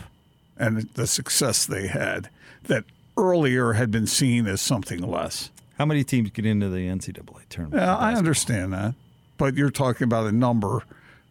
and 0.57 0.83
the 0.93 1.05
success 1.05 1.65
they 1.65 1.87
had 1.87 2.29
that 2.63 2.85
earlier 3.17 3.73
had 3.73 3.91
been 3.91 4.07
seen 4.07 4.47
as 4.47 4.61
something 4.61 4.99
less. 4.99 5.51
How 5.77 5.85
many 5.85 6.03
teams 6.03 6.29
get 6.31 6.45
into 6.45 6.69
the 6.69 6.87
NCAA 6.87 7.49
tournament? 7.49 7.81
Yeah, 7.81 7.95
I 7.95 8.13
understand 8.13 8.73
that, 8.73 8.95
but 9.37 9.55
you're 9.55 9.69
talking 9.69 10.05
about 10.05 10.27
a 10.27 10.31
number 10.31 10.83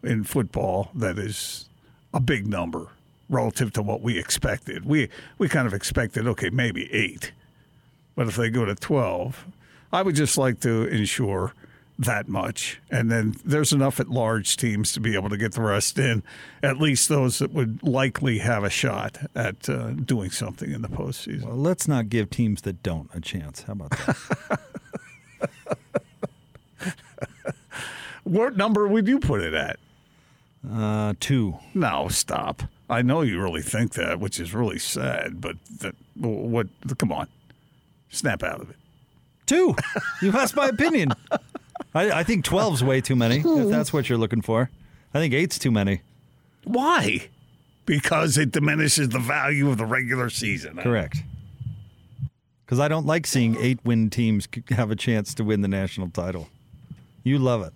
in 0.02 0.24
football 0.24 0.90
that 0.94 1.18
is 1.18 1.68
a 2.12 2.20
big 2.20 2.46
number 2.46 2.88
relative 3.28 3.72
to 3.72 3.82
what 3.82 4.02
we 4.02 4.18
expected. 4.18 4.84
We 4.84 5.08
we 5.38 5.48
kind 5.48 5.66
of 5.66 5.74
expected 5.74 6.26
okay, 6.28 6.50
maybe 6.50 6.92
8. 6.92 7.32
But 8.14 8.28
if 8.28 8.36
they 8.36 8.50
go 8.50 8.64
to 8.64 8.74
12, 8.74 9.44
I 9.92 10.02
would 10.02 10.14
just 10.14 10.38
like 10.38 10.60
to 10.60 10.86
ensure 10.86 11.52
that 11.98 12.28
much. 12.28 12.80
And 12.90 13.10
then 13.10 13.34
there's 13.44 13.72
enough 13.72 13.98
at 14.00 14.08
large 14.08 14.56
teams 14.56 14.92
to 14.92 15.00
be 15.00 15.14
able 15.14 15.28
to 15.30 15.36
get 15.36 15.52
the 15.52 15.62
rest 15.62 15.98
in, 15.98 16.22
at 16.62 16.78
least 16.78 17.08
those 17.08 17.38
that 17.38 17.52
would 17.52 17.82
likely 17.82 18.38
have 18.38 18.64
a 18.64 18.70
shot 18.70 19.18
at 19.34 19.68
uh, 19.68 19.90
doing 19.90 20.30
something 20.30 20.70
in 20.70 20.82
the 20.82 20.88
postseason. 20.88 21.44
Well, 21.44 21.56
let's 21.56 21.88
not 21.88 22.08
give 22.08 22.30
teams 22.30 22.62
that 22.62 22.82
don't 22.82 23.08
a 23.14 23.20
chance. 23.20 23.62
How 23.62 23.72
about 23.72 23.90
that? 23.90 24.60
What 28.24 28.56
number 28.56 28.88
would 28.88 29.06
you 29.06 29.20
put 29.20 29.40
it 29.40 29.54
at? 29.54 29.78
uh, 30.68 31.14
two. 31.20 31.58
No, 31.74 32.08
stop. 32.08 32.64
I 32.90 33.02
know 33.02 33.20
you 33.22 33.40
really 33.40 33.62
think 33.62 33.92
that, 33.94 34.18
which 34.18 34.40
is 34.40 34.52
really 34.52 34.80
sad, 34.80 35.40
but 35.40 35.56
that, 35.78 35.94
what, 36.16 36.66
come 36.98 37.12
on. 37.12 37.28
Snap 38.10 38.42
out 38.42 38.60
of 38.60 38.70
it. 38.70 38.76
Two. 39.46 39.76
You 40.22 40.32
asked 40.32 40.56
my 40.56 40.66
opinion. 40.66 41.12
I, 41.94 42.20
I 42.20 42.22
think 42.22 42.44
12's 42.44 42.82
way 42.82 43.00
too 43.00 43.16
many, 43.16 43.38
if 43.38 43.42
hmm. 43.42 43.70
that's 43.70 43.92
what 43.92 44.08
you're 44.08 44.18
looking 44.18 44.42
for. 44.42 44.70
I 45.14 45.18
think 45.18 45.34
eight's 45.34 45.58
too 45.58 45.70
many. 45.70 46.02
Why? 46.64 47.28
Because 47.84 48.36
it 48.36 48.50
diminishes 48.50 49.10
the 49.10 49.18
value 49.18 49.70
of 49.70 49.78
the 49.78 49.86
regular 49.86 50.28
season. 50.30 50.76
Correct. 50.76 51.18
Because 52.64 52.80
I 52.80 52.88
don't 52.88 53.06
like 53.06 53.26
seeing 53.26 53.56
eight 53.60 53.78
win 53.84 54.10
teams 54.10 54.48
have 54.70 54.90
a 54.90 54.96
chance 54.96 55.34
to 55.34 55.44
win 55.44 55.62
the 55.62 55.68
national 55.68 56.10
title. 56.10 56.48
You 57.22 57.38
love 57.38 57.62
it. 57.62 57.72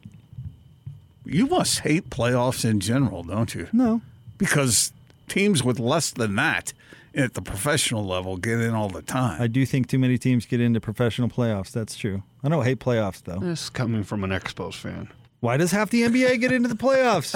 You 1.25 1.47
must 1.47 1.81
hate 1.81 2.11
playoffs 2.11 2.65
in 2.65 2.81
general, 2.81 3.23
don't 3.23 3.55
you? 3.55 3.69
No. 3.73 4.01
Because 4.37 4.93
teams 5.29 5.63
with 5.63 5.79
less 5.79 6.11
than 6.11 6.35
that 6.37 6.73
at 7.15 7.35
the 7.35 7.43
professional 7.43 8.05
level 8.05 8.37
get 8.37 8.61
in 8.61 8.75
all 8.75 8.89
the 8.89 9.03
time. 9.03 9.41
I 9.41 9.47
do 9.47 9.65
think 9.67 9.89
too 9.89 9.99
many 9.99 10.19
teams 10.19 10.47
get 10.47 10.61
into 10.61 10.81
professional 10.81 11.29
playoffs. 11.29 11.73
That's 11.73 11.97
true. 11.97 12.23
I 12.43 12.49
don't 12.49 12.65
hate 12.65 12.79
playoffs, 12.81 13.23
though. 13.23 13.39
This 13.39 13.65
is 13.65 13.71
coming 13.71 14.05
from 14.05 14.25
an 14.25 14.31
Expos 14.31 14.75
fan. 14.75 15.11
Why 15.41 15.57
does 15.57 15.71
half 15.73 15.91
the 15.91 16.03
NBA 16.03 16.41
get 16.41 16.53
into 16.53 16.69
the 16.69 16.75
playoffs? 16.75 17.35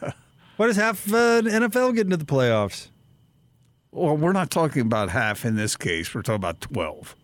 Why 0.56 0.66
does 0.66 0.76
half 0.76 1.06
uh, 1.12 1.42
NFL 1.42 1.94
get 1.94 2.06
into 2.06 2.16
the 2.16 2.24
playoffs? 2.24 2.88
Well, 3.90 4.16
we're 4.16 4.32
not 4.32 4.50
talking 4.50 4.82
about 4.82 5.10
half 5.10 5.44
in 5.44 5.56
this 5.56 5.76
case. 5.76 6.14
We're 6.14 6.22
talking 6.22 6.36
about 6.36 6.60
12. 6.60 7.14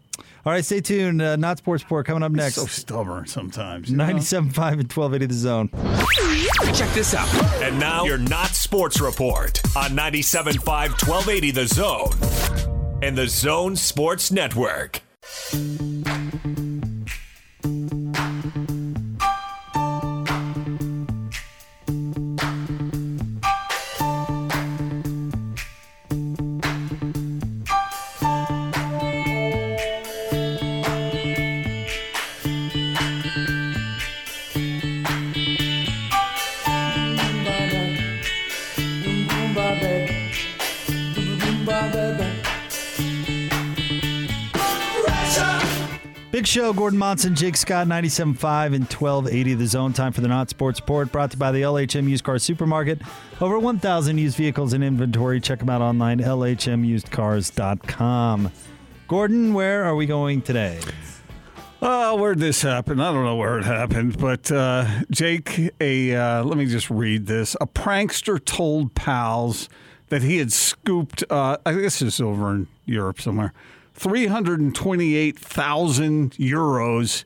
All 0.47 0.53
right, 0.53 0.65
stay 0.65 0.81
tuned. 0.81 1.21
Uh, 1.21 1.37
Not 1.37 1.59
Sports 1.59 1.83
Report 1.85 2.07
coming 2.07 2.23
up 2.23 2.33
next. 2.33 2.55
So 2.55 2.67
stubborn 2.67 3.27
sometimes. 3.27 3.91
you 3.91 3.97
know? 3.97 4.05
97.5 4.05 4.43
and 4.81 4.93
1280 4.93 5.27
The 5.27 5.35
Zone. 5.35 5.69
Check 6.75 6.91
this 6.95 7.15
out. 7.15 7.29
And 7.63 7.79
now 7.79 8.05
your 8.05 8.19
Not 8.19 8.51
Sports 8.51 9.01
Report 9.01 9.61
on 9.77 9.91
97.5 9.91 10.65
1280 11.07 11.51
The 11.51 11.67
Zone 11.67 12.99
and 13.03 13.17
The 13.17 13.27
Zone 13.29 13.77
Sports 13.77 14.31
Network. 14.31 15.01
Show, 46.51 46.73
Gordon 46.73 46.99
Monson, 46.99 47.37
Jake 47.37 47.57
Scott, 47.57 47.87
97.5 47.87 48.75
and 48.75 48.85
1280 48.85 49.55
The 49.55 49.69
Zone. 49.69 49.93
Time 49.93 50.13
for 50.13 50.21
the 50.21 50.27
Not 50.27 50.51
Sports 50.51 50.81
Report, 50.81 51.13
brought 51.13 51.31
to 51.31 51.37
you 51.37 51.39
by 51.39 51.53
the 51.53 51.63
LHM 51.63 52.09
Used 52.09 52.25
Car 52.25 52.41
Supermarket. 52.41 53.01
Over 53.41 53.61
1,000 53.61 54.19
used 54.19 54.37
vehicles 54.37 54.73
in 54.73 54.83
inventory. 54.83 55.41
Check 55.41 55.61
them 55.61 55.71
out 55.71 55.81
online, 55.81 56.19
lhmusedcars.com. 56.19 58.51
Gordon, 59.07 59.55
where 59.55 59.85
are 59.85 59.95
we 59.95 60.07
going 60.07 60.43
today? 60.43 60.81
Oh, 61.81 62.17
where'd 62.17 62.41
this 62.41 62.63
happen? 62.63 63.01
I 63.01 63.13
don't 63.13 63.25
know 63.25 63.37
where 63.37 63.61
it 63.61 63.65
happened, 63.65 64.19
but 64.19 64.51
uh, 64.51 65.05
Jake, 65.09 65.73
a 65.81 66.17
uh, 66.17 66.43
let 66.43 66.59
me 66.59 66.67
just 66.67 66.91
read 66.91 67.27
this. 67.27 67.57
A 67.61 67.69
prankster 67.69 68.45
told 68.45 68.97
pals 68.97 69.69
that 70.09 70.23
he 70.23 70.39
had 70.39 70.53
scooped. 70.53 71.23
Uh, 71.31 71.59
I 71.65 71.75
guess 71.75 72.01
this 72.01 72.15
is 72.15 72.21
over 72.21 72.51
in 72.51 72.67
Europe 72.87 73.21
somewhere. 73.21 73.53
Three 74.01 74.29
hundred 74.29 74.61
and 74.61 74.75
twenty-eight 74.75 75.39
thousand 75.39 76.31
euros 76.37 77.25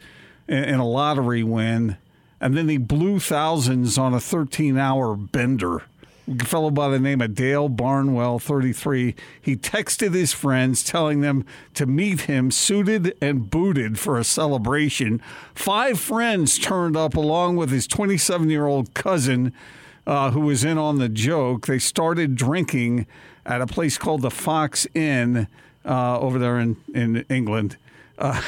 in, 0.48 0.74
a 0.74 0.84
lottery 0.84 1.44
win, 1.44 1.98
and 2.40 2.56
then 2.56 2.68
he 2.68 2.78
blew 2.78 3.20
thousands 3.20 3.96
on 3.96 4.12
a 4.12 4.18
thirteen-hour 4.18 5.14
bender. 5.14 5.84
A 6.26 6.44
fellow 6.44 6.70
by 6.70 6.88
the 6.88 6.98
name 6.98 7.20
of 7.20 7.36
Dale 7.36 7.68
Barnwell, 7.68 8.40
33, 8.40 9.14
he 9.40 9.54
texted 9.54 10.14
his 10.14 10.32
friends 10.32 10.82
telling 10.82 11.20
them 11.20 11.46
to 11.74 11.86
meet 11.86 12.22
him 12.22 12.50
suited 12.50 13.16
and 13.20 13.48
booted 13.48 13.96
for 13.96 14.18
a 14.18 14.24
celebration. 14.24 15.22
Five 15.54 16.00
friends 16.00 16.58
turned 16.58 16.96
up 16.96 17.14
along 17.14 17.54
with 17.54 17.70
his 17.70 17.86
27 17.86 18.50
year 18.50 18.66
old 18.66 18.94
cousin 18.94 19.52
uh, 20.08 20.32
who 20.32 20.40
was 20.40 20.64
in 20.64 20.76
on 20.76 20.98
the 20.98 21.08
joke. 21.08 21.68
They 21.68 21.78
started 21.78 22.34
drinking 22.34 23.06
at 23.46 23.60
a 23.60 23.66
place 23.68 23.96
called 23.96 24.22
the 24.22 24.30
Fox 24.32 24.88
Inn 24.92 25.46
uh, 25.84 26.18
over 26.18 26.38
there 26.38 26.58
in, 26.58 26.76
in 26.94 27.24
England. 27.28 27.76
Uh, 28.18 28.40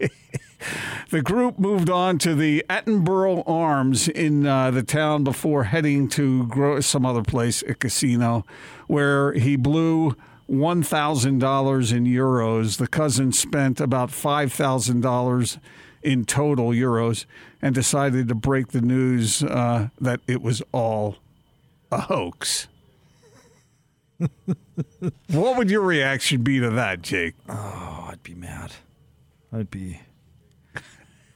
the 1.10 1.22
group 1.22 1.58
moved 1.58 1.90
on 1.90 2.18
to 2.18 2.34
the 2.34 2.64
Attenborough 2.68 3.42
Arms 3.46 4.08
in 4.08 4.46
uh, 4.46 4.70
the 4.70 4.82
town 4.82 5.24
before 5.24 5.64
heading 5.64 6.08
to 6.10 6.80
some 6.80 7.04
other 7.04 7.22
place, 7.22 7.62
a 7.62 7.74
casino, 7.74 8.44
where 8.86 9.32
he 9.32 9.56
blew 9.56 10.16
$1,000 10.50 11.92
in 11.92 12.04
euros. 12.04 12.78
The 12.78 12.88
cousin 12.88 13.32
spent 13.32 13.80
about 13.80 14.10
$5,000 14.10 15.58
in 16.02 16.24
total 16.24 16.68
euros 16.68 17.26
and 17.60 17.74
decided 17.74 18.28
to 18.28 18.34
break 18.34 18.68
the 18.68 18.80
news 18.80 19.42
uh, 19.42 19.88
that 20.00 20.20
it 20.26 20.40
was 20.40 20.62
all 20.72 21.16
a 21.90 22.02
hoax. 22.02 22.68
what 25.30 25.56
would 25.56 25.70
your 25.70 25.82
reaction 25.82 26.42
be 26.42 26.58
to 26.60 26.70
that, 26.70 27.02
Jake? 27.02 27.34
Oh, 27.48 28.08
I'd 28.10 28.22
be 28.22 28.34
mad. 28.34 28.72
I'd 29.52 29.70
be. 29.70 30.00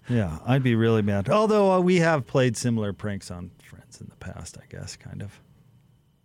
Yeah, 0.09 0.39
I'd 0.47 0.63
be 0.65 0.75
really 0.75 1.03
mad. 1.03 1.29
Although 1.31 1.73
uh, 1.73 1.81
we 1.81 1.97
have 1.97 2.27
played 2.27 2.57
similar 2.57 2.93
pranks 2.93 3.31
on 3.31 3.51
friends 3.63 4.01
in 4.01 4.09
the 4.09 4.17
past, 4.17 4.59
I 4.59 4.65
guess, 4.69 4.97
kind 4.97 5.23
of. 5.23 5.41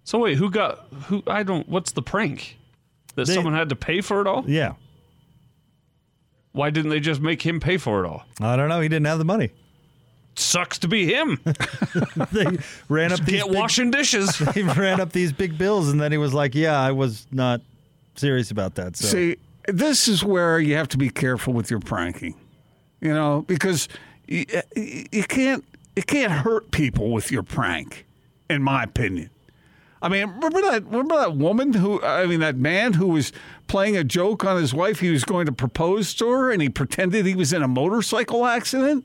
So 0.03 0.17
wait, 0.19 0.37
who 0.37 0.49
got 0.49 0.87
who? 1.05 1.21
I 1.27 1.43
don't. 1.43 1.67
What's 1.69 1.91
the 1.91 2.01
prank? 2.01 2.57
That 3.15 3.27
They- 3.27 3.33
someone 3.35 3.53
had 3.53 3.69
to 3.69 3.75
pay 3.75 4.01
for 4.01 4.19
it 4.21 4.27
all? 4.27 4.43
Yeah. 4.47 4.73
Why 6.53 6.71
didn't 6.71 6.89
they 6.89 6.99
just 6.99 7.21
make 7.21 7.43
him 7.43 7.59
pay 7.59 7.77
for 7.77 8.03
it 8.03 8.07
all? 8.07 8.23
I 8.41 8.55
don't 8.55 8.67
know. 8.67 8.81
He 8.81 8.89
didn't 8.89 9.05
have 9.05 9.19
the 9.19 9.25
money. 9.25 9.51
Sucks 10.39 10.77
to 10.79 10.87
be 10.87 11.11
him. 11.13 11.39
they 12.31 12.45
ran 12.89 13.11
up 13.11 13.17
Just 13.17 13.25
these 13.25 13.41
get 13.43 13.47
big- 13.47 13.55
washing 13.55 13.91
dishes. 13.91 14.37
he 14.53 14.61
ran 14.61 15.01
up 15.01 15.11
these 15.11 15.31
big 15.33 15.57
bills, 15.57 15.89
and 15.89 15.99
then 15.99 16.11
he 16.11 16.17
was 16.17 16.33
like, 16.33 16.53
"Yeah, 16.53 16.79
I 16.79 16.91
was 16.91 17.25
not 17.31 17.61
serious 18.15 18.51
about 18.51 18.75
that." 18.75 18.95
So 18.97 19.07
See, 19.07 19.37
this 19.67 20.07
is 20.07 20.23
where 20.23 20.59
you 20.59 20.75
have 20.75 20.89
to 20.89 20.97
be 20.97 21.09
careful 21.09 21.53
with 21.53 21.71
your 21.71 21.79
pranking, 21.79 22.35
you 23.01 23.13
know, 23.13 23.45
because 23.47 23.87
you, 24.27 24.45
you 24.75 25.23
can't 25.23 25.65
it 25.95 26.05
can't 26.05 26.31
hurt 26.31 26.69
people 26.69 27.09
with 27.11 27.31
your 27.31 27.41
prank, 27.43 28.05
in 28.49 28.61
my 28.61 28.83
opinion. 28.83 29.31
I 29.99 30.09
mean, 30.09 30.27
remember 30.29 30.61
that 30.61 30.85
remember 30.85 31.15
that 31.17 31.35
woman 31.35 31.73
who 31.73 31.99
I 32.03 32.27
mean 32.27 32.41
that 32.41 32.55
man 32.57 32.93
who 32.93 33.07
was 33.07 33.33
playing 33.65 33.97
a 33.97 34.03
joke 34.03 34.45
on 34.45 34.61
his 34.61 34.71
wife. 34.71 34.99
He 34.99 35.09
was 35.09 35.23
going 35.23 35.47
to 35.47 35.51
propose 35.51 36.13
to 36.15 36.29
her, 36.29 36.51
and 36.51 36.61
he 36.61 36.69
pretended 36.69 37.25
he 37.25 37.33
was 37.33 37.51
in 37.53 37.63
a 37.63 37.67
motorcycle 37.67 38.45
accident. 38.45 39.03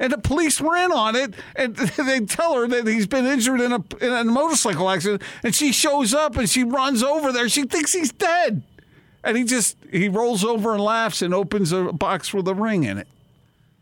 And 0.00 0.12
the 0.12 0.18
police 0.18 0.60
were 0.60 0.76
in 0.76 0.90
on 0.92 1.14
it, 1.16 1.34
and 1.54 1.76
they 1.76 2.20
tell 2.20 2.54
her 2.56 2.66
that 2.66 2.86
he's 2.86 3.06
been 3.06 3.26
injured 3.26 3.60
in 3.60 3.72
a, 3.72 3.82
in 4.00 4.12
a 4.12 4.24
motorcycle 4.24 4.90
accident. 4.90 5.22
And 5.44 5.54
she 5.54 5.72
shows 5.72 6.12
up 6.12 6.36
and 6.36 6.48
she 6.50 6.64
runs 6.64 7.02
over 7.02 7.30
there. 7.32 7.48
She 7.48 7.62
thinks 7.64 7.92
he's 7.92 8.12
dead. 8.12 8.62
And 9.22 9.36
he 9.36 9.44
just 9.44 9.76
he 9.90 10.08
rolls 10.08 10.44
over 10.44 10.74
and 10.74 10.82
laughs 10.82 11.22
and 11.22 11.32
opens 11.32 11.72
a 11.72 11.84
box 11.92 12.34
with 12.34 12.46
a 12.48 12.54
ring 12.54 12.84
in 12.84 12.98
it. 12.98 13.08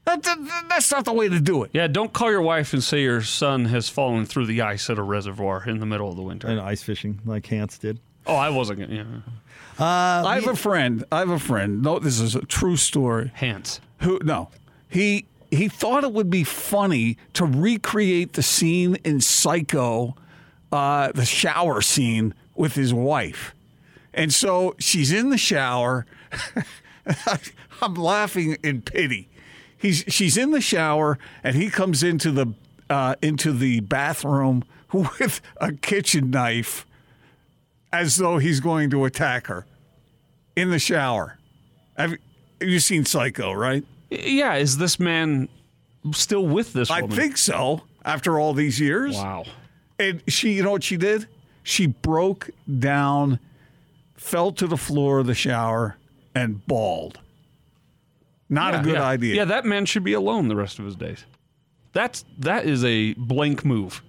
That, 0.04 0.22
that- 0.22 0.64
that's 0.68 0.90
not 0.90 1.04
the 1.04 1.12
way 1.12 1.28
to 1.28 1.40
do 1.40 1.62
it. 1.64 1.70
yeah, 1.72 1.86
don't 1.86 2.12
call 2.12 2.30
your 2.30 2.42
wife 2.42 2.72
and 2.72 2.82
say 2.82 3.02
your 3.02 3.22
son 3.22 3.64
has 3.66 3.88
fallen 3.88 4.26
through 4.26 4.46
the 4.46 4.60
ice 4.60 4.90
at 4.90 4.98
a 4.98 5.02
reservoir 5.02 5.64
in 5.68 5.78
the 5.80 5.86
middle 5.86 6.08
of 6.10 6.16
the 6.16 6.22
winter. 6.22 6.48
and 6.48 6.60
ice 6.60 6.82
fishing 6.82 7.20
like 7.24 7.46
Hans 7.46 7.78
did. 7.78 8.00
Oh, 8.26 8.34
I 8.36 8.50
wasn't 8.50 8.80
gonna. 8.80 8.94
Yeah. 8.94 9.84
Uh, 9.84 10.26
I 10.26 10.34
have 10.36 10.46
a 10.48 10.56
friend. 10.56 11.04
I 11.10 11.20
have 11.20 11.30
a 11.30 11.38
friend. 11.38 11.82
No, 11.82 11.98
this 11.98 12.20
is 12.20 12.34
a 12.36 12.42
true 12.42 12.76
story. 12.76 13.32
Hans. 13.34 13.80
Who? 14.00 14.20
No, 14.22 14.50
he 14.88 15.24
he 15.52 15.68
thought 15.68 16.02
it 16.02 16.12
would 16.12 16.30
be 16.30 16.44
funny 16.44 17.18
to 17.34 17.44
recreate 17.44 18.32
the 18.32 18.42
scene 18.42 18.96
in 19.04 19.20
Psycho, 19.20 20.16
uh, 20.72 21.12
the 21.12 21.26
shower 21.26 21.82
scene 21.82 22.34
with 22.54 22.74
his 22.74 22.94
wife. 22.94 23.54
And 24.14 24.32
so 24.32 24.74
she's 24.78 25.12
in 25.12 25.28
the 25.28 25.36
shower. 25.36 26.06
I'm 27.82 27.94
laughing 27.94 28.56
in 28.62 28.80
pity. 28.80 29.28
He's 29.76 30.04
she's 30.08 30.36
in 30.36 30.52
the 30.52 30.60
shower 30.60 31.18
and 31.44 31.54
he 31.54 31.68
comes 31.68 32.02
into 32.02 32.30
the 32.30 32.54
uh, 32.88 33.16
into 33.20 33.52
the 33.52 33.80
bathroom 33.80 34.64
with 34.92 35.42
a 35.58 35.72
kitchen 35.72 36.30
knife 36.30 36.86
as 37.92 38.16
though 38.16 38.38
he's 38.38 38.60
going 38.60 38.88
to 38.90 39.04
attack 39.04 39.48
her 39.48 39.66
in 40.56 40.70
the 40.70 40.78
shower. 40.78 41.38
Have, 41.98 42.12
have 42.60 42.68
you 42.68 42.80
seen 42.80 43.04
Psycho, 43.04 43.52
right? 43.52 43.84
Yeah, 44.12 44.54
is 44.56 44.76
this 44.78 44.98
man 45.00 45.48
still 46.12 46.46
with 46.46 46.72
this 46.72 46.88
woman? 46.88 46.98
I 46.98 47.02
woman? 47.02 47.16
think 47.16 47.36
so. 47.36 47.82
After 48.04 48.38
all 48.40 48.52
these 48.54 48.80
years, 48.80 49.14
Wow. 49.16 49.44
And 49.98 50.22
she, 50.26 50.54
you 50.54 50.62
know 50.64 50.72
what 50.72 50.82
she 50.82 50.96
did? 50.96 51.28
She 51.62 51.86
broke 51.86 52.50
down, 52.80 53.38
fell 54.16 54.50
to 54.52 54.66
the 54.66 54.76
floor 54.76 55.20
of 55.20 55.26
the 55.26 55.34
shower, 55.34 55.96
and 56.34 56.66
bawled. 56.66 57.20
Not 58.48 58.74
Yeah, 58.74 58.80
a 58.80 58.82
good 58.84 58.94
yeah. 58.94 59.06
idea. 59.06 59.34
Yeah, 59.36 59.44
that 59.44 59.64
man 59.64 59.86
should 59.86 60.02
be 60.02 60.14
alone 60.14 60.48
the 60.48 60.56
rest 60.56 60.78
of 60.80 60.84
his 60.84 60.96
days. 60.96 61.24
That's 61.92 62.24
that 62.38 62.66
is 62.66 62.84
a 62.84 63.12
blank 63.14 63.64
move. 63.64 64.02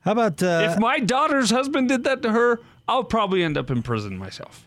How 0.00 0.12
about 0.12 0.42
uh, 0.42 0.70
if 0.72 0.78
my 0.78 0.98
daughter's 1.00 1.50
husband 1.50 1.88
did 1.88 2.04
that 2.04 2.22
to 2.22 2.30
her, 2.32 2.60
I'll 2.88 3.04
probably 3.04 3.42
end 3.42 3.58
up 3.58 3.70
in 3.70 3.82
prison 3.82 4.16
myself. 4.16 4.64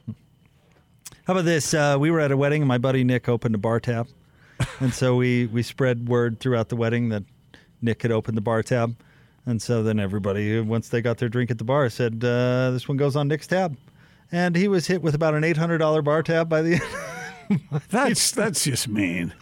How 1.25 1.33
about 1.33 1.45
this? 1.45 1.73
Uh, 1.73 1.97
we 1.99 2.11
were 2.11 2.19
at 2.19 2.31
a 2.31 2.37
wedding, 2.37 2.61
and 2.61 2.67
my 2.67 2.77
buddy 2.77 3.03
Nick 3.03 3.27
opened 3.27 3.55
a 3.55 3.57
bar 3.57 3.79
tab, 3.79 4.07
and 4.79 4.93
so 4.93 5.15
we 5.15 5.45
we 5.47 5.63
spread 5.63 6.07
word 6.07 6.39
throughout 6.39 6.69
the 6.69 6.75
wedding 6.75 7.09
that 7.09 7.23
Nick 7.81 8.01
had 8.01 8.11
opened 8.11 8.37
the 8.37 8.41
bar 8.41 8.63
tab, 8.63 8.95
and 9.45 9.61
so 9.61 9.83
then 9.83 9.99
everybody, 9.99 10.59
once 10.59 10.89
they 10.89 11.01
got 11.01 11.17
their 11.17 11.29
drink 11.29 11.51
at 11.51 11.57
the 11.57 11.63
bar, 11.63 11.89
said 11.89 12.23
uh, 12.23 12.71
this 12.71 12.87
one 12.87 12.97
goes 12.97 13.15
on 13.15 13.27
Nick's 13.27 13.47
tab, 13.47 13.75
and 14.31 14.55
he 14.55 14.67
was 14.67 14.87
hit 14.87 15.01
with 15.01 15.13
about 15.15 15.33
an 15.35 15.43
eight 15.43 15.57
hundred 15.57 15.79
dollar 15.79 16.01
bar 16.01 16.23
tab 16.23 16.47
by 16.49 16.61
the 16.61 16.73
end. 16.75 17.61
That's 17.89 18.31
that's 18.31 18.63
just 18.63 18.87
mean. 18.87 19.33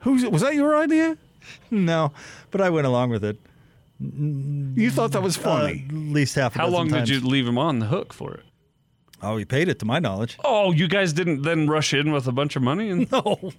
Who's 0.00 0.24
was 0.26 0.42
that 0.42 0.54
your 0.54 0.76
idea? 0.76 1.16
no, 1.70 2.12
but 2.50 2.60
I 2.60 2.68
went 2.70 2.86
along 2.86 3.10
with 3.10 3.24
it. 3.24 3.38
You 4.00 4.90
thought 4.90 5.12
that 5.12 5.22
was 5.22 5.36
funny. 5.36 5.84
at 5.88 5.94
least 5.94 6.34
half. 6.36 6.54
A 6.54 6.58
How 6.58 6.64
dozen 6.66 6.74
long 6.76 6.88
times. 6.88 7.08
did 7.08 7.22
you 7.22 7.28
leave 7.28 7.46
him 7.46 7.58
on 7.58 7.78
the 7.80 7.86
hook 7.86 8.12
for 8.12 8.34
it? 8.34 8.44
Oh, 9.22 9.36
he 9.36 9.44
paid 9.44 9.68
it, 9.68 9.78
to 9.80 9.84
my 9.84 9.98
knowledge. 9.98 10.38
Oh, 10.44 10.70
you 10.72 10.86
guys 10.86 11.12
didn't 11.12 11.42
then 11.42 11.68
rush 11.68 11.92
in 11.92 12.12
with 12.12 12.26
a 12.28 12.32
bunch 12.32 12.54
of 12.54 12.62
money 12.62 12.90
and 12.90 13.10
no. 13.12 13.52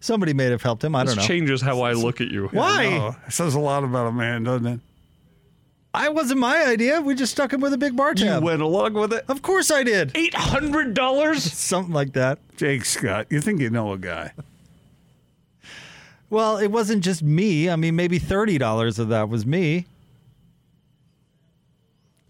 Somebody 0.00 0.32
may 0.32 0.46
have 0.46 0.62
helped 0.62 0.82
him. 0.82 0.94
I 0.94 1.04
this 1.04 1.14
don't 1.14 1.18
know. 1.18 1.24
It 1.24 1.28
changes 1.28 1.60
how 1.60 1.82
I 1.82 1.92
look 1.92 2.20
at 2.20 2.28
you. 2.28 2.48
Why? 2.48 2.84
I 2.86 2.98
know. 2.98 3.16
It 3.26 3.32
says 3.32 3.54
a 3.54 3.60
lot 3.60 3.84
about 3.84 4.06
a 4.06 4.12
man, 4.12 4.44
doesn't 4.44 4.66
it? 4.66 4.80
I 5.92 6.08
wasn't 6.08 6.40
my 6.40 6.64
idea. 6.64 7.00
We 7.00 7.14
just 7.14 7.32
stuck 7.32 7.52
him 7.52 7.60
with 7.60 7.72
a 7.72 7.78
big 7.78 7.96
bar 7.96 8.14
tab. 8.14 8.40
You 8.40 8.46
went 8.46 8.62
along 8.62 8.94
with 8.94 9.12
it. 9.12 9.24
Of 9.28 9.42
course 9.42 9.70
I 9.70 9.82
did. 9.82 10.12
Eight 10.14 10.34
hundred 10.34 10.94
dollars, 10.94 11.42
something 11.52 11.92
like 11.92 12.12
that. 12.14 12.38
Jake 12.56 12.84
Scott, 12.84 13.26
you 13.28 13.40
think 13.40 13.60
you 13.60 13.70
know 13.70 13.92
a 13.92 13.98
guy? 13.98 14.32
Well, 16.30 16.58
it 16.58 16.68
wasn't 16.68 17.02
just 17.02 17.22
me. 17.24 17.68
I 17.68 17.74
mean, 17.76 17.96
maybe 17.96 18.18
thirty 18.20 18.56
dollars 18.56 18.98
of 19.00 19.08
that 19.08 19.28
was 19.28 19.44
me. 19.44 19.86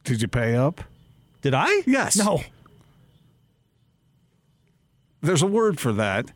Did 0.04 0.22
you 0.22 0.28
pay 0.28 0.56
up? 0.56 0.80
Did 1.42 1.52
I? 1.54 1.82
Yes. 1.86 2.16
No. 2.16 2.42
There's 5.20 5.42
a 5.42 5.46
word 5.46 5.78
for 5.78 5.92
that. 5.92 6.30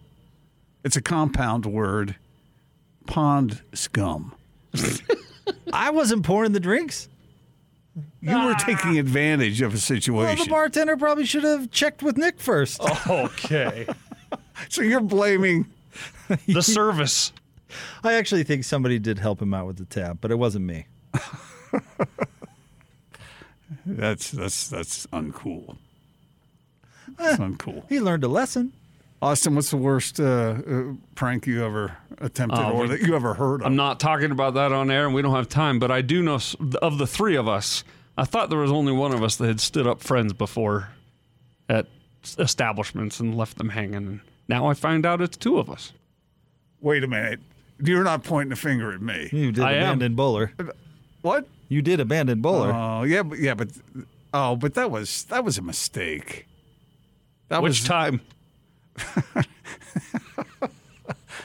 It's 0.85 0.97
a 0.97 1.03
compound 1.03 1.67
word. 1.67 2.17
Pond 3.07 3.63
scum. 3.73 4.35
I 5.73 5.91
wasn't 5.91 6.25
pouring 6.25 6.53
the 6.53 6.61
drinks. 6.61 7.09
You 8.21 8.45
were 8.45 8.55
taking 8.55 8.99
advantage 8.99 9.61
of 9.63 9.75
a 9.75 9.79
situation. 9.79 10.37
Well, 10.37 10.45
the 10.45 10.51
bartender 10.51 10.97
probably 10.97 11.27
should 11.27 11.45
have 11.45 11.71
checked 11.71 12.03
with 12.03 12.17
Nick 12.17 12.41
first. 12.41 12.81
Okay. 13.09 13.87
so 14.69 14.83
you're 14.83 15.01
blaming 15.01 15.67
the 16.49 16.63
service. 16.63 17.33
I 18.03 18.15
actually 18.15 18.43
think 18.45 18.65
somebody 18.65 18.99
did 18.99 19.19
help 19.19 19.41
him 19.43 19.53
out 19.55 19.67
with 19.67 19.77
the 19.77 19.85
tab, 19.85 20.21
but 20.21 20.31
it 20.31 20.37
wasn't 20.37 20.65
me. 20.67 20.87
That's 23.87 24.31
that's 24.31 24.69
that's 24.69 25.07
uncool. 25.09 25.71
Eh. 25.71 27.13
That's 27.19 27.39
uncool. 27.39 27.85
He 27.89 28.01
learned 28.01 28.25
a 28.25 28.29
lesson. 28.29 28.73
Austin, 29.25 29.55
what's 29.55 29.71
the 29.71 29.79
worst 29.79 30.21
uh, 30.21 30.25
uh, 30.25 30.83
prank 31.15 31.47
you 31.47 31.65
ever 31.65 31.97
attempted 32.19 32.61
Oh, 32.61 32.73
or 32.73 32.89
that 32.89 33.01
you 33.01 33.17
ever 33.17 33.33
heard 33.33 33.63
of? 33.63 33.67
I'm 33.67 33.75
not 33.75 33.99
talking 33.99 34.31
about 34.31 34.53
that 34.55 34.71
on 34.71 34.91
air, 34.91 35.07
and 35.07 35.15
we 35.15 35.23
don't 35.23 35.35
have 35.35 35.49
time. 35.49 35.79
But 35.79 35.91
I 35.91 36.03
do 36.03 36.23
know 36.23 36.39
of 36.83 36.99
the 36.99 37.07
three 37.07 37.35
of 37.35 37.49
us. 37.49 37.85
I 38.19 38.25
thought 38.27 38.51
there 38.51 38.59
was 38.59 38.71
only 38.71 38.93
one 38.93 39.15
of 39.15 39.23
us 39.23 39.37
that 39.37 39.47
had 39.47 39.61
stood 39.61 39.87
up 39.87 40.03
friends 40.03 40.35
before 40.35 40.91
at 41.71 41.87
establishments 42.39 43.19
and 43.19 43.35
left 43.35 43.57
them 43.57 43.71
hanging. 43.71 43.95
And 43.95 44.21
now 44.47 44.67
I 44.67 44.75
find 44.75 45.07
out 45.07 45.23
it's 45.23 45.39
two 45.39 45.59
of 45.59 45.71
us. 45.71 45.95
Wait 46.83 47.03
a 47.03 47.09
minute. 47.09 47.41
You're 47.83 48.05
not 48.05 48.25
pointing 48.25 48.53
a 48.53 48.57
finger 48.57 48.93
at 48.93 49.01
me. 49.01 49.31
You 49.33 49.53
did 49.53 49.65
I 49.65 49.73
am. 49.73 49.83
abandon 49.85 50.15
bowler. 50.17 50.53
What? 51.23 51.49
You 51.69 51.81
did 51.81 51.99
abandon 51.99 52.43
bowler. 52.43 52.73
Oh 52.75 53.05
yeah, 53.05 53.23
but 53.23 53.39
yeah, 53.39 53.55
but 53.55 53.71
oh, 54.35 54.55
but 54.55 54.75
that 54.75 54.91
was 54.91 55.25
that 55.25 55.45
was 55.47 55.57
a 55.57 55.63
mistake. 55.63 56.47
That 57.49 57.63
Which 57.63 57.71
was 57.71 57.85
time? 57.85 58.21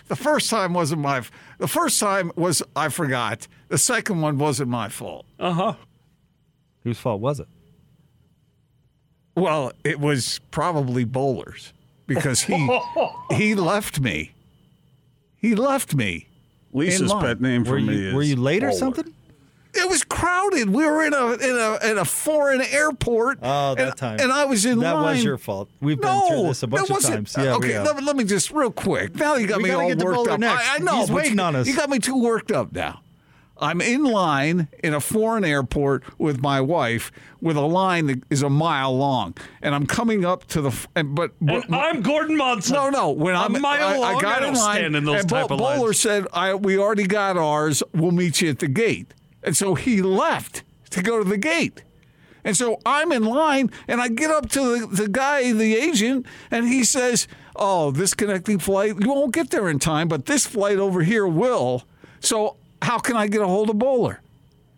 The 0.07 0.15
first 0.15 0.49
time 0.49 0.73
wasn't 0.73 1.01
my. 1.01 1.21
The 1.57 1.67
first 1.67 1.99
time 1.99 2.31
was 2.35 2.63
I 2.75 2.89
forgot. 2.89 3.47
The 3.69 3.77
second 3.77 4.21
one 4.21 4.37
wasn't 4.37 4.69
my 4.69 4.89
fault. 4.89 5.25
Uh 5.39 5.53
huh. 5.53 5.73
Whose 6.83 6.99
fault 6.99 7.21
was 7.21 7.39
it? 7.39 7.47
Well, 9.35 9.71
it 9.83 9.99
was 9.99 10.39
probably 10.51 11.03
Bowler's 11.03 11.73
because 12.07 12.41
he 12.41 12.69
he 13.31 13.55
left 13.55 13.99
me. 13.99 14.31
He 15.37 15.55
left 15.55 15.95
me. 15.95 16.27
Lisa's 16.73 17.13
pet 17.13 17.41
name 17.41 17.65
for 17.65 17.71
Were 17.71 17.79
me 17.81 17.95
you 17.95 18.07
is 18.09 18.13
were 18.13 18.23
you 18.23 18.35
late 18.35 18.63
or 18.63 18.71
something? 18.71 19.13
It 19.73 19.87
was 19.87 20.03
crowded. 20.03 20.69
We 20.71 20.83
were 20.83 21.05
in 21.05 21.13
a 21.13 21.33
in 21.33 21.55
a 21.55 21.91
in 21.91 21.97
a 21.99 22.05
foreign 22.05 22.61
airport. 22.61 23.37
Oh, 23.43 23.75
that 23.75 23.87
and, 23.89 23.95
time. 23.97 24.19
and 24.19 24.31
I 24.31 24.45
was 24.45 24.65
in 24.65 24.79
That 24.79 24.93
line. 24.93 25.15
was 25.17 25.23
your 25.23 25.37
fault. 25.37 25.69
We've 25.79 25.99
no, 25.99 26.19
been 26.21 26.27
through 26.27 26.47
this 26.47 26.63
a 26.63 26.67
bunch 26.67 26.89
of 26.89 27.01
times. 27.03 27.35
Yeah, 27.37 27.43
we 27.43 27.49
okay, 27.57 27.71
have. 27.73 27.85
let, 27.85 27.95
me- 27.97 28.03
let 28.03 28.15
me 28.15 28.23
just 28.23 28.49
real 28.51 28.71
quick. 28.71 29.13
Now 29.15 29.35
you 29.35 29.45
got 29.45 29.57
We 29.57 29.65
me 29.65 29.69
all 29.71 29.87
get 29.87 29.99
worked 29.99 30.27
up. 30.27 30.39
next. 30.39 30.67
I, 30.69 30.75
I 30.75 30.77
know. 30.79 30.99
He's 31.01 31.11
waiting 31.11 31.37
you, 31.37 31.43
on 31.43 31.55
us. 31.55 31.67
You 31.67 31.75
got 31.75 31.89
me 31.89 31.99
too 31.99 32.19
worked 32.21 32.51
up 32.51 32.71
now. 32.73 33.01
I'm 33.61 33.81
in 33.81 34.05
line 34.05 34.69
in 34.83 34.93
a 34.93 35.01
foreign 35.01 35.43
airport 35.43 36.03
with 36.17 36.41
my 36.41 36.61
wife 36.61 37.11
with 37.41 37.57
a 37.57 37.61
line 37.61 38.07
that 38.07 38.23
is 38.29 38.41
a 38.41 38.49
mile 38.49 38.97
long, 38.97 39.35
and 39.61 39.75
I'm 39.75 39.85
coming 39.85 40.23
up 40.25 40.47
to 40.47 40.61
the. 40.61 40.69
f- 40.69 40.87
And, 40.95 41.13
but, 41.13 41.33
but 41.41 41.65
And 41.65 41.75
I'm 41.75 42.01
Gordon 42.01 42.37
Monson. 42.37 42.73
no, 42.75 42.89
no. 42.89 43.11
When 43.11 43.35
A 43.35 43.39
I'm, 43.41 43.55
a 43.55 43.59
mile 43.59 43.83
I, 43.87 43.93
I 43.93 43.97
long, 44.13 44.21
got 44.21 44.41
I 44.41 44.47
in 44.47 44.53
don't 44.53 44.61
line, 44.63 44.75
stand 44.77 44.95
in 44.95 45.03
those 45.03 45.19
and 45.21 45.29
type 45.29 45.49
Bo- 45.49 45.55
of 45.55 45.59
Bowler 45.59 45.79
lines. 45.87 45.99
said, 45.99 46.25
"I 46.33 46.55
we 46.55 46.77
already 46.79 47.05
got 47.05 47.35
ours. 47.37 47.83
We'll 47.93 48.11
meet 48.11 48.41
you 48.41 48.49
at 48.49 48.59
the 48.59 48.67
gate." 48.69 49.13
And 49.43 49.55
so 49.55 49.75
he 49.75 50.01
left 50.01 50.63
to 50.91 51.01
go 51.01 51.23
to 51.23 51.29
the 51.29 51.37
gate. 51.37 51.83
And 52.43 52.55
so 52.55 52.79
I'm 52.85 53.11
in 53.11 53.25
line, 53.25 53.69
and 53.87 54.01
I 54.01 54.07
get 54.07 54.31
up 54.31 54.49
to 54.49 54.59
the, 54.79 54.87
the 54.87 55.07
guy, 55.09 55.51
the 55.51 55.75
agent, 55.75 56.25
and 56.49 56.67
he 56.67 56.83
says, 56.83 57.27
"Oh, 57.55 57.91
this 57.91 58.13
connecting 58.13 58.59
flight, 58.59 58.95
you 58.99 59.09
won't 59.09 59.33
get 59.33 59.49
there 59.49 59.67
in 59.69 59.77
time, 59.77 60.07
but 60.07 60.25
this 60.25 60.45
flight 60.45 60.77
over 60.77 61.03
here 61.03 61.27
will." 61.27 61.83
So 62.21 62.55
how 62.81 62.97
can 62.99 63.17
I 63.17 63.27
get 63.27 63.41
a 63.41 63.47
hold 63.47 63.69
of 63.69 63.77
Bowler 63.77 64.21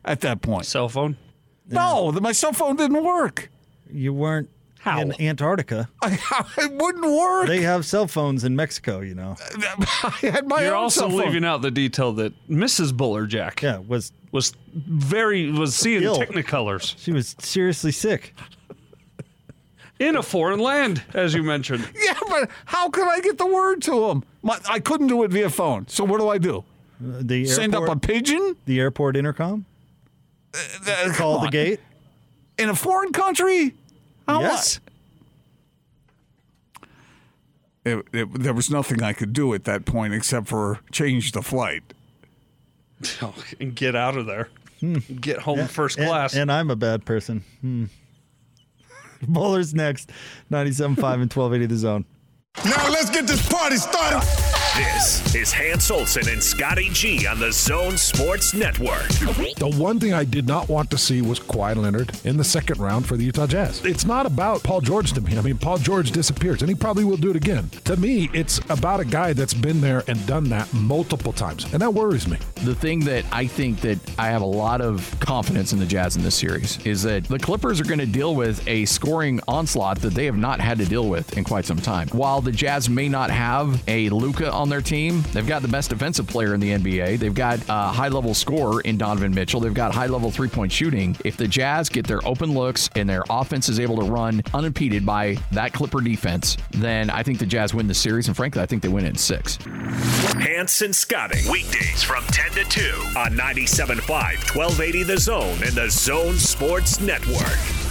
at 0.04 0.22
that 0.22 0.42
point? 0.42 0.66
Cell 0.66 0.90
phone. 0.90 1.18
No, 1.70 2.12
the, 2.12 2.20
my 2.20 2.32
cell 2.32 2.52
phone 2.52 2.76
didn't 2.76 3.04
work. 3.04 3.50
You 3.90 4.14
weren't 4.14 4.50
How? 4.82 5.00
in 5.02 5.22
Antarctica. 5.22 5.90
it 6.04 6.72
wouldn't 6.74 7.06
work. 7.06 7.48
They 7.48 7.62
have 7.62 7.86
cell 7.86 8.08
phones 8.08 8.44
in 8.44 8.56
Mexico, 8.56 9.02
you 9.02 9.14
know. 9.14 9.36
I 10.04 10.10
had 10.22 10.48
my 10.48 10.62
You're 10.64 10.76
own 10.76 10.84
also 10.84 11.02
cell 11.02 11.10
phone. 11.12 11.20
leaving 11.20 11.46
out 11.46 11.62
the 11.62 11.70
detail 11.72 12.14
that 12.14 12.34
Mrs. 12.50 12.92
Buller 12.96 13.28
Jack 13.28 13.62
Yeah, 13.62 13.78
was 13.78 14.12
was 14.32 14.54
very 14.74 15.52
was 15.52 15.76
seeing 15.76 16.02
Ill. 16.04 16.18
technicolors 16.18 16.96
she 16.98 17.12
was 17.12 17.36
seriously 17.40 17.92
sick. 17.92 18.34
in 20.00 20.16
a 20.16 20.24
foreign 20.24 20.60
land, 20.60 21.04
as 21.14 21.34
you 21.36 21.44
mentioned. 21.44 21.88
Yeah, 22.04 22.18
but 22.28 22.50
how 22.66 22.90
could 22.90 23.08
I 23.08 23.20
get 23.20 23.38
the 23.38 23.46
word 23.46 23.82
to 23.84 24.10
him? 24.10 24.24
My, 24.42 24.60
I 24.68 24.80
couldn't 24.80 25.08
do 25.08 25.22
it 25.24 25.30
via 25.32 25.50
phone. 25.52 25.88
So 25.90 26.04
what 26.04 26.20
do 26.20 26.28
I 26.30 26.40
do? 26.40 26.64
Uh, 27.00 27.20
The 27.22 27.46
Send 27.46 27.76
up 27.76 27.88
a 27.88 27.96
pigeon? 27.96 28.56
the 28.66 28.80
airport 28.80 29.16
intercom. 29.16 29.66
Uh, 30.56 31.12
Call 31.14 31.36
come 31.36 31.42
the 31.42 31.48
on. 31.48 31.52
gate. 31.52 31.80
in 32.58 32.70
a 32.70 32.76
foreign 32.76 33.12
country? 33.14 33.76
How 34.32 34.42
Yes. 34.42 34.80
It, 37.84 38.06
it, 38.14 38.32
there 38.44 38.54
was 38.54 38.70
nothing 38.70 39.02
I 39.02 39.12
could 39.14 39.34
do 39.34 39.54
at 39.56 39.64
that 39.64 39.86
point 39.86 40.14
except 40.14 40.48
for 40.48 40.80
change 40.92 41.32
the 41.32 41.42
flight. 41.42 41.84
Oh, 43.24 43.34
and 43.60 43.74
get 43.74 43.96
out 43.96 44.16
of 44.16 44.28
there. 44.28 44.50
Get 45.20 45.40
home 45.40 45.68
first 45.68 45.98
And- 45.98 46.08
class. 46.08 46.36
And, 46.36 46.52
I'm 46.52 46.70
a 46.70 46.76
bad 46.76 47.04
person. 47.04 47.44
Hmm. 47.62 47.86
Bowler's 49.28 49.74
next. 49.74 50.12
97.5 50.52 50.84
and 50.92 50.98
1280 51.34 51.66
the 51.66 51.76
zone. 51.78 52.06
Now 52.64 52.90
let's 52.90 53.10
get 53.10 53.26
this 53.26 53.48
party 53.50 53.78
started. 53.78 54.22
This 54.78 55.36
is 55.36 55.52
Hans 55.52 55.92
Olsen 55.92 56.30
and 56.30 56.42
Scotty 56.42 56.90
G 56.92 57.28
on 57.28 57.42
the 57.42 57.52
Zone 57.52 57.98
Sports 57.98 58.54
Network. 58.54 59.06
The 59.58 59.76
one 59.78 60.00
thing 60.00 60.14
I 60.14 60.24
did 60.24 60.48
not 60.48 60.70
want 60.70 60.90
to 60.92 60.98
see 60.98 61.22
was 61.22 61.42
Kawhi 61.42 61.76
Leonard 61.76 62.18
in 62.24 62.38
the 62.38 62.44
second 62.46 62.80
round 62.80 63.06
for 63.06 63.18
the 63.18 63.26
Utah 63.26 63.48
Jazz. 63.48 63.84
It's 63.84 64.06
not 64.06 64.26
about 64.26 64.64
Paul 64.64 64.80
George 64.80 65.12
to 65.12 65.20
me. 65.20 65.38
I 65.38 65.42
mean, 65.42 65.58
Paul 65.58 65.78
George 65.78 66.12
disappears, 66.12 66.62
and 66.62 66.70
he 66.70 66.76
probably 66.76 67.04
will 67.04 67.18
do 67.18 67.30
it 67.32 67.36
again. 67.36 67.70
To 67.84 67.98
me, 67.98 68.30
it's 68.34 68.62
about 68.70 69.02
a 69.02 69.06
guy 69.06 69.34
that's 69.34 69.54
been 69.54 69.82
there 69.82 70.06
and 70.08 70.26
done 70.26 70.48
that 70.50 70.74
multiple 70.74 71.34
times, 71.34 71.66
and 71.74 71.82
that 71.82 71.94
worries 71.94 72.26
me. 72.26 72.38
The 72.64 72.76
thing 72.76 73.02
that 73.02 73.26
I 73.30 73.48
think 73.48 73.82
that 73.82 74.00
I 74.18 74.28
have 74.28 74.42
a 74.42 74.46
lot 74.46 74.80
of 74.80 75.14
confidence 75.20 75.74
in 75.74 75.80
the 75.80 75.86
Jazz 75.86 76.16
in 76.16 76.24
this 76.24 76.36
series 76.36 76.84
is 76.86 77.04
that 77.04 77.26
the 77.26 77.40
Clippers 77.40 77.82
are 77.82 77.86
going 77.86 78.00
to 78.00 78.06
deal 78.06 78.36
with 78.36 78.66
a 78.70 78.86
scoring 78.86 79.42
onslaught 79.50 80.00
that 80.00 80.14
they 80.14 80.26
have 80.26 80.38
not 80.38 80.62
had 80.62 80.78
to 80.78 80.86
deal 80.86 81.10
with 81.10 81.38
in 81.38 81.44
quite 81.44 81.66
some 81.66 81.80
time. 81.80 82.08
While 82.10 82.40
the 82.40 82.54
Jazz 82.54 82.90
may 82.90 83.10
not 83.10 83.30
have 83.32 83.84
a 83.90 84.08
Luka 84.10 84.61
on 84.62 84.70
their 84.70 84.82
team, 84.82 85.24
they've 85.34 85.48
got 85.48 85.62
the 85.64 85.68
best 85.68 85.90
defensive 85.90 86.28
player 86.28 86.54
in 86.54 86.60
the 86.60 86.70
NBA. 86.70 87.18
They've 87.18 87.34
got 87.34 87.60
a 87.68 87.88
high 87.88 88.08
level 88.08 88.34
scorer 88.34 88.82
in 88.82 88.98
Donovan 88.98 89.34
Mitchell. 89.34 89.60
They've 89.60 89.74
got 89.74 89.94
high 89.94 90.06
level 90.06 90.32
three 90.32 90.48
point 90.48 90.72
shooting. 90.72 91.18
If 91.26 91.36
the 91.36 91.48
Jazz 91.48 91.90
get 91.90 92.06
their 92.08 92.26
open 92.26 92.54
looks 92.54 92.90
and 92.96 93.10
their 93.10 93.24
offense 93.30 93.68
is 93.68 93.80
able 93.80 93.98
to 93.98 94.04
run 94.04 94.44
unimpeded 94.54 95.06
by 95.06 95.38
that 95.52 95.74
Clipper 95.74 96.00
defense, 96.00 96.58
then 96.72 97.10
I 97.10 97.24
think 97.24 97.40
the 97.40 97.46
Jazz 97.46 97.74
win 97.74 97.88
the 97.88 97.94
series. 97.94 98.28
And 98.28 98.38
frankly, 98.38 98.62
I 98.62 98.68
think 98.68 98.84
they 98.84 98.90
win 98.90 99.06
it 99.06 99.10
in 99.10 99.16
six. 99.16 99.58
Hans 99.66 100.82
and 100.82 100.96
Scotty, 100.96 101.40
weekdays 101.50 102.04
from 102.04 102.24
10 102.28 102.52
to 102.52 102.64
2 102.64 102.82
on 103.18 103.32
97.5, 103.32 104.08
1280 104.08 105.04
The 105.04 105.18
Zone 105.18 105.58
and 105.64 105.74
the 105.74 105.90
Zone 105.90 106.38
Sports 106.38 107.02
Network. 107.02 107.91